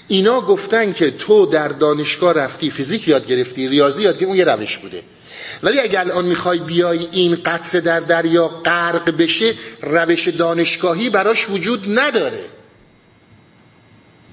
اینا 0.08 0.40
گفتن 0.40 0.92
که 0.92 1.10
تو 1.10 1.46
در 1.46 1.68
دانشگاه 1.68 2.32
رفتی 2.32 2.70
فیزیک 2.70 3.08
یاد 3.08 3.26
گرفتی 3.26 3.68
ریاضی 3.68 4.02
یاد 4.02 4.14
گرفتی 4.14 4.24
اون 4.24 4.36
یه 4.36 4.44
روش 4.44 4.78
بوده. 4.78 5.02
ولی 5.62 5.80
اگر 5.80 6.00
الان 6.00 6.24
می‌خوای 6.24 6.58
بیای 6.58 7.06
این 7.12 7.38
قطره 7.44 7.80
در 7.80 8.00
دریا 8.00 8.48
غرق 8.48 9.16
بشه 9.16 9.54
روش 9.82 10.28
دانشگاهی 10.28 11.10
براش 11.10 11.50
وجود 11.50 11.98
نداره. 11.98 12.44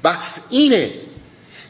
بس 0.03 0.39
اینه. 0.49 0.91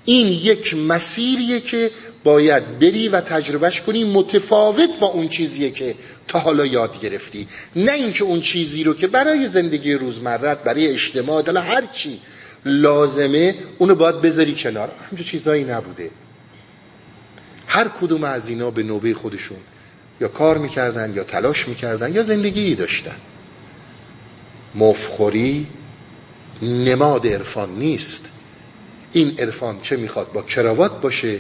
این 0.06 0.28
یک 0.28 0.74
مسیریه 0.74 1.60
که 1.60 1.92
باید 2.24 2.80
بری 2.80 3.08
و 3.08 3.22
تجربهش 3.22 3.82
کنی 3.82 4.04
متفاوت 4.04 5.00
با 5.00 5.08
اون 5.08 5.30
چیزیه 5.30 5.72
که 5.72 5.96
تا 6.28 6.40
حالا 6.40 6.66
یاد 6.66 7.00
گرفتی. 7.00 7.48
نه 7.76 7.92
اینکه 7.92 8.24
اون 8.24 8.42
چیزی 8.42 8.84
رو 8.84 8.94
که 8.94 9.08
برای 9.08 9.48
زندگی 9.48 9.94
روزمرت 9.94 10.64
برای 10.64 10.88
اجتماع 10.88 11.42
دل 11.42 11.58
هر 11.58 11.84
چی 11.94 12.22
لازمه 12.66 13.56
اونو 13.78 13.96
باید 13.96 14.22
بذاری 14.22 14.56
کنار. 14.56 14.92
همچه 15.12 15.24
چیزایی 15.24 15.64
نبوده. 15.64 16.10
هر 17.78 17.88
کدوم 17.88 18.24
از 18.24 18.50
اینا 18.50 18.72
به 18.72 18.84
نوبه 18.84 19.14
خودشون 19.14 19.58
یا 20.22 20.28
کار 20.28 20.58
می‌کردن 20.58 21.14
یا 21.16 21.24
تلاش 21.24 21.68
می‌کردن 21.68 22.14
یا 22.14 22.24
زندگی 22.24 22.76
داشتن. 22.76 23.16
مفخوری 24.76 25.68
نماد 26.62 27.28
عرفان 27.28 27.70
نیست. 27.76 28.26
این 29.12 29.40
عرفان 29.40 29.82
چه 29.82 29.98
می‌خواد 29.98 30.32
با 30.32 30.42
کراوات 30.42 31.02
باشه 31.02 31.40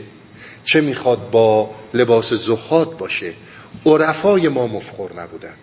چه 0.65 0.81
می‌خواد 0.81 1.29
با 1.31 1.69
لباس 1.93 2.33
زخات 2.33 2.97
باشه؟ 2.97 3.33
عرفای 3.85 4.47
ما 4.47 4.67
مفخور 4.67 5.21
نبودن. 5.21 5.53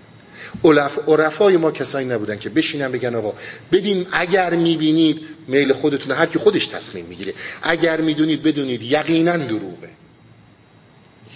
عرفای 1.08 1.56
ما 1.56 1.70
کسایی 1.70 2.06
نبودن 2.06 2.38
که 2.38 2.48
بشینن 2.48 2.92
بگن 2.92 3.14
آقا 3.14 3.32
بدین 3.72 4.06
اگر 4.12 4.54
می‌بینید 4.54 5.20
میل 5.48 5.72
خودتون 5.72 6.12
هر 6.12 6.26
کی 6.26 6.38
خودش 6.38 6.66
تصمیم 6.66 7.04
می‌گیره. 7.04 7.34
اگر 7.62 8.00
می‌دونید 8.00 8.42
بدونید 8.42 8.82
یقینا 8.82 9.36
دروغه. 9.36 9.88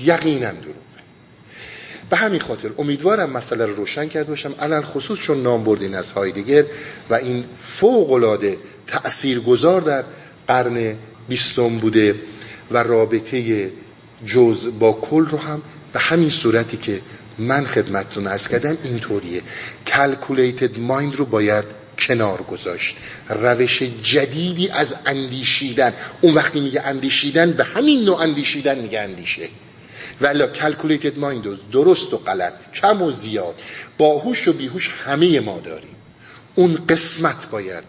یقینا 0.01 0.53
دروغه. 0.53 0.79
به 2.11 2.17
همین 2.17 2.41
خاطر 2.41 2.71
امیدوارم 2.79 3.31
مسئله 3.31 3.67
رو 3.67 3.75
روشن 3.75 4.09
کرده 4.09 4.29
باشم 4.29 4.55
علل 4.61 4.81
خصوص 4.81 5.19
چون 5.19 5.43
نام 5.43 5.65
بردین 5.65 5.95
از 5.95 6.13
هایدگر 6.13 6.65
و 7.11 7.15
این 7.15 7.45
فوق 7.61 8.13
العاده 8.13 8.59
تاثیرگذار 8.87 9.81
در 9.81 10.05
قرن 10.49 10.97
بیستم 11.29 11.79
بوده 11.79 12.15
و 12.71 12.83
رابطه 12.83 13.71
جز 14.27 14.69
با 14.79 14.93
کل 14.93 15.27
رو 15.27 15.39
هم 15.39 15.63
به 15.93 16.01
همین 16.01 16.31
صورتی 16.31 16.77
که 16.77 17.01
من 17.39 17.67
خدمتتون 17.67 18.27
ارز 18.27 18.49
کردم 18.49 18.79
اینطوریه. 18.85 19.43
کلکولیتد 19.87 20.79
مایند 20.79 21.17
رو 21.17 21.25
باید 21.25 21.65
کنار 21.99 22.43
گذاشت. 22.43 22.97
روش 23.29 23.83
جدیدی 23.83 24.69
از 24.69 24.95
اندیشیدن. 25.07 25.93
اون 26.21 26.35
وقتی 26.35 26.61
میگه 26.61 26.83
اندیشیدن 26.83 27.53
به 27.53 27.65
همین 27.65 28.05
نوع 28.05 28.21
اندیشیدن 28.21 28.79
میگه 28.79 29.01
اندیشه. 29.01 29.49
ولی 30.21 30.47
کلکولیتد 30.47 31.19
مایند 31.19 31.71
درست 31.71 32.15
و 32.15 32.17
غلط 32.17 32.73
کم 32.75 33.03
و 33.03 33.11
زیاد. 33.11 33.55
باهوش 33.99 34.49
و 34.49 34.53
بیهوش 34.53 34.91
همه 35.05 35.41
ما 35.41 35.61
داریم. 35.61 35.97
اون 36.55 36.79
قسمت 36.89 37.51
باید 37.51 37.85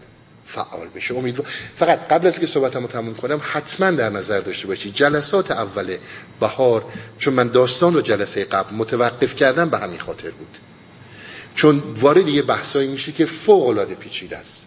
فعال 0.46 0.88
بشه. 0.88 1.14
امیدوار 1.14 1.48
فقط 1.76 2.08
قبل 2.08 2.26
از 2.26 2.38
که 2.38 2.46
صحبتمو 2.46 2.86
تموم 2.86 3.14
کنم 3.14 3.40
حتما 3.42 3.90
در 3.90 4.10
نظر 4.10 4.40
داشته 4.40 4.66
باشید. 4.66 4.94
جلسات 4.94 5.50
اول 5.50 5.96
بهار 6.40 6.84
چون 7.18 7.34
من 7.34 7.48
داستان 7.48 7.94
رو 7.94 8.00
جلسه 8.00 8.44
قبل 8.44 8.76
متوقف 8.76 9.34
کردم 9.34 9.68
به 9.68 9.78
همین 9.78 9.98
خاطر 9.98 10.30
بود. 10.30 10.58
چون 11.54 11.82
وارد 11.96 12.28
یه 12.28 12.42
بحثایی 12.42 12.88
میشه 12.88 13.12
که 13.12 13.26
فوق 13.26 13.66
العاده 13.66 13.94
پیچیده 13.94 14.36
است. 14.36 14.66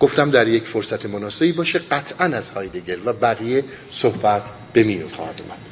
گفتم 0.00 0.30
در 0.30 0.48
یک 0.48 0.64
فرصت 0.64 1.06
مناسبی 1.06 1.52
باشه 1.52 1.78
قطعا 1.78 2.26
از 2.26 2.50
هایدگر 2.50 2.96
و 3.04 3.12
بقیه 3.12 3.64
صحبت 3.90 4.42
به 4.72 4.82
میون 4.82 5.10
خواهد 5.10 5.40
اومد. 5.40 5.71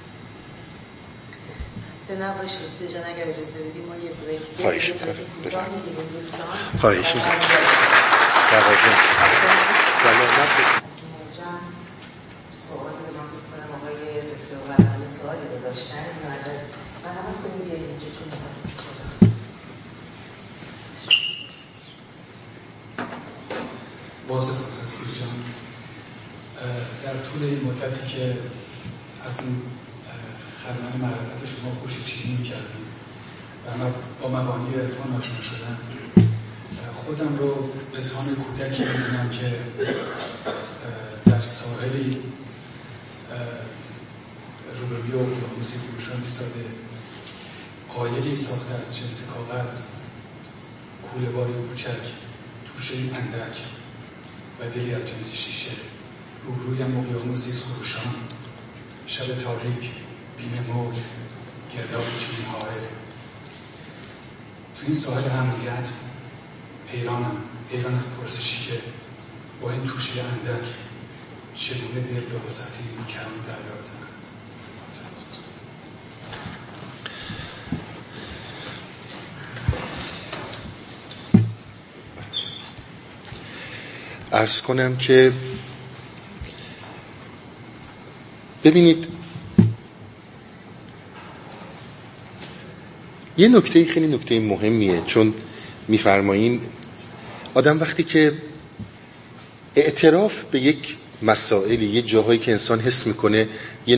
نباشید 2.16 2.78
به 2.80 2.88
جان 2.88 3.02
اگر 3.04 3.22
اجازه 3.22 3.58
بدیم 3.58 3.84
ما 3.88 3.96
یه 3.96 4.10
بریک 4.10 4.42
خواهش 4.60 4.92
خواهش 6.80 7.06
سوال 12.68 12.92
من 13.16 13.28
کنم 13.50 13.70
آقای 13.76 14.00
دکتر 14.30 14.56
قرآن 14.66 15.08
سوالی 15.08 15.44
رو 15.52 15.58
داشتن. 15.62 16.06
مرحبت 17.04 17.36
کنیم 17.42 17.62
بیایید 17.64 17.88
اینجا. 17.90 18.06
چون 18.18 18.28
باز 24.28 24.46
پروفسور 24.48 25.06
جان. 25.20 25.44
در 27.04 27.16
طول 27.30 27.42
این 27.44 27.64
مدتی 27.64 28.06
که 28.16 28.36
از 29.28 29.40
این 29.40 29.62
خدمت 30.64 30.96
معرفت 31.00 31.46
شما 31.46 31.70
خوش 31.74 31.92
چینی 32.06 32.36
می‌کردیم 32.36 32.86
و 33.66 33.78
من 33.78 33.92
با 34.20 34.28
مبانی 34.28 34.74
عرفان 34.74 35.16
آشنا 35.16 35.40
شدم. 35.40 35.78
خودم 36.94 37.38
رو 37.38 37.72
به 37.92 38.00
سان 38.00 38.34
کودکی 38.34 38.82
می‌بینم 38.82 39.30
که 39.30 39.60
در 41.26 41.42
ساحلی 41.42 42.16
روبروی 44.80 45.12
اقیانوسی 45.12 45.78
فروشان 45.78 46.20
ایستاده. 46.20 46.64
قایقی 47.94 48.36
ساخته 48.36 48.74
از 48.74 48.96
جنس 48.96 49.22
کاغذ 49.30 49.82
کوله 51.02 51.30
باری 51.30 51.52
کوچک 51.52 52.04
توشه 52.66 52.94
اندک 52.94 53.56
و 54.60 54.70
دلی 54.74 54.94
از 54.94 55.02
جنس 55.02 55.34
شیشه. 55.34 55.70
روبرویم 56.44 56.98
اقیانوسی 56.98 57.52
فروشان 57.52 58.14
شب 59.06 59.24
تاریک. 59.24 59.90
بین 60.40 60.74
موج 60.74 60.96
گرداب 61.76 62.04
حائل 62.52 62.80
تو 64.76 64.86
این 64.86 64.94
ساحل 64.94 65.30
امنیت 65.30 65.88
حیرانم. 66.88 67.36
حیران 67.72 67.94
از 67.94 68.16
پرسشی 68.16 68.70
که 68.70 68.80
با 69.62 69.70
این 69.70 69.86
توشه 69.86 70.22
اندک 70.22 70.68
چگونه 71.56 72.00
دل 72.00 72.20
به 72.20 72.48
وسطی 72.48 72.82
کم 73.08 73.30
دریا 73.46 73.80
بزنم. 73.80 74.06
ارز 84.32 84.60
کنم 84.60 84.96
که 84.96 85.32
ببینید 88.64 89.19
یه 93.40 93.48
نکته 93.48 93.84
خیلی 93.84 94.06
نکته 94.06 94.40
مهمیه 94.40 95.02
چون 95.06 95.34
میفرمایین 95.88 96.60
آدم 97.54 97.80
وقتی 97.80 98.02
که 98.02 98.32
اعتراف 99.76 100.42
به 100.50 100.60
یک 100.60 100.96
مسائلی 101.22 101.86
یه 101.86 102.02
جاهایی 102.02 102.38
که 102.38 102.52
انسان 102.52 102.80
حس 102.80 103.06
می‌کنه 103.06 103.48
یه 103.86 103.96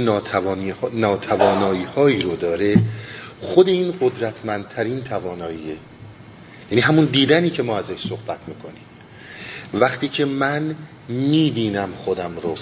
ناتوانایی 0.93 1.83
هایی 1.83 2.23
رو 2.23 2.37
داره 2.37 2.77
خود 3.41 3.69
این 3.69 3.95
قدرتمندترین 4.01 5.03
تواناییه. 5.03 5.77
یعنی 6.71 6.81
همون 6.83 7.05
دیدنی 7.05 7.51
که 7.51 7.63
ما 7.63 7.79
ازش 7.79 8.09
صحبت 8.09 8.39
می‌کنیم. 8.49 8.83
وقتی 9.75 10.09
که 10.09 10.25
من 10.25 10.75
می‌بینم 11.09 11.93
خودم 11.97 12.33
رو 12.43 12.55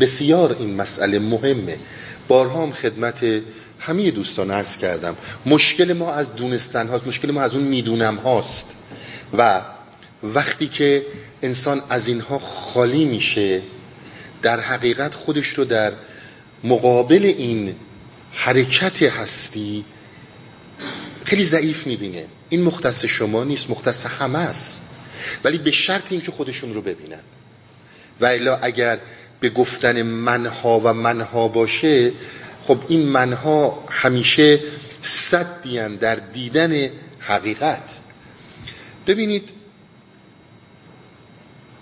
بسیار 0.00 0.56
این 0.60 0.76
مسئله 0.76 1.18
مهمه. 1.18 1.76
بارها 2.28 2.62
هم 2.62 2.72
خدمت 2.72 3.24
همه 3.80 4.10
دوستان 4.10 4.50
عرض 4.50 4.76
کردم 4.76 5.16
مشکل 5.46 5.92
ما 5.92 6.12
از 6.12 6.34
دونستن 6.34 6.88
هاست 6.88 7.06
مشکل 7.06 7.30
ما 7.30 7.42
از 7.42 7.54
اون 7.54 7.64
می‌دونم 7.64 8.16
هاست. 8.16 8.66
و 9.38 9.60
وقتی 10.22 10.68
که 10.68 11.06
انسان 11.42 11.82
از 11.88 12.08
اینها 12.08 12.38
خالی 12.38 13.04
میشه 13.04 13.62
در 14.42 14.60
حقیقت 14.60 15.14
خودش 15.14 15.48
رو 15.48 15.64
در 15.64 15.92
مقابل 16.64 17.24
این 17.24 17.74
حرکت 18.32 19.02
هستی 19.02 19.84
خیلی 21.24 21.44
ضعیف 21.44 21.86
می‌بینه. 21.86 22.24
این 22.48 22.62
مختص 22.62 23.04
شما 23.04 23.44
نیست 23.44 23.70
مختص 23.70 24.06
همه 24.06 24.38
است. 24.38 24.82
ولی 25.44 25.58
به 25.58 25.70
شرط 25.70 26.12
اینکه 26.12 26.32
خودشون 26.32 26.74
رو 26.74 26.82
ببینن. 26.82 27.20
و 28.20 28.26
الا 28.26 28.56
اگر 28.56 28.98
به 29.40 29.50
گفتن 29.50 30.02
منها 30.02 30.80
و 30.80 30.92
منها 30.92 31.48
باشه 31.48 32.12
خب 32.66 32.78
این 32.88 33.08
منها 33.08 33.84
همیشه 33.90 34.60
صدیان 35.02 35.96
در 35.96 36.14
دیدن 36.14 36.90
حقیقت. 37.18 37.98
ببینید 39.06 39.48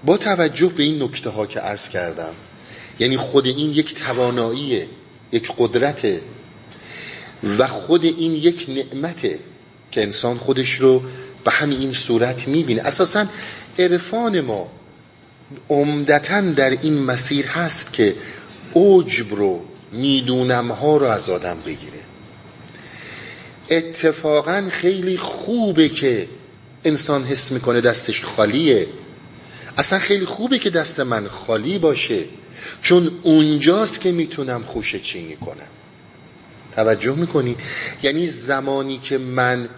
با 0.05 0.17
توجه 0.17 0.67
به 0.69 0.83
این 0.83 1.03
نکته 1.03 1.31
ها 1.31 1.47
که 1.47 1.61
عرض 1.61 1.89
کردم 1.89 2.35
یعنی 2.99 3.17
خود 3.17 3.47
این 3.47 3.71
یک 3.71 3.95
تواناییه 3.95 4.89
یک 5.33 5.53
قدرته 5.59 6.21
و 7.59 7.67
خود 7.67 8.05
این 8.05 8.35
یک 8.35 8.67
نعمته 8.69 9.39
که 9.91 10.03
انسان 10.03 10.39
خودش 10.39 10.71
رو 10.71 11.03
به 11.45 11.51
همین 11.51 11.79
این 11.79 11.93
صورت 11.93 12.49
می‌بینه. 12.49 12.83
اساسا 12.83 13.27
عرفان 13.79 14.41
ما 14.41 14.69
عمدتا 15.69 16.41
در 16.41 16.71
این 16.71 16.99
مسیر 16.99 17.47
هست 17.47 17.93
که 17.93 18.15
عجب 18.75 19.35
رو 19.35 19.63
می‌دونم 19.95 20.73
ها 20.73 20.97
رو 20.97 21.07
از 21.07 21.31
آدم 21.31 21.57
بگیره. 21.67 21.99
اتفاقا 23.71 24.69
خیلی 24.71 25.17
خوبه 25.17 25.89
که 25.89 26.29
انسان 26.85 27.25
حس 27.25 27.53
می‌کنه 27.53 27.81
دستش 27.81 28.25
خالیه. 28.25 28.87
اصلا 29.79 29.99
خیلی 29.99 30.25
خوبه 30.25 30.59
که 30.59 30.71
دست 30.71 31.01
من 31.01 31.29
خالی 31.29 31.79
باشه 31.79 32.25
چون 32.83 33.11
اونجاست 33.23 34.01
که 34.01 34.13
می‌تونم 34.13 34.63
خوش 34.63 34.97
چینی 34.97 35.37
کنم. 35.37 35.69
توجه 36.75 37.15
می‌کنی؟ 37.15 37.57
یعنی 38.03 38.27
زمانی 38.27 38.99
که 38.99 39.19
من 39.19 39.69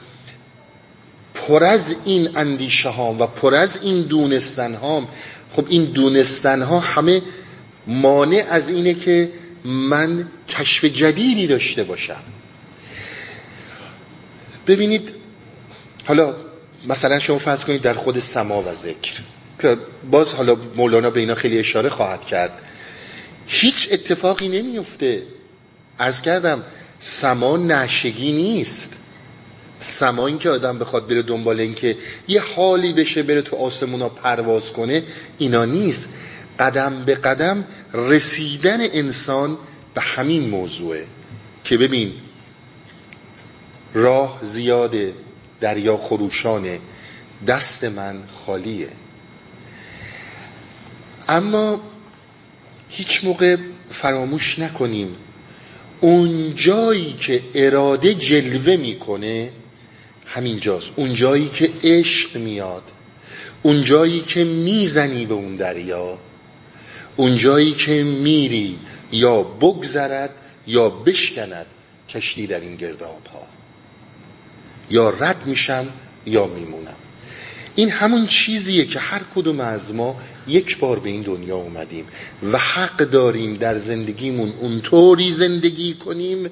پر 1.35 1.64
از 1.64 1.97
این 2.05 2.37
اندیشه 2.37 2.89
هام 2.89 3.21
و 3.21 3.27
پر 3.27 3.55
از 3.55 3.83
این 3.83 4.03
دونستن 4.03 4.75
هام 4.75 5.09
خب 5.53 5.67
این 5.69 5.85
دونستن 5.85 6.62
ها 6.62 6.81
همه 6.81 7.23
مانع 7.87 8.45
از 8.51 8.69
اینه 8.69 8.95
که 8.95 9.31
من 9.67 10.29
کشف 10.49 10.85
جدیدی 10.85 11.47
داشته 11.47 11.85
باشم. 11.85 12.23
ببینید 14.67 15.11
حالا 16.05 16.35
مثلا 16.89 17.19
شما 17.19 17.39
فرض 17.39 17.64
کنید 17.64 17.83
در 17.83 17.95
خود 17.95 18.19
سما 18.19 18.62
و 18.62 18.75
ذکر 18.75 19.21
که 19.62 19.77
باز 20.11 20.35
حالا 20.35 20.57
مولانا 20.77 21.11
به 21.11 21.21
اینا 21.21 21.35
خیلی 21.35 21.59
اشاره 21.59 21.89
خواهد 21.89 22.25
کرد. 22.25 22.53
هیچ 23.47 23.89
اتفاقی 23.93 24.49
نمیفته 24.49 25.23
ارز 25.99 26.23
کردم 26.23 26.62
سما 26.99 27.57
نشگی 27.57 28.33
نیست. 28.33 28.93
سما 29.81 30.27
این 30.27 30.39
که 30.39 30.51
آدم 30.51 30.79
بخواد 30.79 31.09
بره 31.09 31.23
دنبال 31.23 31.61
این 31.61 31.75
که 31.75 31.97
یه 32.29 32.43
حالی 32.57 32.93
بشه 32.93 33.23
بره 33.23 33.43
تو 33.43 33.57
آسمونا 33.57 34.09
پرواز 34.09 34.73
کنه 34.73 35.03
اینا 35.39 35.64
نیست. 35.64 36.09
قدم 36.59 37.05
به 37.05 37.14
قدم 37.14 37.64
رسیدن 37.97 38.80
انسان 38.80 39.59
به 39.94 40.01
همین 40.01 40.49
موضوعه 40.49 41.07
که 41.64 41.78
ببین 41.78 42.12
راه 43.94 44.40
زیاده 44.42 45.14
دریا 45.61 45.97
خروشانه 45.97 46.78
دست 47.47 47.84
من 47.84 48.22
خالیه. 48.47 48.88
اما 51.28 51.80
هیچ 52.90 53.24
موقع 53.24 53.57
فراموش 53.90 54.59
نکنیم 54.59 55.16
اون 56.01 56.55
جایی 56.55 57.12
که 57.12 57.42
اراده 57.55 58.14
جلوه 58.14 58.76
می‌کنه 58.76 59.51
همین 60.26 60.61
جاست. 60.61 60.90
اون 60.97 61.14
جایی 61.14 61.49
که 61.49 61.72
عشق 61.84 62.36
میاد 62.36 62.82
اون 63.62 63.82
جایی 63.82 64.20
که 64.20 64.44
می‌زنی 64.44 65.26
به 65.26 65.34
اون 65.34 65.57
دریا 65.57 66.18
اون 67.17 67.37
جایی 67.37 67.73
که 67.73 68.03
میری 68.03 68.79
یا 69.12 69.43
بگذرد 69.43 70.31
یا 70.67 70.89
بشکند 70.89 71.67
کشتی 72.09 72.47
در 72.47 72.61
این 72.61 72.77
گرداب 72.77 73.27
ها 73.33 73.47
یا 74.91 75.11
رد 75.11 75.47
میشم 75.47 75.89
یا 76.27 76.47
میمونم. 76.47 76.95
این 77.77 77.91
همون 77.91 78.27
چیزیه 78.27 78.85
که 78.85 78.99
هر 78.99 79.21
کدوم 79.35 79.61
از 79.61 79.95
ما 79.95 80.21
یک 80.49 80.79
بار 80.79 80.99
به 80.99 81.11
این 81.11 81.23
دنیا 81.23 81.57
اومدیم 81.57 82.07
و 82.53 82.59
حق 82.59 82.97
داریم 82.97 83.55
در 83.55 83.79
زندگیمون 83.79 84.53
اونطوری 84.61 85.33
زندگی 85.33 85.95
کنیم 85.95 86.51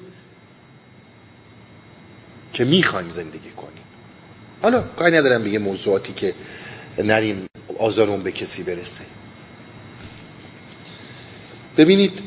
که 2.52 2.64
می‌خوایم 2.64 3.12
زندگی 3.12 3.50
کنیم. 3.50 3.84
حالا 4.62 4.80
کاری 4.80 5.16
ندارم 5.16 5.42
به 5.42 5.50
یه 5.50 5.58
موضوعاتی 5.58 6.12
که 6.12 6.34
نریم 6.98 7.46
آزارون 7.78 8.22
به 8.22 8.32
کسی 8.32 8.62
برسه. 8.62 9.04
ببینید 11.76 12.18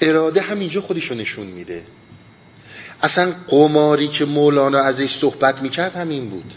اراده 0.00 0.40
همینجا 0.40 0.80
خودشو 0.80 1.14
نشون 1.14 1.46
میده. 1.46 1.86
اصلا 3.02 3.32
قماری 3.48 4.08
که 4.08 4.24
مولانا 4.24 4.78
ازش 4.78 5.10
صحبت 5.10 5.62
می‌کرد 5.62 5.96
همین 5.96 6.30
بود. 6.30 6.54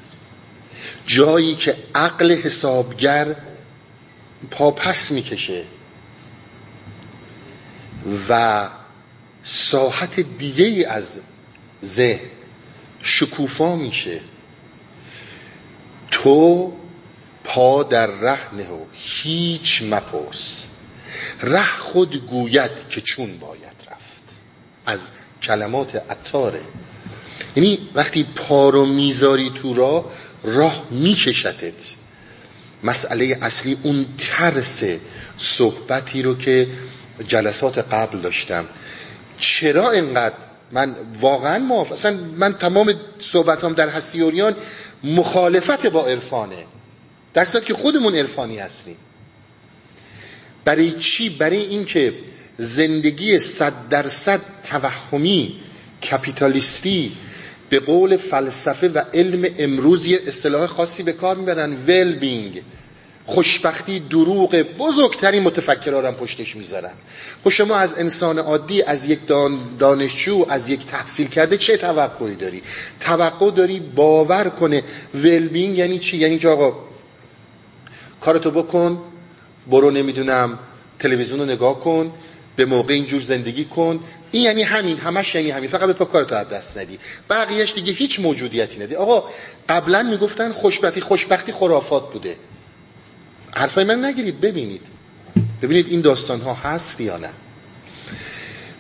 جایی 1.05 1.55
که 1.55 1.77
عقل 1.95 2.31
حسابگر 2.31 3.35
پاپس 4.51 5.11
می‌کشه 5.11 5.63
و 8.29 8.65
ساحت 9.43 10.19
دیگه 10.19 10.87
از 10.89 11.19
ذهن 11.85 12.29
شکوفا 13.01 13.75
میشه 13.75 14.19
تو 16.11 16.73
پا 17.47 17.83
در 17.83 18.07
ره 18.07 18.55
نه 18.55 18.69
و 18.69 18.85
هیچ 18.93 19.83
مپرس. 19.83 20.63
ره 21.41 21.65
خود 21.65 22.15
گوید 22.15 22.71
که 22.89 23.01
چون 23.01 23.37
باید 23.37 23.77
رفت. 23.91 24.23
از 24.85 24.99
کلمات 25.43 25.95
عطاره. 25.95 26.61
یعنی 27.55 27.89
وقتی 27.95 28.23
پا 28.23 28.69
رو 28.69 28.85
می‌ذاری 28.85 29.51
تو 29.61 29.73
راه 29.73 30.05
راه 30.43 30.83
میکشتت 30.91 31.73
مسئله 32.83 33.37
اصلی 33.41 33.77
اون 33.83 34.05
ترس 34.17 34.83
صحبتی 35.37 36.21
رو 36.21 36.37
که 36.37 36.67
جلسات 37.27 37.77
قبل 37.77 38.21
داشتم. 38.21 38.65
چرا 39.39 39.91
اینقدر؟ 39.91 40.35
من 40.71 40.95
واقعا 41.19 41.59
موافق. 41.59 41.91
اصلا 41.91 42.17
من 42.37 42.53
تمام 42.53 42.93
صحبتام 43.19 43.73
در 43.73 43.89
هستیوریان 43.89 44.55
مخالفت 45.03 45.87
با 45.87 46.05
عرفانه. 46.05 46.65
در 47.33 47.45
که 47.45 47.73
خودمون 47.73 48.15
عرفانی 48.15 48.57
هستیم. 48.57 48.95
برای 50.65 50.91
چی؟ 50.91 51.29
برای 51.29 51.57
اینکه 51.57 52.13
زندگی 52.57 53.39
صد 53.39 53.73
درصد 53.89 54.41
توهمی 54.63 55.55
کپیتالیستی 56.11 57.11
به 57.69 57.79
قول 57.79 58.17
فلسفه 58.17 58.87
و 58.87 59.03
علم 59.13 59.53
امروز 59.57 60.07
یه 60.07 60.19
اصطلاح 60.27 60.67
خاصی 60.67 61.03
به 61.03 61.13
کار 61.13 61.35
می‌برن 61.35 61.73
ویل 61.73 62.13
بینگ 62.13 62.61
خوشبختی 63.25 63.99
دروغ 63.99 64.65
بزرگترین 64.79 65.43
متفکرها 65.43 66.07
هم 66.07 66.13
پشتش 66.13 66.55
می‌ذارن. 66.55 66.93
خب 67.43 67.49
شما 67.49 67.75
از 67.75 67.99
انسان 67.99 68.39
عادی 68.39 68.81
از 68.81 69.05
یک 69.05 69.19
دانشجو 69.79 70.45
از 70.49 70.69
یک 70.69 70.85
تحصیل 70.85 71.27
کرده 71.27 71.57
چه 71.57 71.77
توقعی 71.77 72.35
داری؟ 72.35 72.61
توقع 72.99 73.51
داری 73.51 73.79
باور 73.79 74.49
کنه. 74.49 74.83
ویلبینگ 75.15 75.77
یعنی 75.77 75.99
چی؟ 75.99 76.17
یعنی 76.17 76.39
که 76.39 76.47
آقا 76.47 76.86
کارتو 78.27 78.51
بکن 78.51 79.01
برو 79.67 79.91
نمی‌دونم 79.91 80.59
تلویزیون 80.99 81.39
رو 81.39 81.45
نگاه 81.45 81.79
کن 81.79 82.11
به 82.55 82.65
موقع 82.65 82.93
اینجور 82.93 83.21
زندگی 83.21 83.65
کن. 83.65 83.99
این 84.31 84.43
یعنی 84.43 84.63
همین 84.63 84.97
همش 84.97 85.35
یعنی 85.35 85.49
همین. 85.49 85.69
فقط 85.69 85.97
به 85.97 86.05
کارتو 86.05 86.35
از 86.35 86.49
دست 86.49 86.77
ندی. 86.77 86.99
بقیهش 87.29 87.73
دیگه 87.73 87.93
هیچ 87.93 88.19
موجودیتی 88.19 88.79
ندی. 88.79 88.95
آقا 88.95 89.23
قبلا 89.69 90.03
می‌گفتن 90.03 90.51
خوشبختی 90.51 91.01
خوشبختی 91.01 91.51
خرافات 91.51 92.13
بوده. 92.13 92.35
حرفای 93.55 93.83
من 93.83 94.05
نگیرید 94.05 94.41
ببینید. 94.41 94.81
ببینید 95.61 95.87
این 95.89 96.01
داستان 96.01 96.41
ها 96.41 96.53
هست 96.53 97.01
یا 97.01 97.17
نه. 97.17 97.29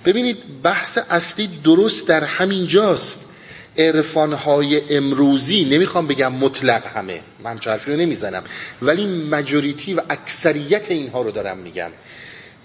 ببینید 0.05 0.61
بحث 0.63 0.97
اصلی 1.09 1.47
درست 1.63 2.07
در 2.07 2.23
همین 2.23 2.67
جاست. 2.67 3.19
عرفان 3.77 4.33
های 4.33 4.95
امروزی 4.95 5.65
نمی‌خوام 5.65 6.07
بگم 6.07 6.33
مطلق 6.33 6.85
همه 6.85 7.19
من 7.43 7.57
حرفی 7.65 7.91
رو 7.91 7.97
نمی‌زنم 7.97 8.43
ولی 8.81 9.05
مجوریتی 9.05 9.93
و 9.93 10.01
اکثریت 10.09 10.91
اینها 10.91 11.21
رو 11.21 11.31
دارم 11.31 11.57
میگم. 11.57 11.89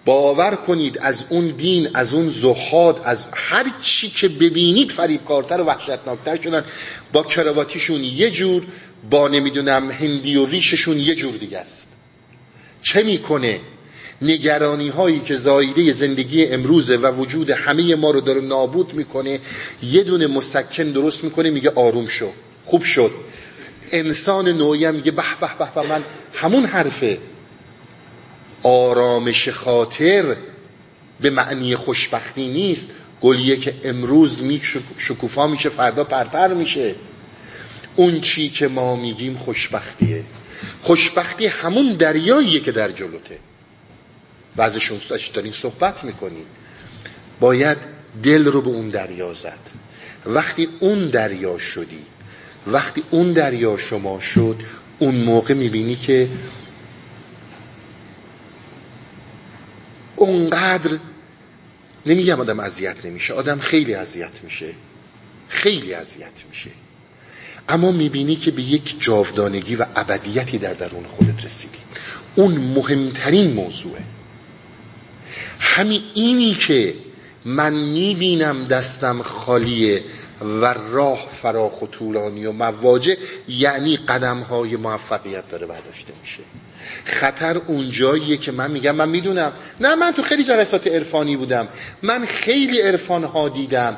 باور 0.05 0.55
کنید 0.55 0.99
از 0.99 1.25
اون 1.29 1.49
دین 1.49 1.89
از 1.95 2.15
اون 2.15 2.31
زهاد 2.31 3.01
از 3.05 3.27
هر 3.35 3.67
چی 3.83 4.11
که 4.11 4.29
ببینید 4.29 4.91
فریبکارتر 4.91 5.61
و 5.61 5.65
وحشتناکتر 5.65 6.37
شدن 6.37 6.65
با 7.13 7.23
کرواتیشون 7.23 8.05
یه 8.05 8.31
جور 8.31 8.63
با 9.11 9.29
نمی‌دونم 9.29 9.91
هندی 9.91 10.37
و 10.37 10.47
ریششون 10.47 10.99
یه 10.99 11.15
جور 11.15 11.37
دیگه 11.37 11.59
است. 11.59 11.89
چه 12.83 13.03
می‌کنه؟ 13.03 13.61
نگرانی 14.23 14.89
هایی 14.89 15.21
که 15.21 15.37
زایده 15.37 15.93
زندگی 15.93 16.47
امروزه 16.47 16.97
و 16.97 17.07
وجود 17.07 17.51
همه 17.51 17.95
ما 17.95 18.11
رو 18.11 18.21
داره 18.21 18.41
نابود 18.41 18.95
می‌کنه 18.95 19.41
یه 19.83 20.03
دونه 20.03 20.27
مسکن 20.27 20.85
درست 20.85 21.25
می‌کنه 21.25 21.51
میگه 21.51 21.71
آروم 21.71 22.09
شو. 22.09 22.33
خوب 22.65 22.83
شد. 22.83 23.11
انسان 23.93 24.49
نوعی 24.49 24.91
میگه 24.91 25.11
به 25.11 25.23
به 25.41 25.69
به 25.75 25.89
من 25.89 26.03
همون 26.35 26.65
حرفه. 26.65 27.19
آرامش 28.63 29.49
خاطر 29.49 30.37
به 31.21 31.31
معنی 31.31 31.77
خوشبختی 31.77 32.49
نیست. 32.49 32.89
گلیه 33.21 33.57
که 33.57 33.75
امروز 33.85 34.37
شکوفا 34.99 35.47
میشه 35.47 35.69
فردا 35.69 36.05
پرپر 36.05 36.55
میشه. 36.55 36.95
اون 37.97 38.21
چی 38.21 38.49
که 38.49 38.69
ما 38.69 38.97
میگیم 38.97 39.39
خوشبختیه. 39.39 40.25
خوشبختی 40.83 41.47
همون 41.47 41.93
دریاییه 41.93 42.61
که 42.61 42.73
در 42.73 42.91
جلوته. 42.91 43.39
و 44.57 44.63
ازشون 44.63 45.01
دارین 45.35 45.53
صحبت 45.53 46.05
می‌کنیم 46.05 46.47
باید 47.41 47.79
دل 48.23 48.45
رو 48.45 48.61
به 48.61 48.69
اون 48.69 48.89
دریا 48.89 49.35
زد. 49.35 49.59
وقتی 50.27 50.69
اون 50.81 51.09
دریا 51.09 51.59
شدی 51.59 52.03
وقتی 52.67 53.03
اون 53.11 53.33
دریا 53.33 53.77
شما 53.77 54.21
شد 54.21 54.57
اون 54.99 55.15
موقع 55.15 55.55
می‌بینی 55.55 55.97
که 55.97 56.29
اونقدر 60.17 60.99
نمیگم 62.07 62.41
آدم 62.41 62.61
اذیت 62.61 62.97
نمیشه 63.05 63.35
آدم 63.35 63.59
خیلی 63.59 63.95
اذیت 63.95 64.43
میشه. 64.43 64.75
خیلی 65.49 65.95
اذیت 65.95 66.45
میشه. 66.51 66.71
اما 67.69 67.93
می‌بینی 67.93 68.37
که 68.37 68.51
به 68.51 68.63
یک 68.63 69.01
جاودانگی 69.01 69.77
و 69.77 69.87
ابدیتی 69.97 70.59
در 70.59 70.75
درون 70.75 71.05
خودت 71.05 71.45
رسیدی. 71.45 71.79
اون 72.35 72.53
مهمترین 72.53 73.53
موضوعه. 73.53 74.03
همین 75.63 76.03
اینی 76.15 76.55
که 76.55 76.95
من 77.45 77.73
می‌بینم 77.73 78.65
دستم 78.65 79.23
خالیه 79.23 80.05
و 80.61 80.75
راه 80.91 81.29
فراخ 81.43 81.83
و 81.83 81.87
طولانی 81.87 82.47
و 82.47 82.53
مواجه 82.53 83.19
یعنی 83.49 83.97
قدم 83.97 84.39
های 84.39 84.77
موفقیت 84.77 85.49
داره 85.49 85.67
برداشته 85.67 86.13
میشه. 86.23 86.43
خطر 87.05 87.57
اونجاییه 87.67 88.37
که 88.37 88.53
من 88.53 88.71
میگم 88.71 88.95
من 88.95 89.09
می‌دونم. 89.09 89.53
نه 89.81 89.95
من 89.95 90.11
تو 90.11 90.23
خیلی 90.23 90.45
جلسات 90.45 90.87
عرفانی 90.87 91.37
بودم. 91.37 91.69
من 92.03 92.27
خیلی 92.27 92.81
عرفان 92.81 93.25
ها 93.25 93.49
دیدم. 93.49 93.97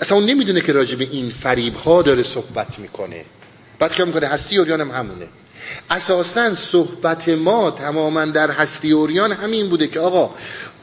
اصلا 0.00 0.18
اون 0.18 0.26
نمی‌دونه 0.26 0.60
که 0.60 0.72
راجع 0.72 0.96
به 0.96 1.08
این 1.10 1.30
فریب 1.30 1.74
ها 1.74 2.02
داره 2.02 2.22
صحبت 2.22 2.78
می‌کنه. 2.78 3.24
بعد 3.78 3.92
که 3.92 4.04
می‌کنه 4.04 4.26
هستی 4.26 4.58
اوریان 4.58 4.80
هم 4.80 4.90
همونه. 4.90 5.26
اساسا 5.90 6.54
صحبت 6.54 7.28
ما 7.28 7.70
تماما 7.70 8.24
در 8.24 8.50
هستی 8.50 8.92
اوریان 8.92 9.32
همین 9.32 9.68
بوده 9.68 9.86
که 9.86 10.00
آقا 10.00 10.30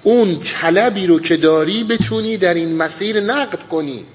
اون 0.04 0.40
طلبی 0.40 1.08
رو 1.08 1.20
که 1.20 1.38
داری 1.38 1.84
بتونی 1.84 2.38
در 2.38 2.54
این 2.54 2.78
مسیر 2.78 3.20
نقد 3.20 3.64
کنی. 3.64 4.06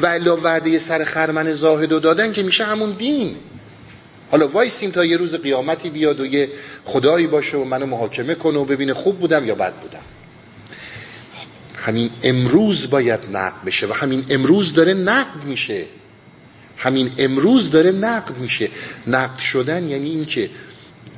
و 0.00 0.06
الا 0.06 0.36
ورده 0.36 0.78
سر 0.78 1.04
خرمن 1.04 1.54
زاهد 1.54 1.92
و 1.92 2.00
دادن 2.00 2.32
که 2.32 2.42
میشه 2.42 2.64
همون 2.64 2.90
دین. 2.90 3.36
حالا 4.30 4.48
وایسیم 4.48 4.90
تا 4.90 5.04
یه 5.04 5.16
روز 5.16 5.34
قیامتی 5.34 5.90
بیاد 5.90 6.20
و 6.20 6.26
یه 6.26 6.48
خدایی 6.84 7.26
باشه 7.26 7.56
و 7.56 7.64
منو 7.64 7.86
محاکمه 7.86 8.34
کنه 8.34 8.58
و 8.58 8.64
ببینه 8.64 8.94
خوب 8.94 9.18
بودم 9.18 9.46
یا 9.46 9.54
بد 9.54 9.72
بودم. 9.72 9.98
همین 11.76 12.10
امروز 12.22 12.90
باید 12.90 13.20
نقد 13.32 13.64
بشه 13.66 13.86
و 13.86 13.92
همین 13.92 14.24
امروز 14.30 14.74
داره 14.74 14.94
نقد 14.94 15.44
میشه. 15.44 15.84
همین 16.82 17.10
امروز 17.18 17.70
داره 17.70 17.92
نقد 17.92 18.38
میشه. 18.38 18.68
نقد 19.06 19.38
شدن 19.38 19.88
یعنی 19.88 20.10
اینکه 20.10 20.50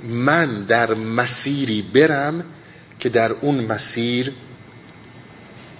من 0.04 0.64
در 0.64 0.94
مسیری 0.94 1.82
برم 1.82 2.44
که 3.00 3.08
در 3.08 3.32
اون 3.32 3.54
مسیر 3.54 4.32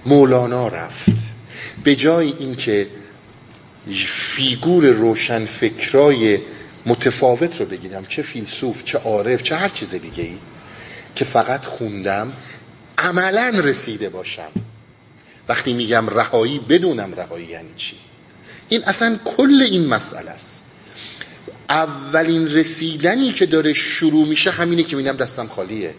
مولانا 0.07 0.69
رفت. 0.69 1.09
به 1.85 1.97
جای 1.97 2.35
اینکه 2.39 2.87
فیگور 4.07 4.87
روشن 4.87 5.45
فکرای 5.45 6.39
متفاوت 6.87 7.61
رو 7.61 7.67
بگیرم 7.67 8.07
چه 8.07 8.23
فیلسوف 8.23 8.85
چه 8.85 8.99
عارف 8.99 9.43
چه 9.43 9.57
هر 9.57 9.69
چیز 9.69 9.95
دیگه 9.95 10.23
ای 10.23 10.39
که 11.15 11.25
فقط 11.25 11.65
خوندم 11.65 12.33
عملا 12.99 13.61
رسیده 13.65 14.09
باشم. 14.09 14.51
وقتی 15.49 15.73
میگم 15.73 16.09
رهایی 16.11 16.59
بدونم 16.59 17.15
رهایی 17.15 17.47
یعنی 17.47 17.69
چی. 17.77 17.97
این 18.69 18.85
اصلا 18.85 19.19
کل 19.25 19.63
این 19.71 19.87
مسئله 19.87 20.31
است. 20.31 20.63
اولین 21.69 22.49
رسیدنی 22.49 23.33
که 23.33 23.47
داره 23.47 23.73
شروع 23.73 24.29
میشه 24.29 24.51
همینه 24.51 24.83
که 24.83 24.97
می‌بینم 24.97 25.17
دستم 25.17 25.47
خالیه. 25.47 25.95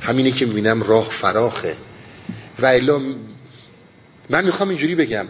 همینه 0.00 0.30
که 0.30 0.46
می‌بینم 0.46 0.82
راه 0.82 1.08
فراخه. 1.08 1.76
و 2.58 2.66
الا 2.66 3.00
من 4.30 4.44
می‌خوام 4.44 4.68
اینجوری 4.68 4.94
بگم. 4.94 5.26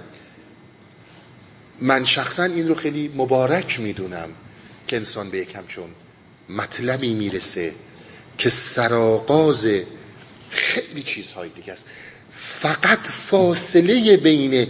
من 1.80 2.04
شخصا 2.04 2.44
این 2.44 2.68
رو 2.68 2.74
خیلی 2.74 3.10
مبارک 3.14 3.80
می‌دونم 3.80 4.28
که 4.86 4.96
انسان 4.96 5.30
به 5.30 5.38
یک 5.38 5.54
همچون 5.54 5.88
مطلبی 6.48 7.14
می‌رسه 7.14 7.72
که 8.38 8.48
سراغاز 8.48 9.68
خیلی 10.50 11.02
چیزهای 11.02 11.48
دیگه 11.48 11.72
است. 11.72 11.86
فقط 12.32 12.98
فاصله 13.02 14.16
بین 14.16 14.66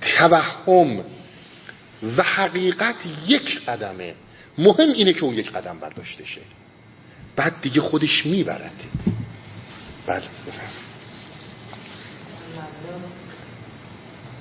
توهم 0.00 1.04
و 2.16 2.22
حقیقت 2.22 2.94
یک 3.26 3.64
قدمه. 3.64 4.14
مهم 4.58 4.88
اینه 4.88 5.12
که 5.12 5.24
اون 5.24 5.34
یک 5.34 5.52
قدم 5.52 5.78
برداشته 5.78 6.24
شه. 6.24 6.40
بعد 7.36 7.60
دیگه 7.60 7.80
خودش 7.80 8.26
میبردید 8.26 8.90
بله 10.06 10.22
بفرم 10.46 10.72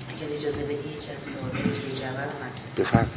اگر 0.10 0.36
اجازه 0.36 0.64
بدی 0.64 0.74
یکی 0.74 1.12
از 1.16 1.24
سوالات 1.24 1.53
رو 1.55 1.95
جواب 1.95 2.18
من. 2.18 2.84
بفرم 2.84 3.10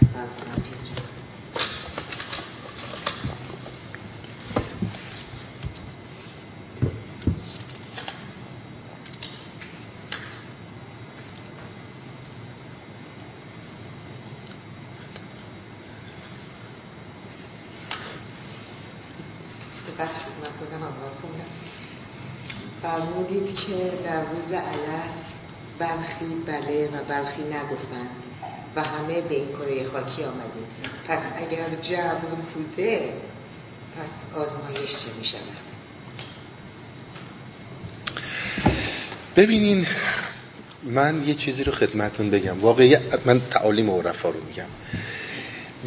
که 23.52 23.92
در 24.04 24.24
روز 24.24 24.52
الست 24.52 25.30
برخی 25.78 26.24
بله 26.46 26.86
و 26.86 27.04
برخی 27.08 27.42
نگفتند 27.42 28.10
و 28.76 28.82
همه 28.82 29.20
به 29.20 29.34
این 29.34 29.48
کره 29.48 29.84
خاکی 29.92 30.24
آمدیم. 30.24 30.66
پس 31.08 31.22
اگر 31.36 31.82
جبر 31.82 32.34
بوده 32.54 33.12
پس 33.98 34.36
آزمایش 34.36 34.90
چه 34.90 35.08
می 35.18 35.24
شود؟ 35.24 35.40
ببینین 39.36 39.86
من 40.82 41.28
یه 41.28 41.34
چیزی 41.34 41.64
رو 41.64 41.72
خدمتون 41.72 42.30
بگم. 42.30 42.60
واقعی 42.60 42.96
من 43.24 43.40
تعالیم 43.50 43.90
عرفا 43.90 44.28
رو 44.28 44.40
میگم. 44.48 44.66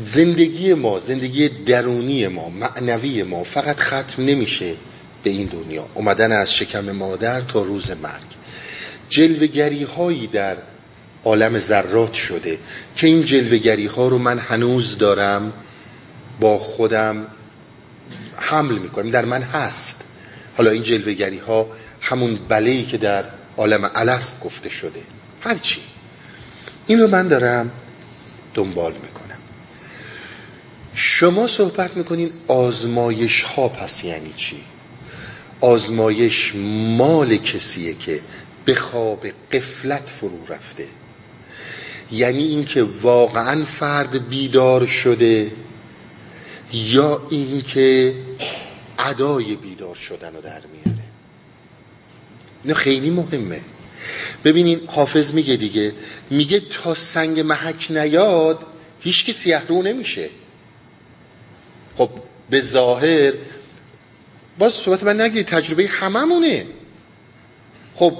زندگی 0.03 0.74
ما 0.74 0.99
زندگی 0.99 1.49
درونی 1.49 2.28
ما 2.28 2.49
معنوی 2.49 3.24
ما 3.24 3.43
فقط 3.43 3.80
ختم 3.80 4.26
نمیشه. 4.26 4.76
به 5.24 5.30
این 5.30 5.47
دنیا 5.47 5.86
اومدن 5.93 6.32
از 6.32 6.53
شکم 6.53 6.91
مادر 6.91 7.41
تا 7.41 7.61
روز 7.61 7.91
مرگ. 7.91 8.34
جلوگری 9.09 9.84
هایی 9.84 10.28
در 10.28 10.57
عالم 11.26 11.59
ذرات 11.59 12.13
شده 12.13 12.57
که 12.95 13.07
این 13.07 13.21
جلوگری 13.21 13.86
ها 13.86 14.07
رو 14.07 14.17
من 14.17 14.39
هنوز 14.39 14.97
دارم 14.97 15.53
با 16.39 16.57
خودم 16.57 17.28
حمل 18.36 18.74
می‌کنم 18.78 19.09
در 19.09 19.26
من 19.26 19.41
هست. 19.41 20.03
حالا 20.57 20.71
این 20.71 20.84
جلوگری 20.84 21.38
ها 21.38 21.67
همون 22.01 22.39
بلهی 22.49 22.86
که 22.86 22.97
در 22.97 23.26
عالم 23.57 23.91
الست 23.95 24.39
گفته 24.39 24.69
شده. 24.69 25.01
هرچی. 25.41 25.82
این 26.88 26.99
رو 26.99 27.07
من 27.07 27.28
دارم 27.28 27.71
دنبال 28.53 28.93
می‌کنم. 28.93 29.38
شما 30.95 31.47
صحبت 31.47 31.97
می‌کنین 31.97 32.32
آزمایش 32.47 33.41
ها 33.41 33.67
پس 33.67 34.03
یعنی 34.03 34.34
چی؟ 34.38 34.63
آزمایش 35.64 36.51
مال 36.97 37.38
کسیه 37.38 37.93
که 37.93 38.20
به 38.66 38.76
خواب 38.76 39.26
قفلت 39.51 40.09
فرو 40.09 40.45
رفته. 40.47 40.88
یعنی 42.11 42.43
اینکه 42.43 42.84
واقعا 42.84 43.66
فرد 43.66 44.30
بیدار 44.30 44.86
شده 44.86 45.51
یا 46.74 47.28
اینکه 47.30 48.14
ادای 48.99 49.55
بیدار 49.55 49.95
شدن 49.95 50.36
رو 50.36 50.41
در 50.41 50.61
میاره. 50.74 51.03
اینو 52.64 52.76
خیلی 52.76 53.09
مهمه. 53.09 53.61
ببینین 54.45 54.82
حافظ 54.88 55.34
میگه 55.34 55.55
دیگه 55.55 55.93
میگه 56.30 56.59
تا 56.59 56.93
سنگ 56.93 57.39
محک 57.39 57.88
نیاد 57.89 58.59
هیچ 59.01 59.26
کی 59.26 59.32
سیه 59.32 59.61
رو 59.68 59.82
نمیشه. 59.82 60.30
خب 61.97 62.09
به 62.49 62.61
ظاهر 62.61 63.34
باز 64.58 64.74
صحبت 64.74 65.04
من 65.04 65.22
نگید 65.22 65.45
تجربه 65.45 65.88
هممونه. 65.88 66.66
خب 67.95 68.14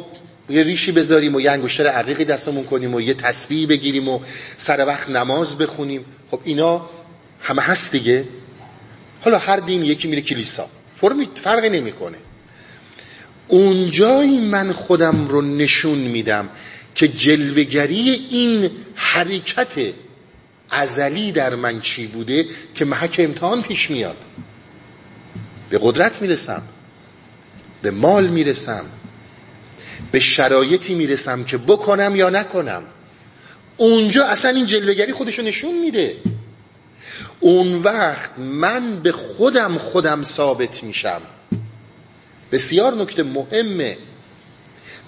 یه 0.50 0.64
ریشی 0.64 0.92
بذاریم 0.92 1.36
و 1.36 1.42
یه 1.42 1.52
انگشتر 1.52 1.88
عقیقی 1.88 2.26
دستمون 2.26 2.64
کنیم 2.64 2.94
و 2.94 3.02
یه 3.02 3.14
تسبیح 3.14 3.68
بگیریم 3.68 4.08
و 4.08 4.20
سر 4.58 4.86
وقت 4.88 5.10
نماز 5.10 5.58
بخونیم. 5.58 6.06
خب 6.32 6.40
اینا 6.44 6.90
همه 7.42 7.62
هست 7.62 7.92
دیگه. 7.92 8.26
حالا 9.22 9.38
هر 9.38 9.58
دین 9.58 9.84
یکی 9.84 10.08
میره 10.08 10.22
کلیسا. 10.22 10.70
فرمی 10.96 11.28
فرقی 11.36 11.70
نمی‌کنه. 11.70 12.18
اونجایی 13.48 14.40
من 14.40 14.72
خودم 14.72 15.28
رو 15.28 15.42
نشون 15.42 15.98
میدم 15.98 16.50
که 16.96 17.08
جلوگری 17.08 18.10
این 18.30 18.70
حرکت 18.96 19.94
ازلی 20.70 21.32
در 21.32 21.56
من 21.56 21.82
چی 21.82 22.08
بوده 22.08 22.46
که 22.76 22.86
محک 22.86 23.16
امتحان 23.20 23.62
پیش 23.62 23.92
میاد. 23.92 24.18
به 25.74 25.80
قدرت 25.82 26.22
می‌رسم 26.22 26.62
به 27.82 27.92
مال 27.92 28.28
می‌رسم 28.28 28.86
به 30.12 30.20
شرایطی 30.20 30.96
می‌رسم 30.96 31.44
که 31.44 31.58
بکنم 31.58 32.16
یا 32.16 32.30
نکنم. 32.30 32.84
اونجا 33.78 34.26
اصلا 34.26 34.52
این 34.52 34.66
جلوگری 34.66 35.14
خودشو 35.14 35.42
نشون 35.42 35.80
میده. 35.80 36.18
اون 37.40 37.82
وقت 37.82 38.40
من 38.40 39.00
به 39.00 39.12
خودم 39.12 39.78
خودم 39.78 40.24
ثابت 40.24 40.84
میشم. 40.84 41.22
بسیار 42.52 42.94
نکته 42.94 43.24
مهمه. 43.24 43.98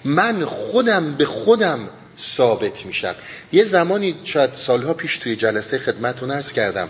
من 0.04 0.44
خودم 0.44 1.14
به 1.14 1.26
خودم 1.26 1.88
ثابت 2.18 2.86
میشم. 2.86 3.14
یه 3.52 3.64
زمانی 3.64 4.14
شاید 4.24 4.54
سالها 4.54 4.94
پیش 4.94 5.16
توی 5.18 5.36
جلسه 5.36 5.78
خدمتون 5.78 6.30
ارز 6.30 6.52
کردم. 6.52 6.88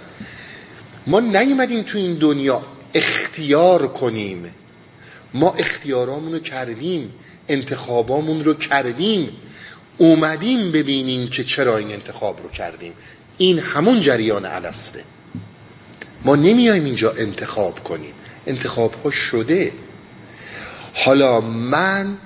ما 1.06 1.20
نیومدیم 1.20 1.82
تو 1.82 1.98
این 1.98 2.14
دنیا 2.14 2.75
اختیار 2.97 3.89
کنیم. 3.89 4.55
ما 5.35 5.52
اختیارامون 5.52 6.32
رو 6.32 6.39
کردیم 6.39 7.14
انتخابامون 7.48 8.44
رو 8.44 8.55
کردیم. 8.55 9.28
اومدیم 9.98 10.73
ببینیم 10.73 11.28
که 11.28 11.44
چرا 11.44 11.77
این 11.77 11.93
انتخاب 11.93 12.43
رو 12.43 12.48
کردیم. 12.48 12.93
این 13.39 13.59
همون 13.59 14.01
جریان 14.01 14.44
علسته 14.44 15.05
ما 16.24 16.36
نمیایم 16.36 16.85
اینجا 16.85 17.12
انتخاب 17.12 17.85
کنیم. 17.85 18.12
انتخاب 18.47 18.94
ها 19.05 19.10
شده. 19.10 19.73
حالا 20.94 21.40
من 21.40 22.16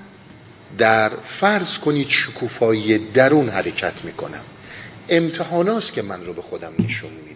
در 0.79 1.09
فرض 1.25 1.79
کنید 1.79 2.09
شکوفایی 2.09 2.99
درون 2.99 3.49
حرکت 3.49 4.05
می‌کنم. 4.05 4.43
امتحاناست 5.09 5.93
که 5.93 6.03
من 6.03 6.27
رو 6.27 6.33
به 6.33 6.43
خودم 6.43 6.73
نشون 6.79 7.11
میده. 7.11 7.30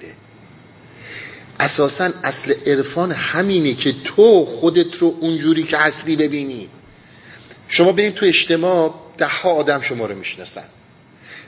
اساسا 1.60 2.10
اصل 2.24 2.54
عرفان 2.66 3.12
همینه 3.12 3.74
که 3.74 3.94
تو 4.04 4.44
خودت 4.44 4.96
رو 4.98 5.16
اونجوری 5.20 5.62
که 5.62 5.78
اصلی 5.78 6.16
ببینی. 6.16 6.68
شما 7.68 7.92
برید 7.92 8.14
تو 8.14 8.26
اجتماع 8.26 8.94
ده 9.18 9.26
ها 9.26 9.50
آدم 9.50 9.80
شما 9.80 10.06
رو 10.06 10.14
می‌شناسن. 10.14 10.64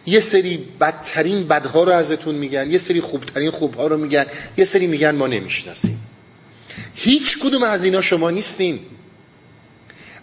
یه 0.07 0.21
سری 0.21 0.57
بدترین 0.81 1.49
بدها 1.49 1.85
رو 1.85 1.93
ازتون 1.93 2.35
میگن 2.35 2.71
یه 2.71 2.79
سری 2.79 3.01
خوبترین 3.01 3.51
خوبها 3.51 3.87
رو 3.87 3.97
میگن 3.97 4.27
یه 4.57 4.65
سری 4.65 4.87
میگن 4.87 5.15
ما 5.15 5.27
نمی‌شناسیم. 5.27 6.01
هیچ 6.95 7.39
کدوم 7.39 7.63
از 7.63 7.85
اینا 7.85 8.01
شما 8.01 8.31
نیستین. 8.31 8.79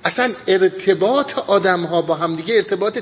اصلا 0.05 0.31
ارتباط 0.47 1.37
آدم 1.37 1.85
ها 1.85 2.01
با 2.01 2.15
هم 2.15 2.35
دیگه 2.35 2.55
ارتباط 2.55 2.99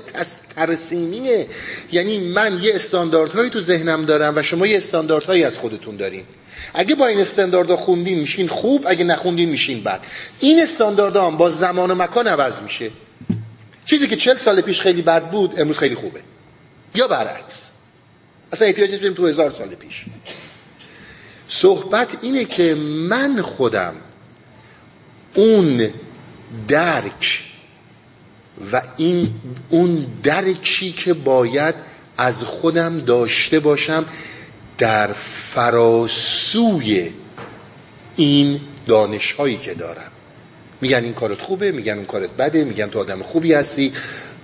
ترسیمیه. 0.56 1.48
یعنی 1.91 2.18
من 2.18 2.60
یه 2.64 2.76
استانداردهایی 2.76 3.49
تو 3.49 3.62
ذهنم 3.62 4.06
دارم 4.06 4.34
و 4.36 4.44
شما 4.44 4.68
یه 4.68 4.78
استانداردهایی 4.78 5.44
از 5.44 5.58
خودتون 5.58 5.98
دارین. 5.98 6.24
اگه 6.73 6.95
با 6.95 7.07
این 7.07 7.19
استانداردها 7.19 7.78
خوندین 7.78 8.19
میشین 8.19 8.48
خوب 8.48 8.86
اگه 8.88 9.03
نخوندین 9.03 9.49
میشین 9.49 9.84
بد. 9.84 9.99
این 10.40 10.61
استانداردها 10.61 11.28
هم 11.28 11.38
با 11.38 11.49
زمان 11.49 11.91
و 11.91 11.95
مکان 11.95 12.28
عوض 12.28 12.61
میشه. 12.61 12.91
چیزی 13.86 14.07
که 14.07 14.15
چل 14.15 14.36
سال 14.36 14.61
پیش 14.61 14.82
خیلی 14.82 15.02
بد 15.02 15.32
بود 15.32 15.60
امروز 15.60 15.78
خیلی 15.78 15.95
خوبه. 15.95 16.22
یا 16.95 17.07
برعکس. 17.07 17.61
اصلا 18.53 18.68
احتیاج 18.68 18.95
بریم 18.95 19.14
تو 19.14 19.28
هزار 19.28 19.52
سال 19.52 19.68
پیش. 19.68 20.06
صحبت 21.48 22.07
اینه 22.22 22.45
که 22.45 22.76
من 22.76 23.41
خودم 23.41 23.94
اون 25.34 25.90
درک 26.68 27.44
و 28.73 28.82
این 28.98 29.34
اون 29.69 30.06
درکی 30.23 30.91
که 30.91 31.14
باید 31.14 31.76
از 32.18 32.44
خودم 32.44 32.99
داشته 32.99 33.60
باشم 33.60 34.06
در 34.82 35.14
فراسوی 35.53 37.10
این 38.16 38.60
دانش 38.88 39.32
هایی 39.32 39.58
که 39.58 39.74
دارم. 39.74 40.12
میگن 40.82 41.03
این 41.03 41.14
کارت 41.14 41.41
خوبه 41.41 41.72
میگن 41.72 41.94
اون 41.94 42.06
کارت 42.06 42.30
بده 42.30 42.64
میگن 42.64 42.90
تو 42.90 42.99
آدم 42.99 43.24
خوبی 43.24 43.53
هستی. 43.53 43.94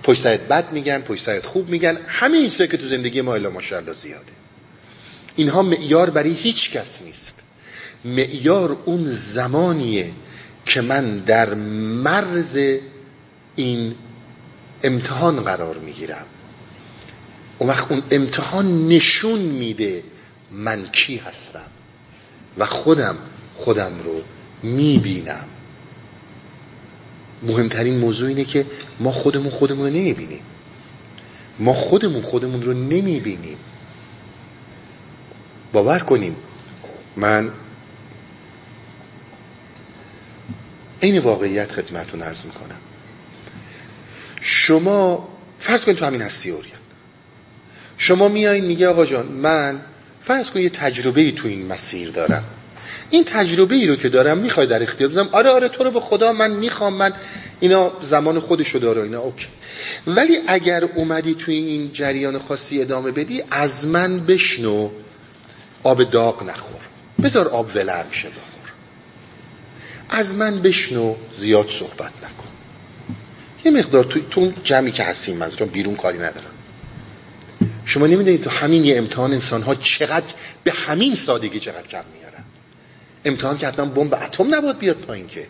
پشت 0.02 0.22
سرت 0.22 0.40
بد 0.40 0.72
میگن 0.72 0.98
پشت 0.98 1.24
سرت 1.24 1.46
خوب 1.46 1.68
میگن. 1.68 1.98
همه 2.08 2.36
این 2.36 2.48
که 2.48 2.66
تو 2.66 2.86
زندگی 2.86 3.20
ما 3.20 3.34
الا 3.34 3.50
ماشاءالله 3.50 3.92
زیاده. 3.92 4.32
اینها 5.36 5.62
معیار 5.62 6.10
برای 6.10 6.32
هیچ 6.32 6.70
کس 6.70 7.02
نیست. 7.02 7.34
معیار 8.04 8.76
اون 8.84 9.04
زمانیه 9.12 10.10
که 10.66 10.80
من 10.80 11.18
در 11.18 11.54
مرز 11.54 12.58
این 13.56 13.94
امتحان 14.82 15.40
قرار 15.40 15.78
می‌گیرم. 15.78 16.26
اون 17.58 17.70
وقت 17.70 17.92
اون 17.92 18.02
امتحان 18.10 18.88
نشون 18.88 19.38
میده 19.38 20.02
من 20.50 20.86
کی 20.92 21.16
هستم 21.16 21.66
و 22.58 22.66
خودم 22.66 23.16
خودم 23.56 23.92
رو 24.04 24.22
می‌بینم. 24.62 25.44
مهمترین 27.42 27.98
موضوع 27.98 28.28
اینه 28.28 28.44
که 28.44 28.66
ما 29.00 29.12
خودمون 29.12 29.50
خودمون 29.50 29.86
رو 29.86 29.92
نمی‌بینیم. 29.92 30.42
ما 31.58 31.72
خودمون 31.72 32.22
خودمون 32.22 32.62
رو 32.62 32.72
نمی‌بینیم. 32.72 33.58
باور 35.72 35.98
کنیم. 35.98 36.36
من 37.16 37.50
این 41.00 41.18
واقعیت 41.18 41.72
خدمتون 41.72 42.22
عرض 42.22 42.44
می‌کنم. 42.44 42.78
شما 44.40 45.28
فرض 45.60 45.84
کنید 45.84 45.96
تو 45.96 46.04
همین 46.04 46.22
هستی 46.22 46.50
اوریان 46.50 46.78
شما 47.98 48.28
میایین 48.28 48.64
میگه 48.64 48.88
آقا 48.88 49.06
جان 49.06 49.26
من 49.26 49.80
فرض 50.28 50.50
کنید 50.50 50.64
یه 50.64 50.70
تجربه 50.70 51.30
تو 51.30 51.48
این 51.48 51.66
مسیر 51.66 52.10
دارم. 52.10 52.44
این 53.10 53.24
تجربه 53.24 53.74
ای 53.74 53.86
رو 53.86 53.96
که 53.96 54.08
دارم 54.08 54.38
می‌خوای 54.38 54.66
در 54.66 54.82
اختیار 54.82 55.10
بزنم 55.10 55.28
آره 55.32 55.50
آره 55.50 55.68
تو 55.68 55.84
رو 55.84 55.90
به 55.90 56.00
خدا 56.00 56.32
من 56.32 56.50
می‌خوام 56.50 56.94
من 56.94 57.12
اینا 57.60 57.92
زمان 58.02 58.40
خودشو 58.40 58.78
داره 58.78 59.02
اینا 59.02 59.20
اوکی. 59.20 59.46
ولی 60.06 60.38
اگر 60.46 60.84
اومدی 60.84 61.34
توی 61.34 61.54
این 61.54 61.92
جریان 61.92 62.38
خاصی 62.38 62.80
ادامه 62.80 63.10
بدی 63.10 63.42
از 63.50 63.86
من 63.86 64.20
بشنو 64.20 64.90
آب 65.82 66.10
داغ 66.10 66.42
نخور. 66.42 66.80
بذار 67.22 67.48
آب 67.48 67.70
ولر 67.74 68.04
میشه 68.04 68.28
بخور. 68.28 68.72
از 70.10 70.34
من 70.34 70.58
بشنو 70.58 71.14
زیاد 71.34 71.68
صحبت 71.70 72.12
نکن. 72.16 72.48
یه 73.64 73.70
مقدار 73.70 74.04
توی 74.04 74.22
تو 74.30 74.52
جمعی 74.64 74.92
که 74.92 75.02
هستیم 75.02 75.36
منظورم 75.36 75.70
بیرون 75.70 75.96
کاری 75.96 76.18
ندارم. 76.18 76.57
شما 77.88 78.06
نمی‌دونید 78.06 78.42
تو 78.42 78.50
همین 78.50 78.84
یه 78.84 78.98
امتحان 78.98 79.32
انسان 79.32 79.62
ها 79.62 79.74
چقدر 79.74 80.34
به 80.64 80.72
همین 80.72 81.14
سادگی 81.14 81.60
چقدر 81.60 81.86
کم 81.86 82.04
میارن 82.14 82.44
امتحان 83.24 83.58
که 83.58 83.68
حتما 83.68 83.84
بمب 83.84 84.14
اتم 84.14 84.54
نباید 84.54 84.78
بیاد 84.78 84.96
پایین 84.96 85.26
که. 85.26 85.46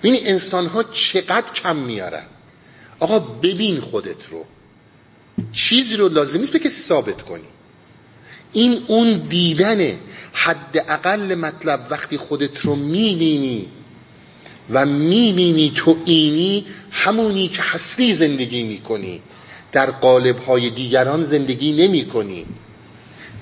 ببینی 0.00 0.18
انسان 0.18 0.66
ها 0.66 0.82
چقدر 0.82 1.52
کم 1.52 1.76
میارن 1.76 2.26
آقا 3.00 3.18
ببین 3.18 3.80
خودت 3.80 4.28
رو. 4.30 4.44
چیزی 5.52 5.96
رو 5.96 6.08
لازم 6.08 6.40
نیست 6.40 6.52
به 6.52 6.58
کسی 6.58 6.80
ثابت 6.82 7.22
کنی. 7.22 7.44
این 8.52 8.82
اون 8.86 9.12
دیدنه 9.18 9.98
حد 10.32 10.84
اقل 10.88 11.34
مطلب 11.34 11.86
وقتی 11.90 12.16
خودت 12.16 12.60
رو 12.60 12.76
می‌بینی 12.76 13.68
و 14.70 14.86
می‌بینی 14.86 15.72
تو 15.76 15.96
اینی 16.04 16.66
همونی 16.90 17.48
که 17.48 17.62
هستی 17.62 18.14
زندگی 18.14 18.62
می‌کنی. 18.62 19.22
در 19.76 19.90
قالب 19.90 20.38
های 20.38 20.70
دیگران 20.70 21.24
زندگی 21.24 21.72
نمی 21.72 22.06
کنی 22.06 22.46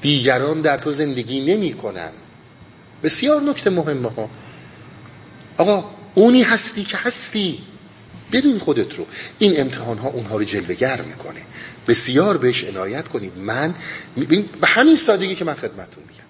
دیگران 0.02 0.61
در 0.61 0.78
تو 0.78 0.93
زندگی 0.93 1.40
نمی 1.40 1.73
کنن 1.73 2.11
بسیار 3.02 3.43
نکته 3.43 3.70
مهمه 3.70 4.11
ها. 4.11 4.31
آقا 5.59 5.85
اونی 6.15 6.43
هستی 6.43 6.85
که 6.85 6.97
هستی. 6.97 7.59
ببین 8.32 8.59
خودت 8.59 8.98
رو. 8.98 9.06
این 9.39 9.61
امتحان 9.61 9.98
ها 9.98 10.09
اونها 10.09 10.36
رو 10.36 10.44
جلوگر 10.44 11.02
می‌کنه. 11.02 11.40
بسیار 11.89 12.36
بهش 12.36 12.65
عنایت 12.65 13.09
کنید. 13.09 13.32
من 13.39 13.74
به 14.61 14.66
همین 14.66 14.97
سادگی 14.97 15.35
که 15.35 15.44
من 15.44 15.55
خدمتون 15.55 16.05
میگم. 16.09 16.24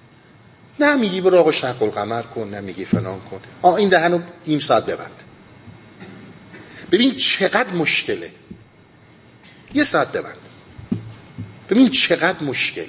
نه 0.80 0.96
میگی 0.96 1.20
برو 1.20 1.38
آقا 1.38 1.52
شق 1.52 1.82
القمر 1.82 2.22
کن 2.22 2.48
نه 2.50 2.60
میگی 2.60 2.84
فلان 2.84 3.20
کن. 3.20 3.40
آ 3.62 3.74
این 3.74 3.88
دهنو 3.88 4.20
نیم 4.46 4.58
ساعت 4.58 4.86
ببند. 4.86 5.22
ببین 6.92 7.14
چقدر 7.14 7.70
مشکله. 7.70 8.30
یه 9.74 9.84
ساعت 9.84 10.12
ببند. 10.12 10.36
ببین 11.70 11.88
چقدر 11.88 12.42
مشکله. 12.42 12.86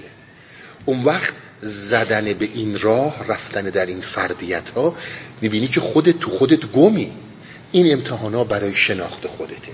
اون 0.86 1.04
وقت 1.04 1.34
زدن 1.62 2.34
به 2.34 2.50
این 2.54 2.80
راه 2.80 3.28
رفتن 3.28 3.62
در 3.62 3.86
این 3.86 4.02
فردیت 4.02 4.70
ها 4.70 4.96
می‌بینی 5.42 5.68
که 5.68 5.80
خودت 5.80 6.20
تو 6.20 6.30
خودت 6.30 6.66
گمی. 6.66 7.12
این 7.72 7.94
امتحان 7.94 8.34
ها 8.34 8.44
برای 8.44 8.74
شناخت 8.74 9.28
خودته. 9.28 9.72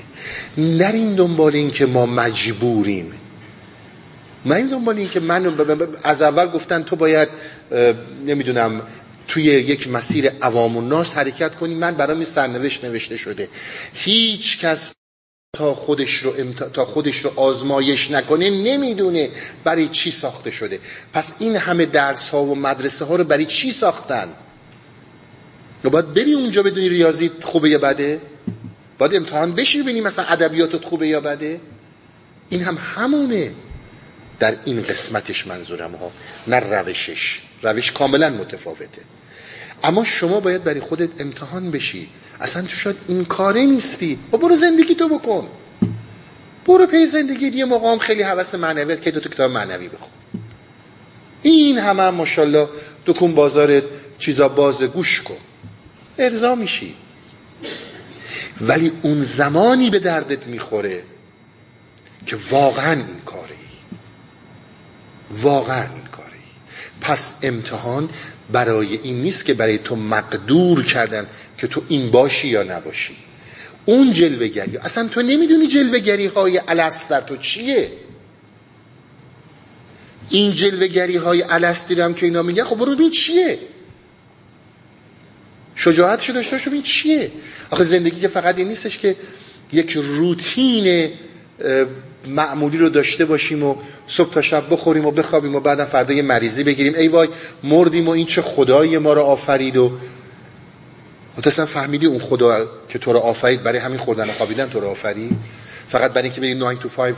نرین 0.58 1.16
دنبال 1.16 1.56
این 1.56 1.72
که 1.72 1.86
ما 1.86 2.06
مجبوریم. 2.06 3.12
من 4.46 4.68
دنبال 4.68 4.98
این 4.98 5.10
که 5.10 5.20
من 5.20 5.58
از 6.04 6.22
اول 6.22 6.48
گفتن 6.48 6.84
تو 6.84 6.96
باید 6.96 7.30
نمی‌دونم 8.26 8.82
توی 9.28 9.44
یک 9.44 9.88
مسیر 9.88 10.30
عوام 10.42 10.78
و 10.78 10.82
ناس 10.82 11.14
حرکت 11.14 11.56
کنی. 11.56 11.76
من 11.76 11.96
برای 11.96 12.26
سرنوشت 12.26 12.86
نوشته 12.86 13.18
شده. 13.18 13.50
هیچ 13.94 14.60
کس 14.60 14.94
تا 15.54 15.74
خودش 15.74 16.18
رو 16.18 16.54
تا 16.54 16.86
خودش 16.86 17.18
رو 17.18 17.40
آزمایش 17.40 18.12
نکنه 18.12 18.50
نمی‌دونه 18.50 19.30
برای 19.64 19.88
چی 19.88 20.12
ساخته 20.12 20.52
شده. 20.52 20.80
پس 21.14 21.34
این 21.40 21.56
همه 21.56 21.86
درس 21.86 22.30
ها 22.30 22.44
و 22.44 22.56
مدرسه 22.56 23.06
ها 23.06 23.16
رو 23.16 23.24
برای 23.24 23.46
چی 23.46 23.72
ساختن؟ 23.72 24.30
و 25.84 25.90
باید 25.90 26.14
بری 26.14 26.34
اونجا 26.34 26.64
بدونی 26.64 26.90
ریاضی 26.90 27.32
خوبه 27.42 27.70
یا 27.70 27.78
بده؟ 27.78 28.22
باید 28.98 29.16
امتحان 29.16 29.56
بشی 29.56 29.82
ببینی 29.82 30.02
مثلا 30.02 30.26
ادبیاتت 30.26 30.86
خوبه 30.86 31.08
یا 31.08 31.22
بده؟ 31.22 31.60
این 32.50 32.64
هم 32.64 32.78
همونه. 32.96 33.52
در 34.40 34.56
این 34.66 34.84
قسمتش 34.84 35.48
منظورم 35.48 35.96
ها 35.96 36.12
نه 36.48 36.60
روشش. 36.60 37.40
روش 37.64 37.92
کاملا 37.92 38.30
متفاوته. 38.30 39.02
اما 39.84 40.04
شما 40.04 40.40
باید 40.40 40.64
برای 40.64 40.80
خودت 40.80 41.10
امتحان 41.22 41.72
بشی. 41.72 42.10
اصلا 42.42 42.62
تو 42.62 42.76
شاید 42.76 42.96
این 43.08 43.26
کاره 43.26 43.66
نیستی. 43.66 44.20
خب 44.32 44.38
برو 44.38 44.56
زندگی 44.56 44.96
تو 44.96 45.10
بکن. 45.10 45.48
برو 46.66 46.86
پی 46.86 47.06
زندگی 47.06 47.48
یه 47.48 47.66
مقام 47.66 48.00
خیلی 48.00 48.24
حوث 48.24 48.56
معنویت 48.56 49.02
که 49.02 49.12
تو 49.12 49.30
کتاب 49.30 49.52
معنوی 49.52 49.88
بخون. 49.88 50.10
این 51.42 51.78
همه 51.78 52.04
هم 52.04 52.16
ماشاءالله 52.16 52.68
دکون 53.06 53.36
بازارت 53.36 53.84
چیزا 54.20 54.50
باز 54.50 54.84
گوش 54.84 55.22
کن. 55.22 55.38
ارضا 56.18 56.56
میشی. 56.56 56.96
ولی 58.62 58.92
اون 59.02 59.24
زمانی 59.24 59.90
به 59.90 60.00
دردت 60.00 60.48
می‌خوره 60.48 61.04
که 62.26 62.38
واقعا 62.50 62.92
این 62.92 63.22
کاره 63.26 63.52
ای 63.52 63.98
واقعا 65.38 65.84
این 65.84 66.04
کاره 66.12 66.34
ای 66.34 66.72
پس 67.02 67.34
امتحان 67.42 68.10
برای 68.52 69.00
این 69.04 69.22
نیست 69.22 69.46
که 69.46 69.54
برای 69.54 69.78
تو 69.78 69.96
مقدور 69.96 70.84
کردن 70.84 71.28
که 71.62 71.68
تو 71.68 71.82
این 71.88 72.12
باشی 72.12 72.48
یا 72.48 72.64
نباشی. 72.64 73.16
اون 73.86 74.14
جلوگری 74.14 74.78
اصلا 74.78 75.08
تو 75.08 75.22
نمی‌دونی 75.22 75.68
جلوگری 75.68 76.26
های 76.26 76.62
الست 76.68 77.10
در 77.10 77.22
تو 77.22 77.38
چیه. 77.38 77.92
این 80.30 80.56
جلوگری 80.56 81.18
های 81.18 81.44
الستی 81.44 82.02
هم 82.02 82.14
که 82.14 82.26
اینا 82.26 82.42
میگن 82.42 82.64
خب 82.64 82.76
برو 82.76 82.96
ببین 82.96 83.10
چیه. 83.10 83.60
شجاعتشو 85.76 86.34
داشته 86.34 86.52
باش 86.52 86.68
ببین 86.68 86.82
چیه. 86.82 87.32
آخه 87.72 87.84
زندگی 87.84 88.22
که 88.22 88.28
فقط 88.28 88.58
این 88.58 88.68
نیستش 88.68 88.98
که 88.98 89.16
یک 89.74 89.92
روتین 89.92 91.10
معمولی 92.28 92.78
رو 92.78 92.90
داشته 92.90 93.26
باشیم 93.26 93.64
و 93.64 93.76
صبح 94.08 94.34
تا 94.34 94.42
شب 94.42 94.74
بخوریم 94.74 95.06
و 95.06 95.12
بخوابیم 95.12 95.56
و 95.56 95.60
بعدا 95.60 95.86
فردا 95.86 96.14
یه 96.14 96.22
مریضی 96.22 96.64
بگیریم. 96.64 96.96
ای 96.96 97.08
وای 97.08 97.28
مردیم 97.64 98.08
و 98.08 98.12
این 98.12 98.26
چه 98.26 98.42
خدایی 98.42 98.98
ما 98.98 99.14
رو 99.14 99.22
آفرید 99.22 99.78
و 99.78 99.92
تو 101.42 101.50
اصلا 101.50 101.66
فهمیدی 101.66 102.06
اون 102.06 102.20
خدا 102.20 102.68
که 102.90 103.00
تو 103.00 103.14
رو 103.14 103.20
آفرید 103.20 103.64
برای 103.64 103.80
همین 103.80 103.98
خوردن 103.98 104.30
و 104.30 104.34
خوابیدن 104.34 104.70
تو 104.70 104.80
رو 104.80 104.88
آفرید 104.88 105.38
فقط 105.90 106.12
برای 106.12 106.24
اینکه 106.24 106.42
بری 106.42 106.54
9 106.54 106.76
to 106.76 106.88
5 106.88 107.16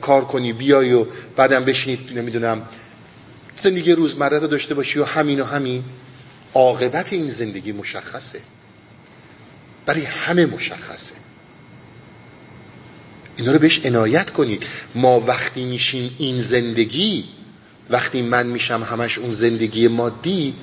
کار 0.00 0.24
کنی 0.24 0.52
بیای 0.52 0.92
و 0.92 1.06
بعدم 1.36 1.64
بشینید 1.64 2.18
نمی‌دونم 2.18 2.62
زندگی 3.62 3.92
روزمره 3.92 4.38
رو 4.38 4.46
داشته 4.46 4.74
باشی 4.74 4.98
و 4.98 5.04
همین 5.04 5.40
و 5.40 5.44
همین. 5.44 5.84
عاقبت 6.54 7.12
این 7.12 7.28
زندگی 7.28 7.72
مشخصه. 7.72 8.40
برای 9.86 10.04
همه 10.04 10.46
مشخصه. 10.46 11.14
اینا 13.36 13.52
رو 13.52 13.58
بهش 13.58 13.86
عنایت 13.86 14.30
کنید. 14.30 14.62
ما 14.94 15.20
وقتی 15.20 15.64
میشیم 15.64 16.14
این 16.18 16.40
زندگی 16.40 17.24
وقتی 17.90 18.22
من 18.22 18.46
میشم 18.46 18.82
همش 18.90 19.18
اون 19.18 19.32
زندگی 19.32 19.88
مادی 19.88 20.54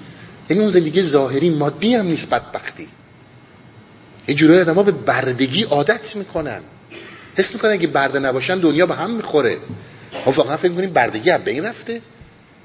یعنی 0.49 0.61
اون 0.61 0.71
زندگی 0.71 1.03
ظاهری 1.03 1.49
مادی 1.49 1.95
هم 1.95 2.05
نیست 2.05 2.29
بدبختی. 2.29 2.87
یه 4.31 4.37
جورایی 4.37 4.61
آدم 4.61 4.75
ها 4.75 4.83
به 4.83 4.91
بردگی 4.91 5.63
عادت 5.63 6.15
می‌کنن. 6.15 6.61
حس 7.35 7.53
می‌کنن 7.53 7.71
اگه 7.71 7.87
برده 7.87 8.19
نباشن 8.19 8.59
دنیا 8.59 8.85
به 8.85 8.95
هم 8.95 9.11
می‌خوره. 9.11 9.57
ما 10.25 10.31
واقعا 10.31 10.57
فکر 10.57 10.69
می‌کنیم 10.69 10.93
بردگی 10.93 11.29
هم 11.29 11.43
بین 11.43 11.65
رفته. 11.65 12.01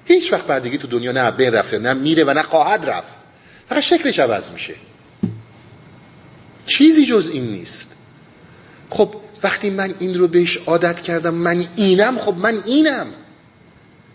هیچ 0.04 0.32
وقت 0.32 0.46
بردگی 0.46 0.78
تو 0.78 0.86
دنیا 0.86 1.12
نه 1.12 1.30
بین 1.30 1.54
رفته 1.54 1.78
نه 1.78 1.94
میره 1.94 2.24
و 2.24 2.30
نه 2.30 2.42
خواهد 2.42 2.90
رفت. 2.90 3.12
فقط 3.68 3.80
شکلش 3.80 4.18
عوض 4.18 4.50
میشه. 4.50 4.74
چیزی 6.66 7.06
جز 7.06 7.30
این 7.32 7.46
نیست. 7.46 7.86
خب 8.90 9.14
وقتی 9.42 9.70
من 9.70 9.94
این 9.98 10.18
رو 10.18 10.28
بهش 10.28 10.56
عادت 10.56 11.00
کردم 11.00 11.34
من 11.34 11.66
اینم 11.76 12.18
خب 12.18 12.34
من 12.38 12.62
اینم. 12.66 13.06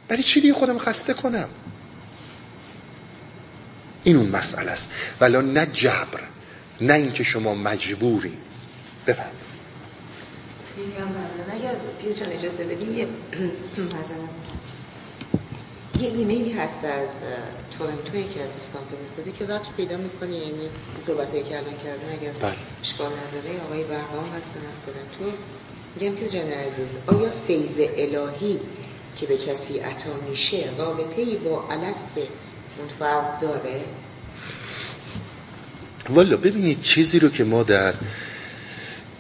برای 0.08 0.24
چی 0.24 0.42
دیگه 0.42 0.54
خودم 0.54 0.78
خسته 0.78 1.14
کنم؟ 1.14 1.50
این 4.04 4.16
اون 4.18 4.30
مسئله 4.30 4.72
است. 4.72 4.90
ولی 5.22 5.38
نه 5.38 5.66
جبر. 5.66 6.31
نه 6.82 6.94
اینکه 6.94 7.24
شما 7.24 7.56
مجبوری 7.56 8.38
بفهم 9.08 9.32
اگر 11.54 11.76
اجازه 12.32 12.66
بدی 12.66 12.86
یه 12.86 13.08
یه 16.02 16.10
ایمیلی 16.10 16.52
هست 16.52 16.86
از 16.86 17.10
تورنتو 17.78 18.12
که 18.12 18.42
از 18.42 18.56
دوستان 18.56 18.82
فرستاده 18.92 19.32
که 19.32 19.46
رابط 19.46 19.62
پیدا 19.78 19.98
می‌کنی 19.98 20.38
یعنی 20.38 20.70
صحبت 21.00 21.32
که 21.32 21.58
الان 21.58 21.78
کردن 21.84 22.12
اگر 22.12 22.32
بله. 22.32 22.56
اشکال 22.82 23.08
نداره 23.08 23.62
آقای 23.66 23.84
برهام 23.84 24.30
هستن 24.38 24.60
از 24.70 24.78
تورنتو. 24.86 25.38
میگم 25.96 26.16
که 26.16 26.30
جان 26.30 26.52
عزیز 26.52 26.98
آیا 27.08 27.30
فیض 27.48 27.80
الهی 27.80 28.60
که 29.18 29.26
به 29.26 29.38
کسی 29.38 29.80
عطا 29.80 30.14
میشه 30.30 30.70
رابطه 30.78 31.22
ای 31.22 31.36
با 31.36 31.68
الست 31.70 32.18
متفاوت 32.84 33.40
داره؟ 33.42 33.82
والا 36.10 36.38
ببینید 36.38 36.82
چیزی 36.82 37.20
رو 37.20 37.30
که 37.30 37.44
ما 37.44 37.64
در 37.64 37.94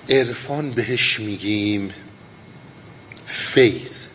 عرفان 0.10 0.72
بهش 0.72 1.20
میگیم 1.20 1.94
فیض 3.28 4.06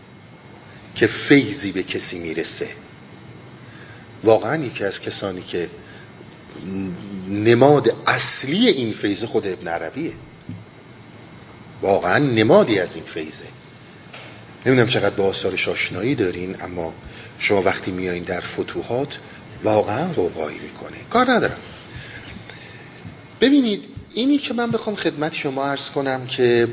که 0.94 1.06
فیضی 1.06 1.72
به 1.72 1.82
کسی 1.82 2.18
می‌رسه. 2.18 2.68
واقعا 4.24 4.64
یکی 4.64 4.84
از 4.84 5.00
کسانی 5.00 5.42
که 5.42 5.70
نماد 7.30 7.96
اصلی 8.06 8.68
این 8.68 8.92
فیض 8.92 9.24
خود 9.24 9.46
ابن 9.46 9.68
عربیه. 9.68 10.12
واقعا 11.82 12.18
نمادی 12.18 12.78
از 12.78 12.94
این 12.94 13.04
فیضه. 13.04 13.44
نمی‌دونم 14.66 14.88
چقدر 14.88 15.14
با 15.14 15.24
آثارش 15.24 15.68
آشنایی 15.68 16.14
دارین 16.14 16.62
اما 16.62 16.94
شما 17.38 17.62
وقتی 17.62 17.90
میایین 17.90 18.24
در 18.24 18.40
فتوحات 18.40 19.18
واقعا 19.64 20.12
قوقایی 20.12 20.58
می‌کنه. 20.58 20.96
کار 21.10 21.30
ندارم. 21.30 21.58
ببینید 23.40 23.84
اینی 24.14 24.38
که 24.38 24.54
من 24.54 24.70
بخوام 24.70 24.96
خدمت 24.96 25.34
شما 25.34 25.66
عرض 25.66 25.90
کنم 25.90 26.26
که 26.26 26.68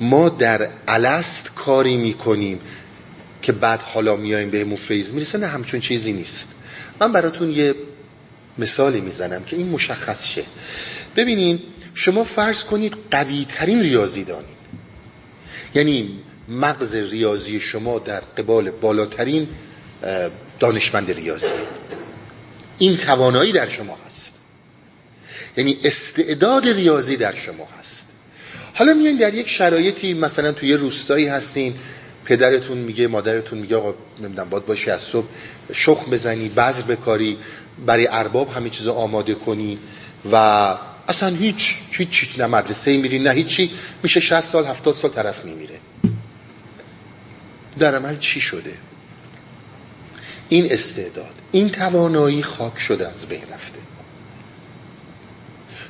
ما 0.00 0.28
در 0.28 0.68
الست 0.88 1.54
کاری 1.54 1.96
می‌کنیم 1.96 2.60
که 3.42 3.52
بعد 3.52 3.82
حالا 3.82 4.16
میایم 4.16 4.50
بهمون 4.50 4.76
فیض 4.76 5.12
می‌رسه 5.12 5.38
نه 5.38 5.46
همچون 5.46 5.80
چیزی 5.80 6.12
نیست. 6.12 6.48
من 7.00 7.12
براتون 7.12 7.50
یه 7.50 7.74
مثالی 8.58 9.00
می‌زنم 9.00 9.44
که 9.44 9.56
این 9.56 9.68
مشخص 9.68 10.26
شه. 10.26 10.44
ببینید 11.16 11.60
شما 11.94 12.24
فرض 12.24 12.64
کنید 12.64 12.96
قوی 13.10 13.46
ترین 13.48 13.80
ریاضی 13.80 14.24
دانید. 14.24 14.58
یعنی 15.74 16.18
مغز 16.48 16.94
ریاضی 16.94 17.60
شما 17.60 17.98
در 17.98 18.20
قبال 18.20 18.70
بالاترین 18.70 19.48
دانشمند 20.60 21.10
ریاضی. 21.10 21.46
این 22.78 22.96
توانایی 22.96 23.52
در 23.52 23.68
شما 23.68 23.98
هست. 24.06 24.37
یعنی 25.58 25.78
استعداد 25.84 26.68
ریاضی 26.68 27.16
در 27.16 27.34
شما 27.34 27.68
هست. 27.80 28.06
حالا 28.74 28.94
میان 28.94 29.16
در 29.16 29.34
یک 29.34 29.48
شرایطی 29.48 30.14
مثلا 30.14 30.52
توی 30.52 30.74
روستایی 30.74 31.26
هستین 31.26 31.74
پدرتون 32.24 32.78
میگه 32.78 33.06
مادرتون 33.06 33.58
میگه 33.58 33.76
آقا 33.76 33.94
نمی‌دونم 34.20 34.48
باید 34.48 34.66
باشی 34.66 34.90
از 34.90 35.02
صبح 35.02 35.26
شخم 35.72 36.10
بزنی 36.10 36.48
بذر 36.48 36.82
بکاری 36.82 37.38
برای 37.86 38.08
ارباب 38.10 38.52
همه 38.52 38.70
چیز 38.70 38.86
آماده 38.86 39.34
کنی 39.34 39.78
و 40.32 40.36
اصلا 41.08 41.36
هیچ 41.36 41.78
هیچ 41.90 42.34
نه 42.38 42.46
مدرسه 42.46 42.96
میری 42.96 43.18
نه 43.18 43.30
هیچی 43.30 43.70
میشه 44.02 44.20
60 44.20 44.40
سال 44.40 44.66
70 44.66 44.94
سال 44.94 45.10
طرف 45.10 45.44
میمیره. 45.44 45.80
در 47.78 47.94
عمل 47.94 48.18
چی 48.18 48.40
شده؟ 48.40 48.72
این 50.48 50.72
استعداد 50.72 51.34
این 51.52 51.70
توانایی 51.70 52.42
خاک 52.42 52.78
شده 52.78 53.08
از 53.08 53.26
بین 53.26 53.42
رفته. 53.52 53.77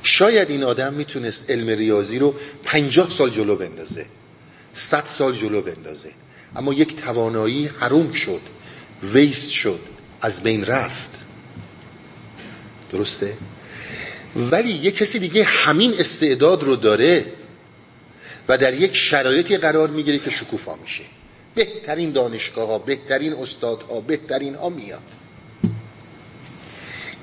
شاید 0.03 0.49
این 0.49 0.63
آدم 0.63 0.93
می‌تونست 0.93 1.49
علم 1.49 1.69
ریاضی 1.69 2.19
رو 2.19 2.35
پنجاه 2.63 3.09
سال 3.09 3.29
جلو 3.29 3.55
بندازه 3.55 4.05
صد 4.73 5.03
سال 5.05 5.35
جلو 5.35 5.61
بندازه. 5.61 6.09
اما 6.55 6.73
یک 6.73 6.95
توانایی 6.95 7.69
حروم 7.79 8.11
شد 8.11 8.41
ویست 9.03 9.51
شد 9.51 9.79
از 10.21 10.43
بین 10.43 10.65
رفت. 10.65 11.09
درسته؟ 12.91 13.33
ولی 14.35 14.69
یک 14.69 14.97
کسی 14.97 15.19
دیگه 15.19 15.43
همین 15.43 15.93
استعداد 15.99 16.63
رو 16.63 16.75
داره 16.75 17.25
و 18.47 18.57
در 18.57 18.73
یک 18.73 18.95
شرایطی 18.95 19.57
قرار 19.57 19.89
می‌گیره 19.89 20.19
که 20.19 20.29
شکوفا 20.29 20.75
میشه. 20.75 21.03
بهترین 21.55 22.11
دانشگاه 22.11 22.67
ها 22.67 22.79
بهترین 22.79 23.33
استادها 23.33 24.01
بهترین 24.01 24.55
ها 24.55 24.69
میاد. 24.69 25.01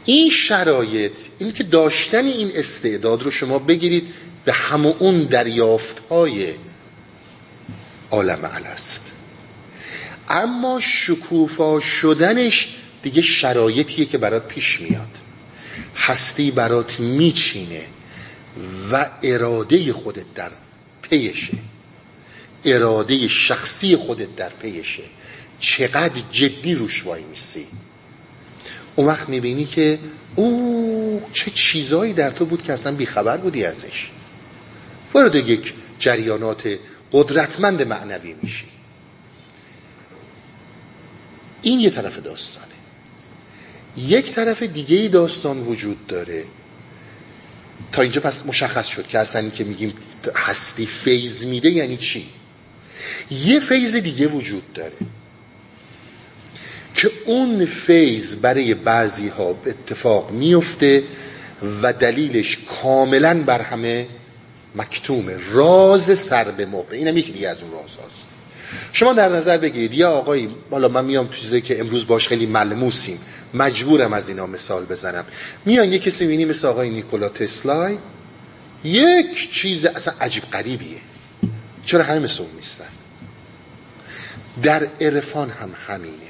این 0.06 0.30
شرایط 0.30 1.12
این 1.38 1.52
که 1.52 1.62
داشتن 1.62 2.26
این 2.26 2.50
استعداد 2.54 3.22
رو 3.22 3.30
شما 3.30 3.58
بگیرید 3.58 4.04
به 4.44 4.52
همون 4.52 4.94
اون 4.98 5.22
دریافت 5.22 6.02
های 6.10 6.54
عالم 8.10 8.44
است 8.44 9.00
اما 10.28 10.80
شکوفا 10.80 11.80
شدنش 11.80 12.68
دیگه 13.02 13.22
شرایطیه 13.22 14.06
که 14.06 14.18
برات 14.18 14.48
پیش 14.48 14.80
میاد. 14.80 15.08
هستی 15.96 16.50
برات 16.50 17.00
میچینه 17.00 17.82
و 18.92 19.10
اراده 19.22 19.92
خودت 19.92 20.34
در 20.34 20.50
پیشه. 21.02 21.52
اراده 22.64 23.28
شخصی 23.28 23.96
خودت 23.96 24.36
در 24.36 24.48
پیشه. 24.48 25.02
چقدر 25.60 26.22
جدی 26.32 26.74
روش 26.74 27.06
وای 27.06 27.22
میسی 27.22 27.66
اون 28.96 29.06
وقت 29.06 29.28
می‌بینی 29.28 29.64
که 29.64 29.98
او 30.34 31.22
چه 31.32 31.50
چیزایی 31.50 32.12
در 32.12 32.30
تو 32.30 32.46
بود 32.46 32.62
که 32.62 32.72
اصلا 32.72 32.92
بیخبر 32.92 33.36
بودی 33.36 33.64
ازش. 33.64 34.10
وارد 35.14 35.34
یک 35.34 35.74
جریانات 35.98 36.78
قدرتمند 37.12 37.82
معنوی 37.82 38.34
میشی. 38.42 38.64
این 41.62 41.80
یه 41.80 41.90
طرف 41.90 42.18
داستانه. 42.18 42.66
یک 43.96 44.32
طرف 44.32 44.62
دیگه 44.62 45.08
داستان 45.08 45.58
وجود 45.58 46.06
داره. 46.06 46.44
تا 47.92 48.02
اینجا 48.02 48.20
پس 48.20 48.46
مشخص 48.46 48.86
شد 48.86 49.06
که 49.06 49.18
اصلا 49.18 49.48
که 49.48 49.64
میگیم 49.64 49.94
هستی 50.34 50.86
فیض 50.86 51.44
میده 51.44 51.70
یعنی 51.70 51.96
چی؟ 51.96 52.28
یه 53.30 53.60
فیض 53.60 53.96
دیگه 53.96 54.26
وجود 54.26 54.72
داره. 54.72 54.92
که 56.96 57.10
اون 57.26 57.66
فیض 57.66 58.34
برای 58.34 58.74
بعضی 58.74 59.28
ها 59.28 59.58
اتفاق 59.66 60.30
میفته 60.30 61.02
و 61.82 61.92
دلیلش 61.92 62.58
کاملا 62.82 63.42
بر 63.42 63.60
همه 63.60 64.06
مکتومه. 64.74 65.36
راز 65.52 66.18
سر 66.18 66.50
به 66.50 66.66
مهره 66.66 66.96
اینم 66.96 67.16
یکی 67.16 67.32
دیگه 67.32 67.48
از 67.48 67.62
اون 67.62 67.72
راز 67.72 67.96
هاست 67.96 68.26
شما 68.92 69.12
در 69.12 69.28
نظر 69.28 69.58
بگیرید 69.58 69.94
یا 69.94 70.10
آقایی 70.10 70.48
حالا 70.70 70.88
من 70.88 71.04
میام 71.04 71.26
تو 71.26 71.34
چیزی 71.34 71.60
که 71.60 71.80
امروز 71.80 72.06
باش 72.06 72.28
خیلی 72.28 72.46
ملموسیم 72.46 73.18
مجبورم 73.54 74.12
از 74.12 74.28
اینا 74.28 74.46
مثال 74.46 74.84
بزنم. 74.84 75.24
میان 75.64 75.92
یه 75.92 75.98
کسی 75.98 76.24
می‌بینی 76.24 76.44
مثل 76.44 76.68
آقای 76.68 76.90
نیکولا 76.90 77.28
تسلای 77.28 77.98
یک 78.84 79.50
چیز 79.50 79.84
اصلا 79.84 80.14
عجیب 80.20 80.42
قریبیه 80.52 80.98
چرا 81.86 82.04
همه 82.04 82.18
مثل 82.18 82.44
نیستن؟ 82.56 82.88
در 84.62 84.88
عرفان 85.00 85.50
هم 85.50 85.70
همینه. 85.86 86.25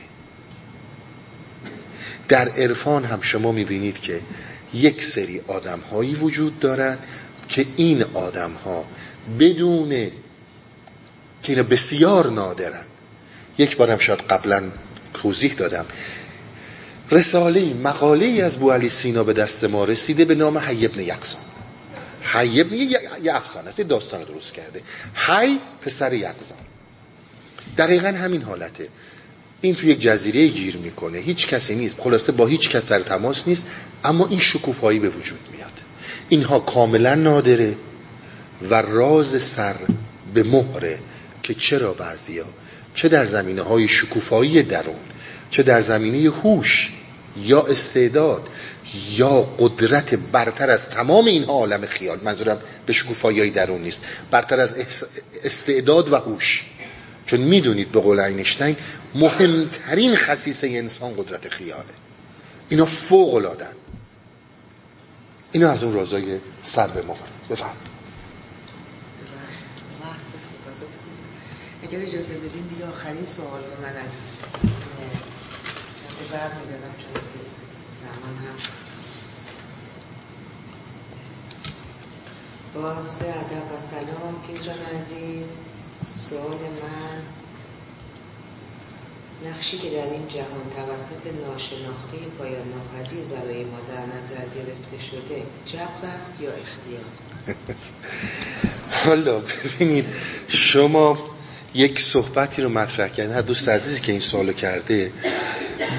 در 2.29 2.49
عرفان 2.49 3.05
هم 3.05 3.21
شما 3.21 3.53
می‌بینید 3.53 4.01
که 4.01 4.21
یک 4.75 5.05
سری 5.05 5.41
آدم 5.49 5.81
هایی 5.81 6.15
وجود 6.15 6.61
دارند 6.61 6.99
که 7.49 7.67
این 7.77 8.05
آدم 8.15 8.51
ها 8.65 8.85
بدون 9.41 9.91
که 11.43 11.53
اینا 11.53 11.63
بسیار 11.63 12.31
نادرن 12.31 12.85
یک 13.59 13.77
بارم 13.77 13.99
شاید 13.99 14.21
قبلا 14.21 14.63
توضیح 15.15 15.55
دادم. 15.55 15.87
رساله 17.11 17.75
مقاله 17.75 18.27
ای 18.27 18.43
از 18.43 18.57
بو 18.57 18.71
علی 18.71 18.89
سینا 18.89 19.25
به 19.25 19.33
دست 19.33 19.65
ما 19.65 19.85
رسیده 19.85 20.25
به 20.25 20.35
نام 20.35 20.59
حی 20.59 20.87
ابن 20.87 21.01
یقزان 21.01 21.43
حیه 22.23 22.73
یه, 22.73 23.01
یه 23.23 23.37
افسانه 23.37 23.69
است. 23.69 23.81
داستان 23.81 24.25
درست 24.25 24.53
کرده. 24.55 24.83
حی 25.15 25.59
پسر 25.81 26.13
یقزان 26.13 26.59
دقیقا 27.79 28.09
همین 28.09 28.43
حالته. 28.43 28.89
این 29.61 29.75
تو 29.75 29.87
یک 29.87 30.01
جزیره 30.01 30.47
گیر 30.47 30.77
می‌کنه. 30.77 31.19
هیچ 31.19 31.47
کسی 31.47 31.75
نیست. 31.75 31.95
خلاصه 31.99 32.33
با 32.33 32.47
هیچ 32.47 32.69
کس 32.71 32.87
در 32.87 33.01
تماس 33.01 33.49
نیست. 33.49 33.67
اما 34.05 34.27
این 34.27 34.41
شکوفایی 34.41 34.99
به 34.99 35.09
وجود 35.09 35.41
میاد. 35.53 35.73
اینها 36.29 36.61
کاملا 36.61 37.15
نادره 37.15 37.75
و 38.71 38.83
راز 38.83 39.43
سر 39.43 39.77
به 40.35 40.43
مهره 40.43 40.99
که 41.43 41.55
چرا 41.55 41.93
بعضیا؟ 41.93 42.45
چه 42.95 43.09
در 43.09 43.27
زمینه 43.27 43.63
های 43.63 43.89
شکوفایی 43.89 44.63
درون 44.63 44.95
چه 45.51 45.63
در 45.63 45.81
زمینه 45.81 46.31
هوش 46.31 46.93
یا 47.37 47.63
استعداد 47.63 48.49
یا 49.17 49.43
قدرت 49.59 50.15
برتر 50.15 50.71
از 50.71 50.89
تمام 50.89 51.25
این 51.25 51.45
عالم 51.45 51.87
خیال. 51.87 52.19
منظورم 52.25 52.59
به 52.87 52.93
شکوفایی 52.93 53.51
درون 53.51 53.83
نیست. 53.83 54.03
برتر 54.31 54.61
از 54.61 54.75
استعداد 55.45 56.13
و 56.13 56.17
هوش. 56.17 56.65
چون 57.27 57.41
می‌دونید 57.41 57.93
به 57.93 58.01
قول 58.01 58.21
اینشتین 58.21 58.77
مهمترین 59.15 60.17
خصیصه 60.17 60.67
انسان 60.67 61.15
قدرت 61.17 61.49
خیاله. 61.49 61.95
اینا 62.69 62.87
فوق 62.87 63.35
العادن 63.35 63.73
اینا 65.53 65.71
از 65.71 65.83
اون 65.83 65.95
رازای 65.95 66.41
سر 66.63 66.87
به 66.87 67.03
مهر. 67.03 67.19
بفهم. 67.51 67.77
اگر 71.83 71.99
اجازه 71.99 72.35
بدین 72.35 72.63
دیگه 72.63 72.87
آخرین 72.87 73.25
سوال 73.25 73.61
من 73.83 73.89
از 73.89 74.13
بعد 76.33 76.53
می‌دادم 76.55 76.95
چون 76.99 77.13
زمان 78.01 78.37
هم. 78.37 78.57
با 82.75 82.93
عرض 82.93 83.23
ادب 83.23 83.73
و 83.73 83.81
سلام 83.91 84.43
پیجان 84.47 84.79
عزیز. 85.01 85.66
سوال 86.09 86.59
من 86.59 87.23
نقشی 89.51 89.79
که 89.79 89.91
در 89.91 90.11
این 90.11 90.29
جهان 90.29 90.67
توسط 90.77 91.27
ناشناخته 91.47 92.17
پایان 92.39 92.69
ناپذیر 92.69 93.25
برای 93.25 93.65
ما 93.65 93.79
در 93.89 94.19
نظر 94.19 94.45
گرفته 94.55 95.07
شده 95.11 95.43
جبر 95.67 96.15
است 96.17 96.41
یا 96.41 96.51
اختیار؟ 96.51 97.05
حالا 99.05 99.39
ببینید 99.39 100.07
شما 100.49 101.19
یک 101.75 102.01
صحبتی 102.01 102.63
رو 102.63 102.69
مطرح 102.69 103.09
کردن 103.09 103.35
هر 103.35 103.41
دوست 103.41 103.69
عزیزی 103.69 104.01
که 104.01 104.13
این 104.13 104.21
سوالو 104.21 104.53
کرده 104.53 105.13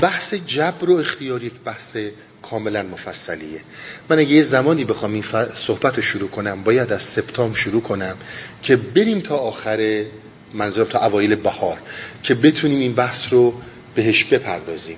بحث 0.01 0.33
جبر 0.33 0.89
و 0.89 0.97
اختیار 0.97 1.43
یک 1.43 1.53
بحث 1.53 1.97
کاملا 2.41 2.83
مفصلیه. 2.83 3.61
من 4.09 4.19
اگه 4.19 4.31
یه 4.31 4.41
زمانی 4.41 4.83
بخوام 4.83 5.13
این 5.13 5.23
صحبت 5.53 5.95
رو 5.95 6.01
شروع 6.01 6.29
کنم 6.29 6.63
باید 6.63 6.93
از 6.93 7.03
سپتامبر 7.03 7.55
شروع 7.55 7.81
کنم 7.81 8.15
که 8.63 8.75
بریم 8.75 9.19
تا 9.19 9.37
آخر 9.37 10.03
منظورم 10.53 10.87
تا 10.87 11.05
اوایل 11.05 11.35
بهار 11.35 11.77
که 12.23 12.35
بتونیم 12.35 12.79
این 12.79 12.93
بحث 12.93 13.33
رو 13.33 13.53
بهش 13.95 14.23
بپردازیم. 14.23 14.97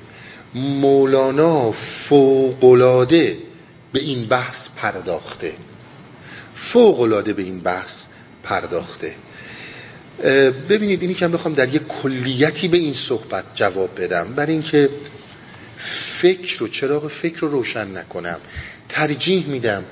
مولانا 0.55 1.71
فوقلاده 1.71 3.37
به 3.93 3.99
این 3.99 4.25
بحث 4.25 4.69
پرداخته. 4.77 5.53
فوقلاده 6.55 7.33
به 7.33 7.43
این 7.43 7.59
بحث 7.59 8.05
پرداخته. 8.43 9.15
ببینید 10.69 11.01
اینی 11.01 11.13
که 11.13 11.27
من 11.27 11.33
بخوام 11.33 11.53
در 11.53 11.75
یک 11.75 11.87
کلیتی 11.87 12.67
به 12.67 12.77
این 12.77 12.93
صحبت 12.93 13.43
جواب 13.55 14.01
بدم 14.01 14.33
برای 14.33 14.53
اینکه 14.53 14.89
فکر 16.21 16.59
رو 16.59 16.67
چراغ 16.67 17.07
فکر 17.07 17.39
رو 17.39 17.47
روشن 17.47 17.97
نکنم. 17.97 18.39
ترجیح 18.89 19.47
میدم 19.47 19.83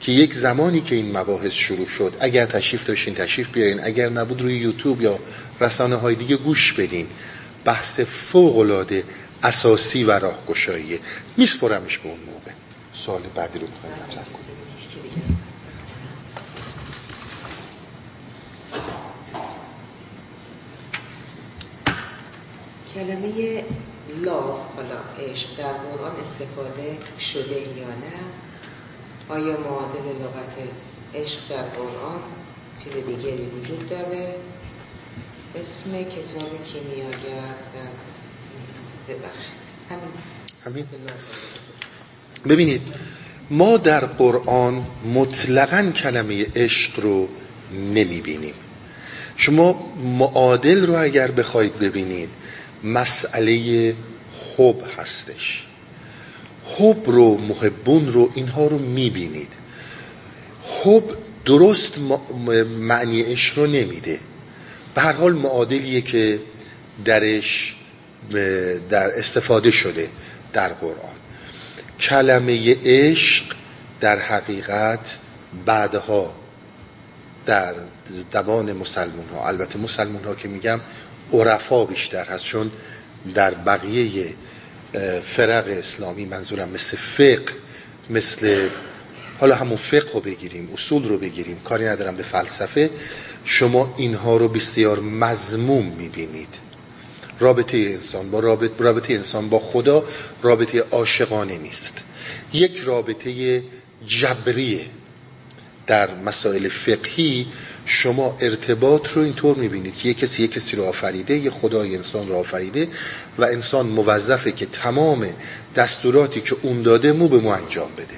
که 0.00 0.12
یک 0.12 0.34
زمانی 0.34 0.80
که 0.80 0.94
این 0.94 1.16
مباحث 1.16 1.52
شروع 1.52 1.86
شد 1.86 2.14
اگر 2.20 2.46
تشریف 2.46 2.84
داشتین 2.84 3.14
تشریف 3.14 3.48
بیارین 3.48 3.80
اگر 3.84 4.08
نبود 4.08 4.42
روی 4.42 4.54
یوتیوب 4.54 5.02
یا 5.02 5.18
رسانه 5.60 5.96
های 5.96 6.14
دیگه 6.14 6.36
گوش 6.36 6.72
بدین. 6.72 7.06
بحث 7.64 8.00
فوق 8.00 8.58
العاده 8.58 9.04
اساسی 9.42 10.04
و 10.04 10.10
راهگشاییه. 10.10 10.98
میسپرمش 11.36 11.98
به 11.98 12.08
اون 12.08 12.20
موقع. 12.26 12.52
سوال 12.94 13.22
بعدی 13.34 13.58
رو 13.58 13.66
می‌خوایم 13.66 13.96
مطرح 14.08 14.24
کنیم 14.24 14.46
کلمه 22.94 23.64
لاف 24.16 24.58
حالا 24.76 25.30
عشق 25.30 25.48
در 25.58 25.72
قرآن 25.72 26.16
استفاده 26.22 26.98
شده 27.20 27.60
یا 27.60 27.88
نه 27.88 28.18
آیا 29.28 29.60
معادل 29.60 30.06
لغت 30.22 30.68
عشق 31.14 31.48
در 31.48 31.62
قرآن 31.62 32.20
چیز 32.84 32.92
دیگری 32.92 33.50
وجود 33.60 33.88
داره؟ 33.88 34.34
اسم 35.60 35.90
کتاب 35.90 36.62
کیمیاگر 36.64 37.54
ببخشید. 39.08 39.66
همین. 40.64 40.86
ببینید 42.48 42.82
ما 43.50 43.76
در 43.76 44.04
قرآن 44.04 44.86
مطلقا 45.14 45.92
کلمه 45.96 46.46
عشق 46.56 47.00
رو 47.00 47.28
نمی 47.72 48.20
بینیم 48.20 48.54
شما 49.36 49.92
معادل 50.18 50.86
رو 50.86 50.96
اگر 50.96 51.30
بخواید 51.30 51.78
ببینید 51.78 52.28
مسئله 52.86 53.94
حب 54.56 54.82
هستش. 54.98 55.66
حب 56.78 57.10
رو 57.10 57.38
محبون 57.38 58.12
رو 58.12 58.30
اینها 58.34 58.66
رو 58.66 58.78
می‌بینید. 58.78 59.52
حب 60.82 61.04
درست 61.44 61.94
معنی 62.78 63.22
عشق 63.22 63.58
رو 63.58 63.66
نمیده. 63.66 64.18
به 64.94 65.00
هر 65.00 65.12
حال 65.12 65.32
معادلیه 65.32 66.00
که 66.00 66.40
درش 67.04 67.74
در 68.90 69.18
استفاده 69.18 69.70
شده 69.70 70.08
در 70.52 70.68
قرآن. 70.68 71.16
کلمه 72.00 72.76
عشق 72.84 73.44
در 74.00 74.18
حقیقت 74.18 75.18
بعدها 75.66 76.34
در 77.46 77.74
زبان 78.32 78.72
مسلمون 78.72 79.28
ها 79.32 79.48
البته 79.48 79.78
مسلمون 79.78 80.24
ها 80.24 80.34
که 80.34 80.48
میگم 80.48 80.80
عرفا 81.32 81.84
بیشتر 81.84 82.24
هست 82.24 82.44
چون 82.44 82.70
در 83.34 83.54
بقیه 83.54 84.26
فرق 85.26 85.64
اسلامی 85.68 86.24
منظورم 86.24 86.68
مثل 86.68 86.96
فقه 86.96 87.52
مثل 88.10 88.68
حالا 89.38 89.54
همون 89.54 89.76
فقه 89.76 90.12
رو 90.14 90.20
بگیریم 90.20 90.70
اصول 90.72 91.08
رو 91.08 91.18
بگیریم 91.18 91.60
کاری 91.64 91.84
ندارم 91.84 92.16
به 92.16 92.22
فلسفه. 92.22 92.90
شما 93.44 93.94
اینها 93.96 94.36
رو 94.36 94.48
بسیار 94.48 95.00
مزموم 95.00 95.86
می‌بینید. 95.98 96.48
رابطه 97.40 97.76
انسان 97.76 98.30
با 98.30 98.40
رابطه, 98.40 98.84
رابطه 98.84 99.14
انسان 99.14 99.48
با 99.48 99.58
خدا 99.58 100.04
رابطه 100.42 100.80
عاشقانه 100.80 101.58
نیست. 101.58 101.98
یک 102.52 102.76
رابطه 102.76 103.62
جبریه 104.06 104.80
در 105.86 106.14
مسائل 106.14 106.68
فقهی 106.68 107.46
شما 107.86 108.36
ارتباط 108.40 109.12
رو 109.12 109.22
اینطور 109.22 109.56
می‌بینید. 109.56 109.94
که 109.94 110.08
یک 110.08 110.18
کسی 110.18 110.42
یک 110.42 110.52
کسی 110.52 110.76
رو 110.76 110.84
آفریده 110.84 111.34
یک 111.34 111.52
خدای 111.52 111.96
انسان 111.96 112.28
رو 112.28 112.36
آفریده 112.36 112.88
و 113.38 113.44
انسان 113.44 113.86
موظفه 113.86 114.52
که 114.52 114.66
تمام 114.66 115.26
دستوراتی 115.76 116.40
که 116.40 116.56
اون 116.62 116.82
داده 116.82 117.12
مو 117.12 117.28
به 117.28 117.40
مو 117.40 117.48
انجام 117.48 117.90
بده. 117.96 118.16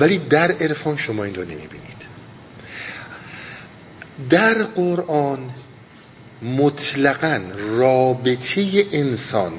ولی 0.00 0.18
در 0.18 0.52
عرفان 0.52 0.96
شما 0.96 1.24
این 1.24 1.34
رو 1.34 1.42
نمی‌بینید. 1.42 1.96
در 4.30 4.62
قرآن 4.62 5.50
مطلقا 6.42 7.40
رابطه 7.58 8.86
انسان 8.92 9.52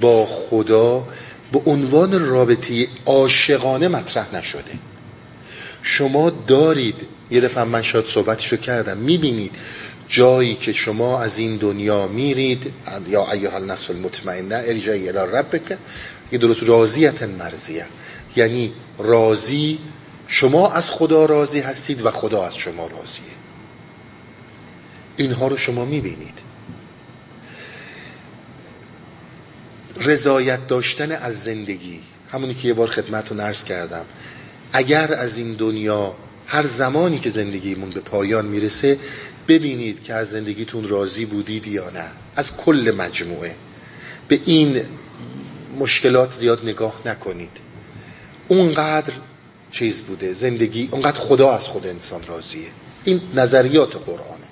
با 0.00 0.26
خدا 0.26 1.08
به 1.52 1.60
عنوان 1.66 2.26
رابطه 2.26 2.86
عاشقانه 3.06 3.88
مطرح 3.88 4.34
نشده. 4.34 4.78
شما 5.82 6.30
دارید 6.30 7.06
یه 7.32 7.40
دفعه 7.40 7.64
من 7.64 7.82
شاید 7.82 8.06
صحبتشو 8.06 8.56
کردم. 8.56 8.96
می‌بینید 8.96 9.54
جایی 10.08 10.54
که 10.54 10.72
شما 10.72 11.22
از 11.22 11.38
این 11.38 11.56
دنیا 11.56 12.06
میرید 12.06 12.72
یا 13.08 13.32
ایها 13.32 13.56
النفس 13.56 13.90
المطمئنه 13.90 14.54
ارجعی 14.54 15.08
الى 15.08 15.32
ربک 15.32 15.78
یه 16.32 16.38
درست 16.38 16.62
راضیت 16.62 17.22
مرزیه 17.22 17.86
یعنی 18.36 18.72
راضی 18.98 19.78
شما 20.26 20.72
از 20.72 20.90
خدا 20.90 21.26
راضی 21.26 21.60
هستید 21.60 22.06
و 22.06 22.10
خدا 22.10 22.46
از 22.46 22.56
شما 22.56 22.86
راضیه. 22.86 23.32
اینها 25.16 25.48
رو 25.48 25.56
شما 25.56 25.84
می‌بینید. 25.84 26.38
رضایت 30.00 30.66
داشتن 30.66 31.12
از 31.12 31.42
زندگی. 31.42 32.00
همونی 32.32 32.54
که 32.54 32.68
یه 32.68 32.74
بار 32.74 32.88
خدمتون 32.88 33.40
عرض 33.40 33.64
کردم. 33.64 34.04
اگر 34.72 35.14
از 35.14 35.36
این 35.36 35.52
دنیا 35.52 36.14
هر 36.52 36.66
زمانی 36.66 37.18
که 37.18 37.30
زندگیمون 37.30 37.90
به 37.90 38.00
پایان 38.00 38.46
می‌رسه 38.46 38.98
ببینید 39.48 40.02
که 40.02 40.14
از 40.14 40.30
زندگیتون 40.30 40.88
راضی 40.88 41.24
بودید 41.24 41.66
یا 41.66 41.90
نه. 41.90 42.04
از 42.36 42.56
کل 42.56 42.92
مجموعه. 42.98 43.54
به 44.28 44.40
این 44.44 44.82
مشکلات 45.78 46.34
زیاد 46.34 46.60
نگاه 46.64 47.00
نکنید. 47.06 47.56
اونقدر 48.48 49.12
چیز 49.70 50.02
بوده 50.02 50.32
زندگی 50.32 50.88
اونقدر 50.90 51.18
خدا 51.18 51.52
از 51.52 51.68
خود 51.68 51.86
انسان 51.86 52.20
راضیه. 52.26 52.68
این 53.04 53.20
نظریات 53.34 53.96
قرآنه. 53.96 54.48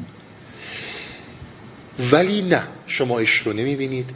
ولی 2.13 2.43
نه 2.43 2.63
شما 2.87 3.21
عشق 3.21 3.47
رو 3.47 3.53
نمی‌بینید. 3.53 4.11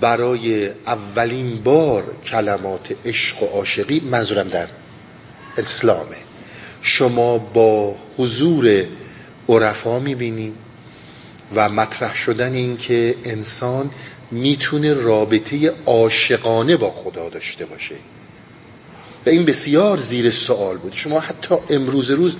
برای 0.00 0.68
اولین 0.86 1.62
بار 1.62 2.04
کلمات 2.24 2.94
عشق 3.04 3.42
و 3.42 3.46
عاشقی 3.46 4.00
منظورم 4.00 4.48
در 4.48 4.66
اسلامه. 5.56 6.25
شما 6.82 7.38
با 7.38 7.96
حضور 8.18 8.84
عرفا 9.48 9.98
می‌بینید 9.98 10.54
و 11.54 11.68
مطرح 11.68 12.16
شدن 12.16 12.54
این 12.54 12.76
که 12.76 13.14
انسان 13.24 13.90
می‌تونه 14.30 14.94
رابطه 14.94 15.72
عاشقانه 15.86 16.76
با 16.76 16.90
خدا 16.90 17.28
داشته 17.28 17.64
باشه. 17.64 17.94
و 19.26 19.28
این 19.28 19.44
بسیار 19.44 19.98
زیر 19.98 20.30
سوال 20.30 20.76
بود. 20.76 20.94
شما 20.94 21.20
حتی 21.20 21.54
امروز 21.70 22.10
روز 22.10 22.36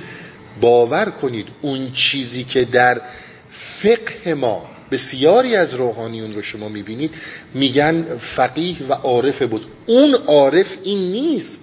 باور 0.61 1.05
کنید 1.05 1.47
اون 1.61 1.93
چیزی 1.93 2.45
که 2.45 2.65
در 2.65 3.01
فقه 3.51 4.35
ما 4.35 4.71
بسیاری 4.91 5.57
از 5.57 5.75
روحانیون 5.75 6.35
رو 6.35 6.43
شما 6.43 6.69
می‌بینید 6.69 7.15
میگن 7.55 8.19
فقیه 8.21 8.77
و 8.89 8.93
عارف 8.93 9.43
بود 9.43 9.65
اون 9.87 10.15
عارف 10.15 10.77
این 10.85 11.13
نیست. 11.13 11.61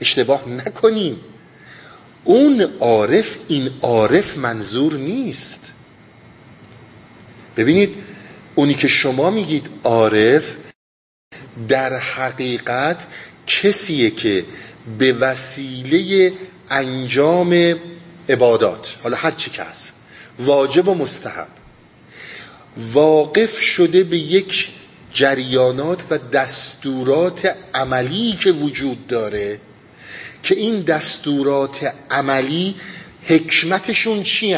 اشتباه 0.00 0.48
نکنیم. 0.48 1.20
اون 2.24 2.60
عارف 2.80 3.36
این 3.48 3.70
عارف 3.82 4.38
منظور 4.38 4.94
نیست. 4.94 5.60
ببینید 7.56 7.94
اونی 8.54 8.74
که 8.74 8.88
شما 8.88 9.30
میگید 9.30 9.66
عارف 9.84 10.56
در 11.68 11.96
حقیقت 11.96 13.06
کسیه 13.46 14.10
که 14.10 14.44
به 14.98 15.12
وسیله 15.12 16.32
انجام 16.70 17.74
عبادات 18.28 18.96
حالا 19.02 19.16
هر 19.16 19.30
چی 19.30 19.50
که 19.50 19.62
هست 19.62 19.94
واجب 20.38 20.88
و 20.88 20.94
مستحب 20.94 21.48
واقف 22.76 23.60
شده 23.60 24.04
به 24.04 24.18
یک 24.18 24.68
جریانات 25.12 26.04
و 26.10 26.18
دستورات 26.18 27.56
عملی 27.74 28.32
که 28.32 28.52
وجود 28.52 29.06
داره 29.06 29.60
که 30.44 30.54
این 30.54 30.80
دستورات 30.80 31.92
عملی 32.10 32.74
حکمتشون 33.22 34.22
چی 34.22 34.56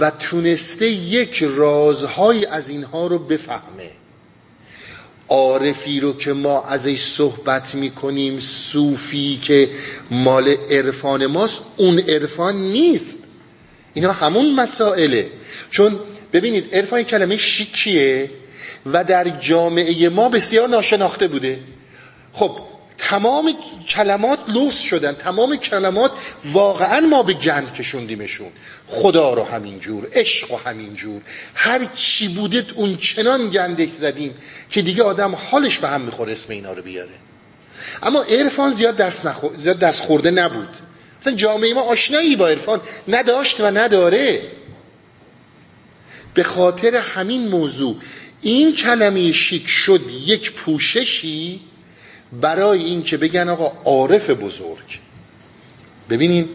و 0.00 0.10
تونسته 0.10 0.88
یک 0.88 1.42
رازهای 1.42 2.46
از 2.46 2.68
اینها 2.68 3.06
رو 3.06 3.18
بفهمه. 3.18 3.90
عارفی 5.28 6.00
رو 6.00 6.12
که 6.12 6.32
ما 6.32 6.62
ازش 6.62 7.00
صحبت 7.00 7.74
می‌کنیم 7.74 8.38
صوفی 8.40 9.38
که 9.42 9.68
مال 10.10 10.56
عرفان 10.70 11.26
ماست 11.26 11.62
اون 11.76 11.98
عرفان 11.98 12.56
نیست. 12.56 13.18
اینا 13.94 14.12
همون 14.12 14.54
مسائله. 14.54 15.26
چون 15.70 15.98
ببینید 16.32 16.74
عرفان 16.74 17.02
کلمه 17.02 17.36
شیکیه 17.36 18.30
و 18.86 19.04
در 19.04 19.28
جامعه 19.28 20.08
ما 20.08 20.28
بسیار 20.28 20.68
ناشناخته 20.68 21.28
بوده. 21.28 21.58
خب 22.32 22.58
تمام 22.98 23.54
کلمات 23.88 24.38
لوس 24.48 24.78
شدن. 24.78 25.12
تمام 25.12 25.56
کلمات 25.56 26.10
واقعا 26.44 27.00
ما 27.00 27.22
به 27.22 27.32
گند 27.32 27.72
کشوندیمشون. 27.72 28.52
خدا 28.86 29.34
رو 29.34 29.44
همینجور 29.44 30.06
عشق 30.12 30.50
و 30.50 30.56
همینجور 30.56 31.22
هر 31.54 31.84
چی 31.94 32.28
بودید 32.28 32.72
اون 32.74 32.96
چنان 32.96 33.50
گندش 33.50 33.90
زدیم 33.90 34.34
که 34.70 34.82
دیگه 34.82 35.02
آدم 35.02 35.34
حالش 35.34 35.78
به 35.78 35.88
هم 35.88 36.00
می‌خوره 36.00 36.32
اسم 36.32 36.52
اینا 36.52 36.72
رو 36.72 36.82
بیاره. 36.82 37.14
اما 38.02 38.22
عرفان 38.22 38.72
زیاد 38.72 38.96
دست, 38.96 39.28
زیاد 39.58 39.78
دست 39.78 40.00
خورده 40.00 40.30
نبود. 40.30 40.68
مثلا 41.20 41.34
جامعه 41.34 41.74
ما 41.74 41.80
آشنایی 41.80 42.36
با 42.36 42.48
عرفان 42.48 42.80
نداشت 43.08 43.60
و 43.60 43.66
نداره. 43.70 44.42
به 46.34 46.42
خاطر 46.42 46.96
همین 46.96 47.48
موضوع 47.48 47.96
این 48.40 48.74
کلمه 48.74 49.32
شیک 49.32 49.68
شد 49.68 50.00
یک 50.26 50.52
پوششی 50.52 51.60
برای 52.40 52.84
این 52.84 53.02
که 53.02 53.16
بگن 53.16 53.48
آقا 53.48 53.72
عارف 53.84 54.30
بزرگ. 54.30 55.00
ببینین 56.10 56.48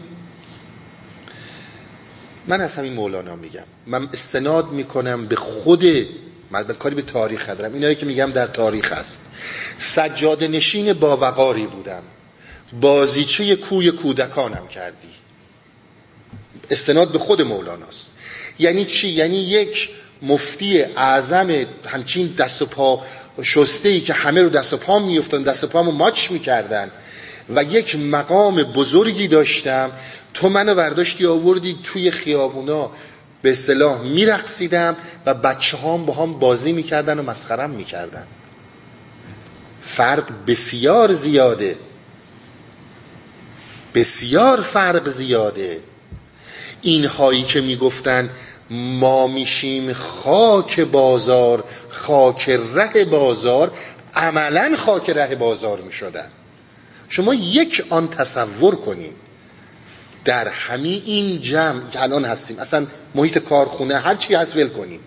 من 2.46 2.60
از 2.60 2.76
همین 2.76 2.92
مولانا 2.92 3.36
میگم. 3.36 3.64
من 3.86 4.08
استناد 4.12 4.70
می‌کنم 4.70 5.26
به 5.26 5.36
خود 5.36 5.84
من 6.50 6.64
کاری 6.64 6.94
به 6.94 7.02
تاریخ 7.02 7.48
ندارم. 7.48 7.72
اینایی 7.74 7.94
که 7.94 8.06
میگم 8.06 8.30
در 8.30 8.46
تاریخ 8.46 8.92
هست. 8.92 9.20
سجاد 9.78 10.44
نشین 10.44 10.92
با 10.92 11.16
وقاری 11.16 11.66
بودم. 11.66 12.02
بازیچه 12.80 13.56
کوی 13.56 13.90
کودکانم 13.90 14.68
کردی. 14.68 15.08
استناد 16.70 17.12
به 17.12 17.18
خود 17.18 17.42
مولاناست. 17.42 18.10
یعنی 18.58 18.84
چی؟ 18.84 19.08
یعنی 19.08 19.36
یک 19.36 19.90
مفتی 20.22 20.82
اعظم 20.82 21.66
همچین 21.86 22.26
دست 22.38 22.62
و 22.62 22.66
پا 22.66 23.02
شسته 23.42 23.88
ای 23.88 24.00
که 24.00 24.12
همه 24.12 24.42
رو 24.42 24.48
دست 24.48 24.72
و 24.72 24.76
پا 24.76 24.98
میفتن 24.98 25.42
دست 25.42 25.64
و 25.64 25.66
پامو 25.66 25.92
ماچ 25.92 26.30
می‌کردن. 26.30 26.90
و 27.54 27.62
یک 27.62 27.96
مقام 27.96 28.62
بزرگی 28.62 29.28
داشتم. 29.28 29.90
تو 30.34 30.48
منو 30.48 30.74
برداشتی 30.74 31.26
آوردی 31.26 31.78
توی 31.84 32.10
خیابونا. 32.10 32.90
به 33.42 33.50
اصطلاح 33.50 34.00
میرقصیدم 34.00 34.96
و 35.26 35.34
بچه 35.34 35.76
هام 35.76 36.06
با 36.06 36.14
هم 36.14 36.32
بازی 36.32 36.72
می‌کردن 36.72 37.18
و 37.18 37.22
مسخرم 37.22 37.70
می‌کردن. 37.70 38.26
فرق 39.82 40.24
بسیار 40.46 41.12
زیاده. 41.12 41.76
بسیار 43.94 44.60
فرق 44.60 45.08
زیاده. 45.08 45.80
این 46.82 47.04
هایی 47.04 47.42
که 47.42 47.60
می‌گفتن 47.60 48.30
ما 48.70 49.26
میشیم 49.26 49.92
خاک 49.92 50.80
بازار 50.80 51.64
خاک 52.00 52.48
ره 52.48 53.04
بازار 53.04 53.72
عملا 54.14 54.76
خاک 54.76 55.10
ره 55.10 55.34
بازار 55.34 55.80
می‌شدن. 55.80 56.30
شما 57.08 57.34
یک 57.34 57.84
آن 57.90 58.10
تصور 58.10 58.76
کنیم 58.76 59.12
در 60.24 60.48
همین 60.48 61.02
این 61.06 61.40
جمع 61.40 61.90
که 61.90 62.02
الان 62.02 62.24
هستیم 62.24 62.58
اصلا 62.58 62.86
محیط 63.14 63.38
کارخونه 63.38 63.98
هر 63.98 64.14
چی 64.14 64.34
هست 64.34 64.56
ول 64.56 64.68
کنیم 64.68 65.00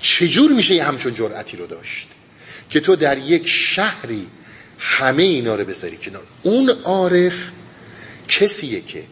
چجور 0.00 0.50
میشه 0.52 0.74
یه 0.74 0.84
همچون 0.84 1.14
جرأتی 1.14 1.56
رو 1.56 1.66
داشت؟ 1.66 2.08
که 2.70 2.80
تو 2.80 2.96
در 2.96 3.18
یک 3.18 3.48
شهری 3.48 4.26
همه 4.78 5.22
اینا 5.22 5.54
رو 5.54 5.64
بذاری 5.64 5.96
کنار. 5.96 6.22
اون 6.42 6.70
عارف 6.70 7.50
کسیه 8.28 8.80
که 8.80 9.02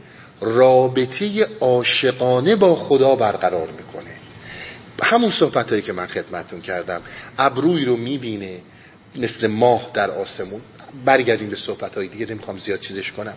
رابطه 0.41 1.47
عاشقانه 1.61 2.57
با 2.57 2.77
خدا 2.77 3.17
برقرار 3.17 3.69
می‌کنه. 3.71 4.18
همون 5.05 5.31
صحبت 5.31 5.71
هایی 5.71 5.83
که 5.83 5.93
من 5.93 6.07
خدمتون 6.07 6.61
کردم 6.61 7.03
ابروی 7.39 7.85
رو 7.85 7.97
می‌بینه 7.97 8.61
مثل 9.17 9.47
ماه 9.47 9.91
در 9.95 10.11
آسمون. 10.11 10.61
برگردیم 11.05 11.51
به 11.51 11.57
صحبت 11.57 11.95
های 11.95 12.09
دیگه 12.09 12.27
نمی‌خوام 12.27 12.59
زیاد 12.59 12.81
چیزش 12.81 13.13
کنم. 13.13 13.35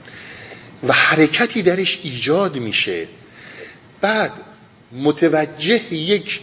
و 0.88 0.94
حرکتی 0.94 1.62
درش 1.62 2.00
ایجاد 2.04 2.58
میشه. 2.58 3.08
بعد 4.02 4.32
متوجه 4.92 5.94
یک 5.94 6.40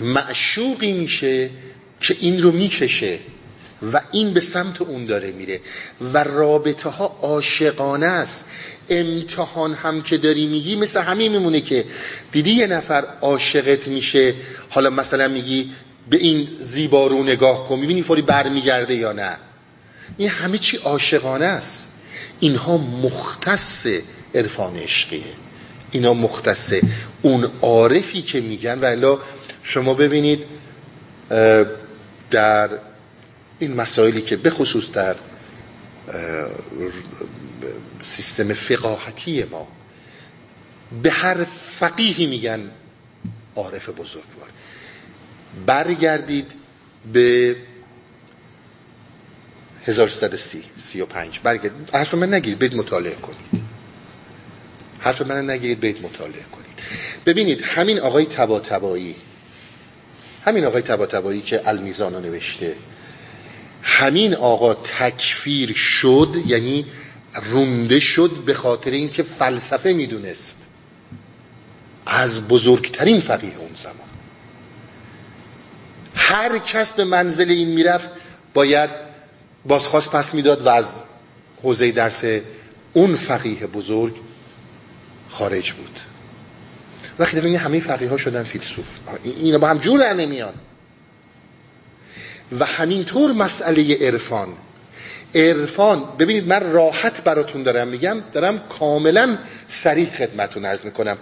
معشوقی 0.00 0.92
میشه 0.92 1.50
که 2.00 2.16
این 2.20 2.42
رو 2.42 2.52
می‌کشه 2.52 3.18
و 3.92 4.00
این 4.12 4.34
به 4.34 4.40
سمت 4.40 4.82
اون 4.82 5.06
داره 5.06 5.32
میره. 5.32 5.60
و 6.12 6.24
رابطه 6.24 6.88
ها 6.88 7.18
عاشقانه 7.22 8.06
است. 8.06 8.44
امتحان 8.88 9.74
هم 9.74 10.02
که 10.02 10.18
داری 10.18 10.46
میگی 10.46 10.76
مثل 10.76 11.00
همین 11.00 11.32
میمونه 11.32 11.60
که 11.60 11.84
دیدی 12.32 12.50
یه 12.50 12.66
نفر 12.66 13.04
عاشقت 13.20 13.88
میشه 13.88 14.34
حالا 14.70 14.90
مثلا 14.90 15.28
میگی 15.28 15.70
به 16.10 16.16
این 16.16 16.48
زیبارو 16.60 17.22
نگاه 17.22 17.68
کن 17.68 17.78
می‌بینی 17.78 18.02
فوری 18.02 18.22
برمیگرده 18.22 18.94
یا 18.94 19.12
نه؟ 19.12 19.36
این 20.16 20.28
همه 20.28 20.58
چی 20.58 20.76
عاشقانه 20.76 21.44
است. 21.44 21.88
اینها 22.40 22.76
مختص 22.76 23.86
عرفان 24.34 24.76
عشقیه. 24.76 25.22
اینا 25.90 26.14
مختصه 26.14 26.82
اون 27.22 27.50
عارفی 27.62 28.22
که 28.22 28.40
میگن 28.40 28.78
و 29.04 29.16
شما 29.62 29.94
ببینید 29.94 30.44
در 32.30 32.68
این 33.58 33.74
مسائلی 33.74 34.22
که 34.22 34.36
به 34.36 34.50
خصوص 34.50 34.90
در 34.90 35.16
سیستم 38.04 38.54
فقاهتی 38.54 39.44
ما. 39.44 39.68
به 41.02 41.10
هر 41.10 41.44
فقیهی 41.78 42.26
میگن 42.26 42.70
عارف 43.56 43.88
بزرگوار. 43.88 44.48
برگردید 45.66 46.50
به 47.12 47.56
1330 49.86 50.64
35 50.78 51.40
برگردید. 51.42 51.90
حرف 51.92 52.14
من 52.14 52.34
نگیرید 52.34 52.58
برید 52.58 52.74
مطالعه 52.74 53.14
کنید. 53.14 53.64
حرف 55.00 55.22
من 55.22 55.50
نگیرید 55.50 55.80
برید 55.80 56.02
مطالعه 56.02 56.42
کنید. 56.52 56.64
ببینید 57.26 57.62
همین 57.62 58.00
آقای 58.00 58.24
تبا 58.24 58.60
تبایی 58.60 59.16
همین 60.44 60.64
آقای 60.64 60.82
تبا 60.82 61.06
تبایی 61.06 61.40
که 61.40 61.68
المیزانو 61.68 62.20
نوشته 62.20 62.76
همین 63.82 64.34
آقا 64.34 64.74
تکفیر 64.74 65.72
شد 65.72 66.34
یعنی 66.46 66.86
رونده 67.34 68.00
شد 68.00 68.30
به 68.46 68.54
خاطر 68.54 68.90
اینکه 68.90 69.22
فلسفه 69.22 69.92
می‌دونست. 69.92 70.56
از 72.06 72.48
بزرگترین 72.48 73.20
فقیه 73.20 73.56
اون 73.56 73.70
زمان. 73.74 74.08
هر 76.14 76.58
کس 76.58 76.92
به 76.92 77.04
منزل 77.04 77.50
این 77.50 77.68
می‌رفت 77.68 78.10
باید 78.54 78.90
بازخواست 79.66 80.10
پس 80.10 80.34
می‌داد 80.34 80.66
و 80.66 80.68
از 80.68 80.86
حوزه 81.62 81.92
درس 81.92 82.24
اون 82.92 83.16
فقیه 83.16 83.66
بزرگ 83.66 84.16
خارج 85.30 85.72
بود. 85.72 86.00
وقتی 87.18 87.36
دفعه 87.36 87.58
همه 87.58 87.80
فقیه 87.80 88.08
ها 88.08 88.16
شدن 88.16 88.42
فیلسوف. 88.42 88.86
اینا 89.24 89.58
با 89.58 89.68
هم 89.68 89.78
جور 89.78 90.00
در 90.00 90.14
نمیان. 90.14 90.54
و 92.58 92.64
همینطور 92.64 93.32
مسئله 93.32 93.98
عرفان. 94.00 94.48
عرفان. 95.34 96.04
ببینید 96.18 96.48
من 96.48 96.72
راحت 96.72 97.24
براتون 97.24 97.62
دارم 97.62 97.88
میگم 97.88 98.22
دارم 98.32 98.58
کاملا 98.78 99.38
سریع 99.68 100.10
خدمتون 100.10 100.64
عرض 100.64 100.84
می‌کنم. 100.84 101.18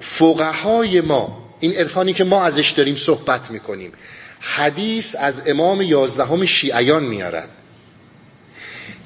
فقهای 0.00 1.00
ما 1.00 1.44
این 1.60 1.72
عرفانی 1.72 2.12
که 2.12 2.24
ما 2.24 2.42
ازش 2.42 2.70
داریم 2.70 2.96
صحبت 2.96 3.50
می‌کنیم 3.50 3.92
حدیث 4.40 5.16
از 5.18 5.42
امام 5.46 5.82
یازدهم 5.82 6.44
شیعیان 6.44 7.04
میارن. 7.04 7.46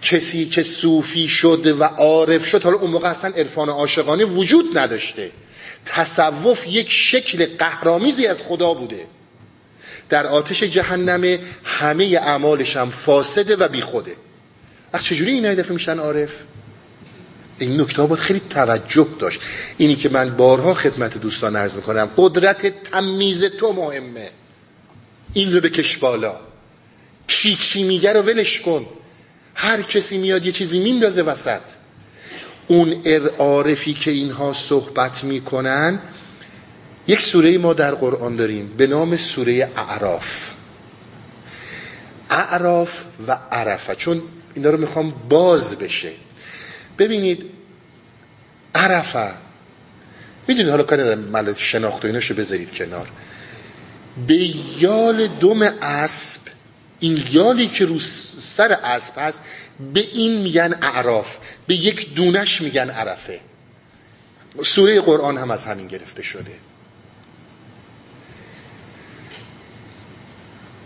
کسی 0.02 0.46
که 0.46 0.62
صوفی 0.62 1.28
شد 1.28 1.76
و 1.80 1.84
عارف 1.84 2.46
شد 2.46 2.62
حالا 2.62 2.76
اون 2.76 2.90
موقع 2.90 3.08
اصلا 3.08 3.30
عرفان 3.36 3.68
عاشقانه 3.68 4.24
وجود 4.24 4.78
نداشته. 4.78 5.30
تصوف 5.86 6.66
یک 6.66 6.90
شکل 6.90 7.56
قهرامیزی 7.56 8.26
از 8.26 8.42
خدا 8.42 8.74
بوده. 8.74 9.06
در 10.12 10.26
آتش 10.26 10.62
جهنم 10.62 11.38
همه 11.64 12.04
اعمالش 12.04 12.76
هم 12.76 12.90
فاسده 12.90 13.56
و 13.56 13.68
بیخوده. 13.68 14.16
وقت 14.92 15.04
چجوری 15.04 15.30
این 15.30 15.54
دفعه 15.54 15.72
میشن 15.72 15.98
عارف؟ 15.98 16.30
این 17.58 17.80
نکته 17.80 18.02
باید 18.02 18.20
خیلی 18.20 18.40
توجه 18.50 19.08
داشت. 19.18 19.40
اینی 19.78 19.94
که 19.94 20.08
من 20.08 20.36
بارها 20.36 20.74
خدمت 20.74 21.18
دوستان 21.18 21.56
عرض 21.56 21.74
می‌کنم 21.74 22.10
قدرت 22.16 22.90
تمیز 22.90 23.44
تو 23.44 23.72
مهمه. 23.72 24.30
این 25.32 25.52
رو 25.52 25.60
بکش 25.60 25.96
بالا. 25.96 26.36
کی 27.26 27.56
چی 27.56 27.82
میگه 27.82 28.12
رو 28.12 28.22
ولش 28.22 28.60
کن. 28.60 28.86
هر 29.54 29.82
کسی 29.82 30.18
میاد 30.18 30.46
یه 30.46 30.52
چیزی 30.52 30.78
میندازه 30.78 31.22
وسط. 31.22 31.60
اون 32.68 33.02
عارفی 33.38 33.94
که 33.94 34.10
اینها 34.10 34.52
صحبت 34.52 35.24
می‌کنن 35.24 35.98
یک 37.06 37.20
سوره 37.20 37.58
ما 37.58 37.72
در 37.72 37.94
قرآن 37.94 38.36
داریم 38.36 38.74
به 38.76 38.86
نام 38.86 39.16
سوره 39.16 39.70
اعراف. 39.76 40.52
اعراف 42.30 43.04
و 43.28 43.38
عرفه. 43.52 43.94
چون 43.94 44.22
اینا 44.54 44.70
رو 44.70 44.78
می‌خوام 44.78 45.14
باز 45.28 45.76
بشه. 45.76 46.12
ببینید 46.98 47.50
عرفه. 48.74 49.30
می‌دونید 50.48 50.70
حالا 50.70 50.82
کاری 50.82 51.02
ندارم 51.02 51.20
ملت 51.20 51.58
شناخت 51.58 52.04
و 52.04 52.06
ایناشو 52.06 52.34
بذارید 52.34 52.74
کنار. 52.74 53.08
به 54.26 54.54
یال 54.78 55.26
دم 55.26 55.62
اسب 55.82 56.40
این 57.00 57.24
یالی 57.30 57.68
که 57.68 57.84
رو 57.84 57.98
سر 58.40 58.72
اسب 58.72 59.14
هست 59.16 59.42
به 59.94 60.00
این 60.00 60.42
میگن 60.42 60.78
اعراف. 60.82 61.38
به 61.66 61.74
یک 61.74 62.14
دونش 62.14 62.60
میگن 62.60 62.90
عرفه. 62.90 63.40
سوره 64.64 65.00
قرآن 65.00 65.38
هم 65.38 65.50
از 65.50 65.66
همین 65.66 65.86
گرفته 65.86 66.22
شده. 66.22 66.52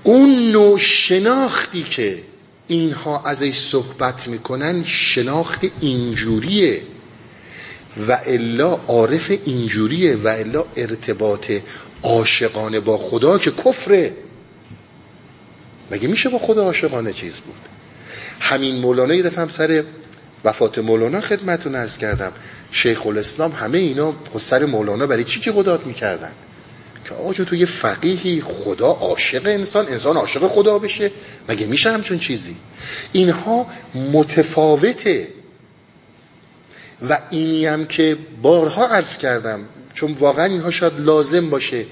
اون 0.07 0.53
نوع 0.53 0.79
شناختی 0.79 1.83
که 1.83 2.19
اینها 2.69 3.23
ازش 3.25 3.59
صحبت 3.59 4.29
می‌کنن 4.29 4.85
شناخت 4.85 5.61
اینجوریه 5.81 6.83
و 8.09 8.19
الا 8.27 8.81
عارف 8.89 9.33
اینجوریه 9.45 10.17
و 10.17 10.29
الا 10.29 10.65
ارتباط 10.77 11.53
عاشقانه 12.03 12.81
با 12.81 12.99
خدا 12.99 13.39
که 13.39 13.51
کفره. 13.51 14.13
مگه 15.91 16.09
میشه 16.09 16.29
با 16.29 16.39
خدا 16.39 16.65
عاشقانه 16.65 17.13
چیز 17.13 17.39
بود؟ 17.39 17.61
همین 18.41 18.77
مولانا 18.77 19.15
یه 19.15 19.23
دفعه 19.23 19.49
سر 19.49 19.85
وفات 20.45 20.79
مولانا 20.79 21.21
خدمتون 21.21 21.75
ارز 21.75 21.99
کردم. 21.99 22.33
شیخ 22.73 23.07
الاسلام 23.07 23.53
همه 23.53 23.79
اینا 23.79 24.15
سر 24.39 24.65
مولانا 24.65 25.07
برای 25.07 25.25
چی 25.25 25.41
که 25.41 25.53
قدات 25.53 25.87
می‌کردن؟ 25.87 26.33
که 27.09 27.15
آقا 27.15 27.33
تو 27.33 27.57
یه 27.57 27.67
فقیهی 27.67 28.41
خدا 28.41 28.87
عاشق 28.87 29.47
انسان 29.47 29.89
انسان 29.89 30.17
عاشق 30.17 30.49
خدا 30.49 30.79
بشه 30.79 31.11
مگه 31.49 31.67
میشه 31.67 31.91
همچون 31.91 32.19
چیزی؟ 32.19 32.57
اینها 33.13 33.67
متفاوته. 34.13 35.29
و 37.09 37.19
اینی 37.31 37.67
هم 37.67 37.87
که 37.87 38.19
بارها 38.43 38.87
عرض 38.87 39.19
کردم 39.19 39.61
چون 39.95 40.13
واقعا 40.13 40.45
اینها 40.45 40.71
شاید 40.71 41.01
لازم 41.01 41.51
باشه 41.51 41.87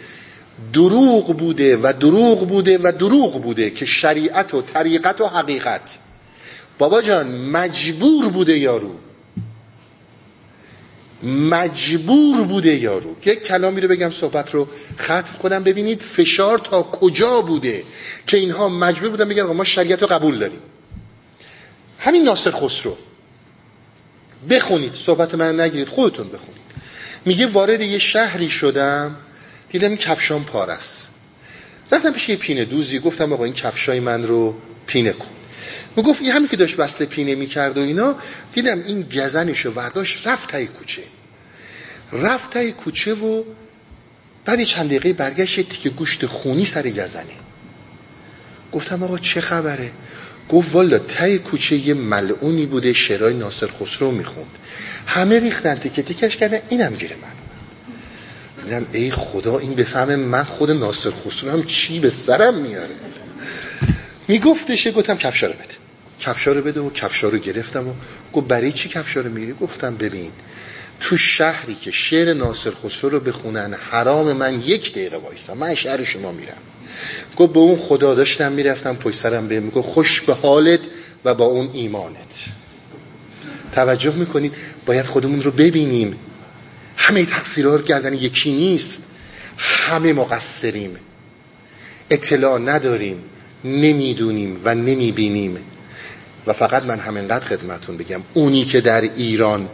دروغ 0.73 1.37
بوده 1.37 1.77
و 1.77 1.93
دروغ 2.01 2.49
بوده 2.49 2.79
و 2.79 2.93
دروغ 2.99 3.43
بوده 3.43 3.71
که 3.71 3.87
شریعت 3.87 4.55
و 4.55 4.63
طریقت 4.63 5.21
و 5.21 5.27
حقیقت. 5.27 5.99
بابا 6.79 7.03
جان 7.03 7.41
مجبور 7.51 8.29
بوده 8.29 8.59
یارو. 8.59 8.91
مجبور 11.23 12.43
بوده 12.43 12.75
یارو. 12.75 13.17
یک 13.25 13.43
کلامی 13.43 13.81
رو 13.81 13.89
بگم 13.89 14.11
صحبت 14.11 14.55
رو 14.55 14.69
ختم 15.01 15.39
کنم. 15.43 15.63
ببینید 15.63 16.03
فشار 16.03 16.59
تا 16.59 16.83
کجا 16.83 17.41
بوده 17.41 17.85
که 18.27 18.37
اینها 18.37 18.69
مجبور 18.69 19.09
بودن 19.09 19.29
بگن 19.29 19.43
ما 19.43 19.65
شریعت 19.65 20.03
رو 20.03 20.09
قبول 20.09 20.39
داریم. 20.39 20.59
همین 21.99 22.25
ناصر 22.25 22.51
خسرو. 22.51 22.97
بخونید. 24.51 24.95
صحبت 24.95 25.35
من 25.35 25.61
نگیرید. 25.61 25.89
خودتون 25.89 26.29
بخونید. 26.29 26.65
میگه 27.25 27.47
وارد 27.47 27.81
یه 27.81 27.99
شهری 27.99 28.51
شدم 28.51 29.17
دیدم 29.69 29.89
این 29.89 29.99
کفشان 29.99 30.45
پارست 30.45 31.09
رفتم 31.93 32.13
پیش 32.13 32.29
یه 32.29 32.37
پینه 32.37 32.65
دوزی. 32.65 32.99
گفتم 32.99 33.33
آقا 33.33 33.45
این 33.45 33.55
کفشای 33.55 34.01
من 34.01 34.23
رو 34.23 34.55
پینه 34.87 35.13
کن. 35.13 35.29
گفت 36.03 36.23
این 36.23 36.33
همین 36.33 36.49
که 36.49 36.57
داشت 36.57 36.81
وصل 36.81 37.05
پینه 37.05 37.35
می‌کرد 37.35 37.79
و 37.79 37.81
اینا 37.81 38.15
دیدم 38.53 38.83
این 38.87 39.03
گزنشو 39.03 39.71
ورداشت 39.71 40.27
رفت 40.27 40.51
تای 40.51 40.67
کوچه. 40.67 41.03
رفت 42.13 42.53
تای 42.53 42.73
کوچه 42.73 43.15
و 43.15 43.43
بعد 44.45 44.65
چند 44.65 44.87
دقیقه 44.87 45.13
برگشت 45.13 45.69
تیکه 45.69 45.91
گوشت 45.91 46.27
خونی 46.27 46.65
سر 46.65 46.89
گزنه. 46.89 47.25
گفتم 48.73 49.03
آقا 49.03 49.19
چه 49.19 49.41
خبره؟ 49.41 49.91
گفت 50.49 50.75
والا 50.75 50.99
تای 50.99 51.39
کوچه 51.39 51.77
یه 51.77 51.95
ملعونی 51.95 52.67
بوده 52.67 52.93
شرای 52.93 53.35
ناصر 53.35 53.67
خسرو 53.67 54.11
می‌خوند. 54.11 54.51
همه 55.07 55.39
ریختن 55.41 55.75
تیکه 55.75 56.03
تیکش 56.03 56.37
کردن 56.37 56.59
اینم 56.69 56.95
گیره 56.95 57.17
من. 57.23 57.29
دیدم 58.65 58.87
ای 58.93 59.11
خدا 59.11 59.59
این 59.59 59.75
بفهم 59.75 60.15
من 60.15 60.45
خود 60.45 60.71
ناصر 60.71 61.11
خسرو 61.11 61.51
هم 61.51 61.63
چی 61.63 61.99
به 62.01 62.11
سرم 62.11 62.55
میاره؟ 62.55 62.95
میگفتشه 64.29 64.93
گفتم 64.93 65.17
کفشا 65.17 65.47
رو 65.47 65.53
بده. 65.53 65.84
کفشا 66.27 66.53
رو 66.53 66.63
بده 66.63 66.81
و 66.81 66.91
کفشا 66.91 67.29
رو 67.29 67.39
گرفتم 67.39 67.89
و 67.89 67.93
گفت 68.33 68.49
برای 68.49 68.73
چی 68.73 68.89
کفشا 68.89 69.21
رو 69.21 69.31
میری 69.31 69.53
گفتم 69.53 69.97
ببین 69.97 70.33
تو 71.01 71.17
شهری 71.17 71.75
که 71.75 71.91
شعر 71.91 72.35
ناصر 72.35 72.71
خسرو 72.71 73.11
رو 73.11 73.21
بخونن 73.21 73.75
حرام 73.91 74.33
من 74.33 74.61
یک 74.61 74.93
دقیقه 74.93 75.17
وایسم 75.17 75.57
من 75.57 75.75
شهر 75.75 76.05
شما 76.05 76.33
میرم. 76.33 76.57
گفت 77.37 77.53
به 77.53 77.59
اون 77.59 77.77
خدا 77.77 78.15
داشتم 78.15 78.53
می‌رفتم 78.53 78.97
پشت 78.97 79.17
سرم 79.17 79.49
به 79.49 79.61
میگه 79.61 79.83
خوش 79.83 80.21
به 80.21 80.35
حالت 80.35 80.81
و 81.25 81.35
با 81.35 81.45
اون 81.45 81.71
ایمانت. 81.73 82.45
توجه 83.73 84.15
می‌کنید 84.15 84.55
باید 84.87 85.07
خودمون 85.07 85.43
رو 85.43 85.51
ببینیم. 85.51 86.19
همه 86.97 87.25
تقصیرها 87.25 87.77
رو 87.77 87.83
کردن 87.83 88.15
یکی 88.15 88.53
نیست. 88.53 89.03
همه 89.57 90.13
مقصریم. 90.13 90.97
اطلاع 92.11 92.59
نداریم. 92.59 93.19
نمی‌دونیم 93.65 94.61
و 94.65 94.75
نمی‌بینیم. 94.75 95.59
و 96.47 96.53
فقط 96.53 96.83
من 96.83 96.99
همینقدر 96.99 97.45
خدمتون 97.45 97.97
بگم 97.97 98.23
اونی 98.35 98.65
که 98.65 98.81
در 98.81 99.01
ایران 99.01 99.69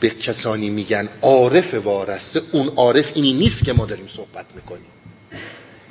به 0.00 0.10
کسانی 0.10 0.70
میگن 0.70 1.08
عارف 1.22 1.74
وارسته 1.74 2.42
اون 2.52 2.68
عارف 2.68 3.10
اینی 3.14 3.32
نیست 3.32 3.64
که 3.64 3.72
ما 3.72 3.86
داریم 3.86 4.06
صحبت 4.06 4.46
می‌کنیم. 4.54 4.90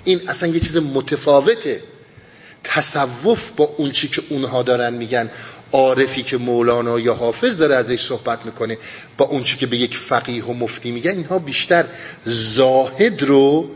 این 0.03 0.21
اصلا 0.27 0.49
یه 0.49 0.59
چیز 0.59 0.77
متفاوته. 0.77 1.81
تصوف 2.63 3.51
با 3.51 3.65
اون 3.77 3.91
چی 3.91 4.07
که 4.07 4.21
اونها 4.29 4.63
دارن 4.63 4.93
میگن 4.93 5.29
عارفی 5.71 6.23
که 6.23 6.37
مولانا 6.37 6.99
یا 6.99 7.13
حافظ 7.13 7.57
داره 7.57 7.75
ازش 7.75 8.01
صحبت 8.01 8.45
می‌کنه 8.45 8.77
با 9.17 9.25
اون 9.25 9.43
چی 9.43 9.57
که 9.57 9.67
به 9.67 9.77
یک 9.77 9.97
فقیه 9.97 10.45
و 10.45 10.53
مفتی 10.53 10.91
میگن 10.91 11.11
اینها 11.11 11.39
بیشتر 11.39 11.85
زاهد 12.25 13.21
رو 13.21 13.69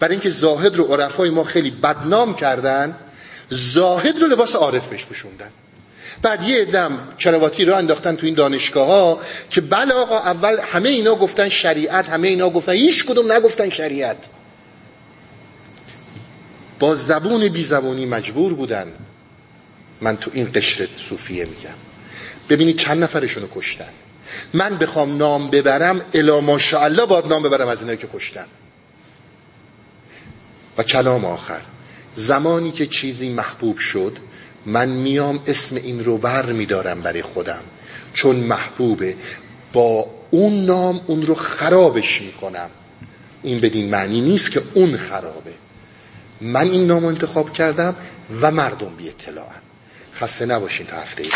برای 0.00 0.14
اینکه 0.14 0.30
زاهد 0.30 0.76
رو 0.76 0.84
عرفای 0.84 1.30
ما 1.30 1.44
خیلی 1.44 1.70
بدنام 1.70 2.36
کردن 2.36 2.96
زاهد 3.50 4.18
رو 4.18 4.26
لباس 4.26 4.56
عارف 4.56 4.86
بهش 4.86 5.04
پوشوندن. 5.04 5.50
بعد 6.24 6.42
یه 6.42 6.64
دم 6.64 7.08
کرواتی 7.18 7.64
رو 7.64 7.74
انداختن 7.74 8.16
تو 8.16 8.26
این 8.26 8.34
دانشگاه 8.34 8.86
ها 8.86 9.20
که 9.50 9.60
بله 9.60 9.94
آقا 9.94 10.18
اول 10.18 10.58
همه 10.72 10.88
اینا 10.88 11.14
گفتن 11.14 11.48
شریعت 11.48 12.08
همه 12.08 12.28
اینا 12.28 12.50
گفتن 12.50 12.72
هیچ 12.72 13.04
کدوم 13.04 13.32
نگفتن 13.32 13.70
شریعت. 13.70 14.16
با 16.78 16.94
زبون 16.94 17.48
بی 17.48 17.64
زبونی 17.64 18.06
مجبور 18.06 18.54
بودن. 18.54 18.92
من 20.00 20.16
تو 20.16 20.30
این 20.34 20.50
قشر 20.54 20.88
صوفیه 20.96 21.44
میگم. 21.44 21.74
ببینید 22.48 22.76
چند 22.76 23.02
نفرشون 23.02 23.42
رو 23.42 23.48
کشتن. 23.54 23.90
من 24.54 24.78
بخوام 24.78 25.16
نام 25.16 25.50
ببرم 25.50 26.00
الا 26.14 26.40
ماشاءالله 26.40 27.06
باید 27.06 27.26
نام 27.26 27.42
ببرم 27.42 27.68
از 27.68 27.78
اینایی 27.78 27.98
که 27.98 28.08
کشتن. 28.14 28.46
و 30.78 30.82
کلام 30.82 31.24
آخر. 31.24 31.60
زمانی 32.14 32.70
که 32.70 32.86
چیزی 32.86 33.28
محبوب 33.28 33.78
شد 33.78 34.16
من 34.66 34.88
میام 34.88 35.40
اسم 35.46 35.76
این 35.76 36.04
رو 36.04 36.18
بر 36.18 36.46
میدارم 36.46 37.00
برای 37.00 37.22
خودم. 37.22 37.62
چون 38.14 38.36
محبوبه. 38.36 39.14
با 39.72 40.06
اون 40.30 40.64
نام 40.64 41.00
اون 41.06 41.26
رو 41.26 41.34
خرابش 41.34 42.22
می‌کنم. 42.22 42.70
این 43.42 43.60
بدین 43.60 43.90
معنی 43.90 44.20
نیست 44.20 44.50
که 44.50 44.62
اون 44.74 44.96
خرابه. 44.96 45.52
من 46.40 46.68
این 46.68 46.86
نام 46.86 47.04
انتخاب 47.04 47.52
کردم 47.52 47.94
و 48.40 48.50
مردم 48.50 48.94
بی 48.96 49.08
اطلاعن. 49.08 49.60
خسته 50.14 50.46
نباشین 50.46 50.86
تا 50.86 50.96
هفته 50.96 51.22
ای 51.22 51.30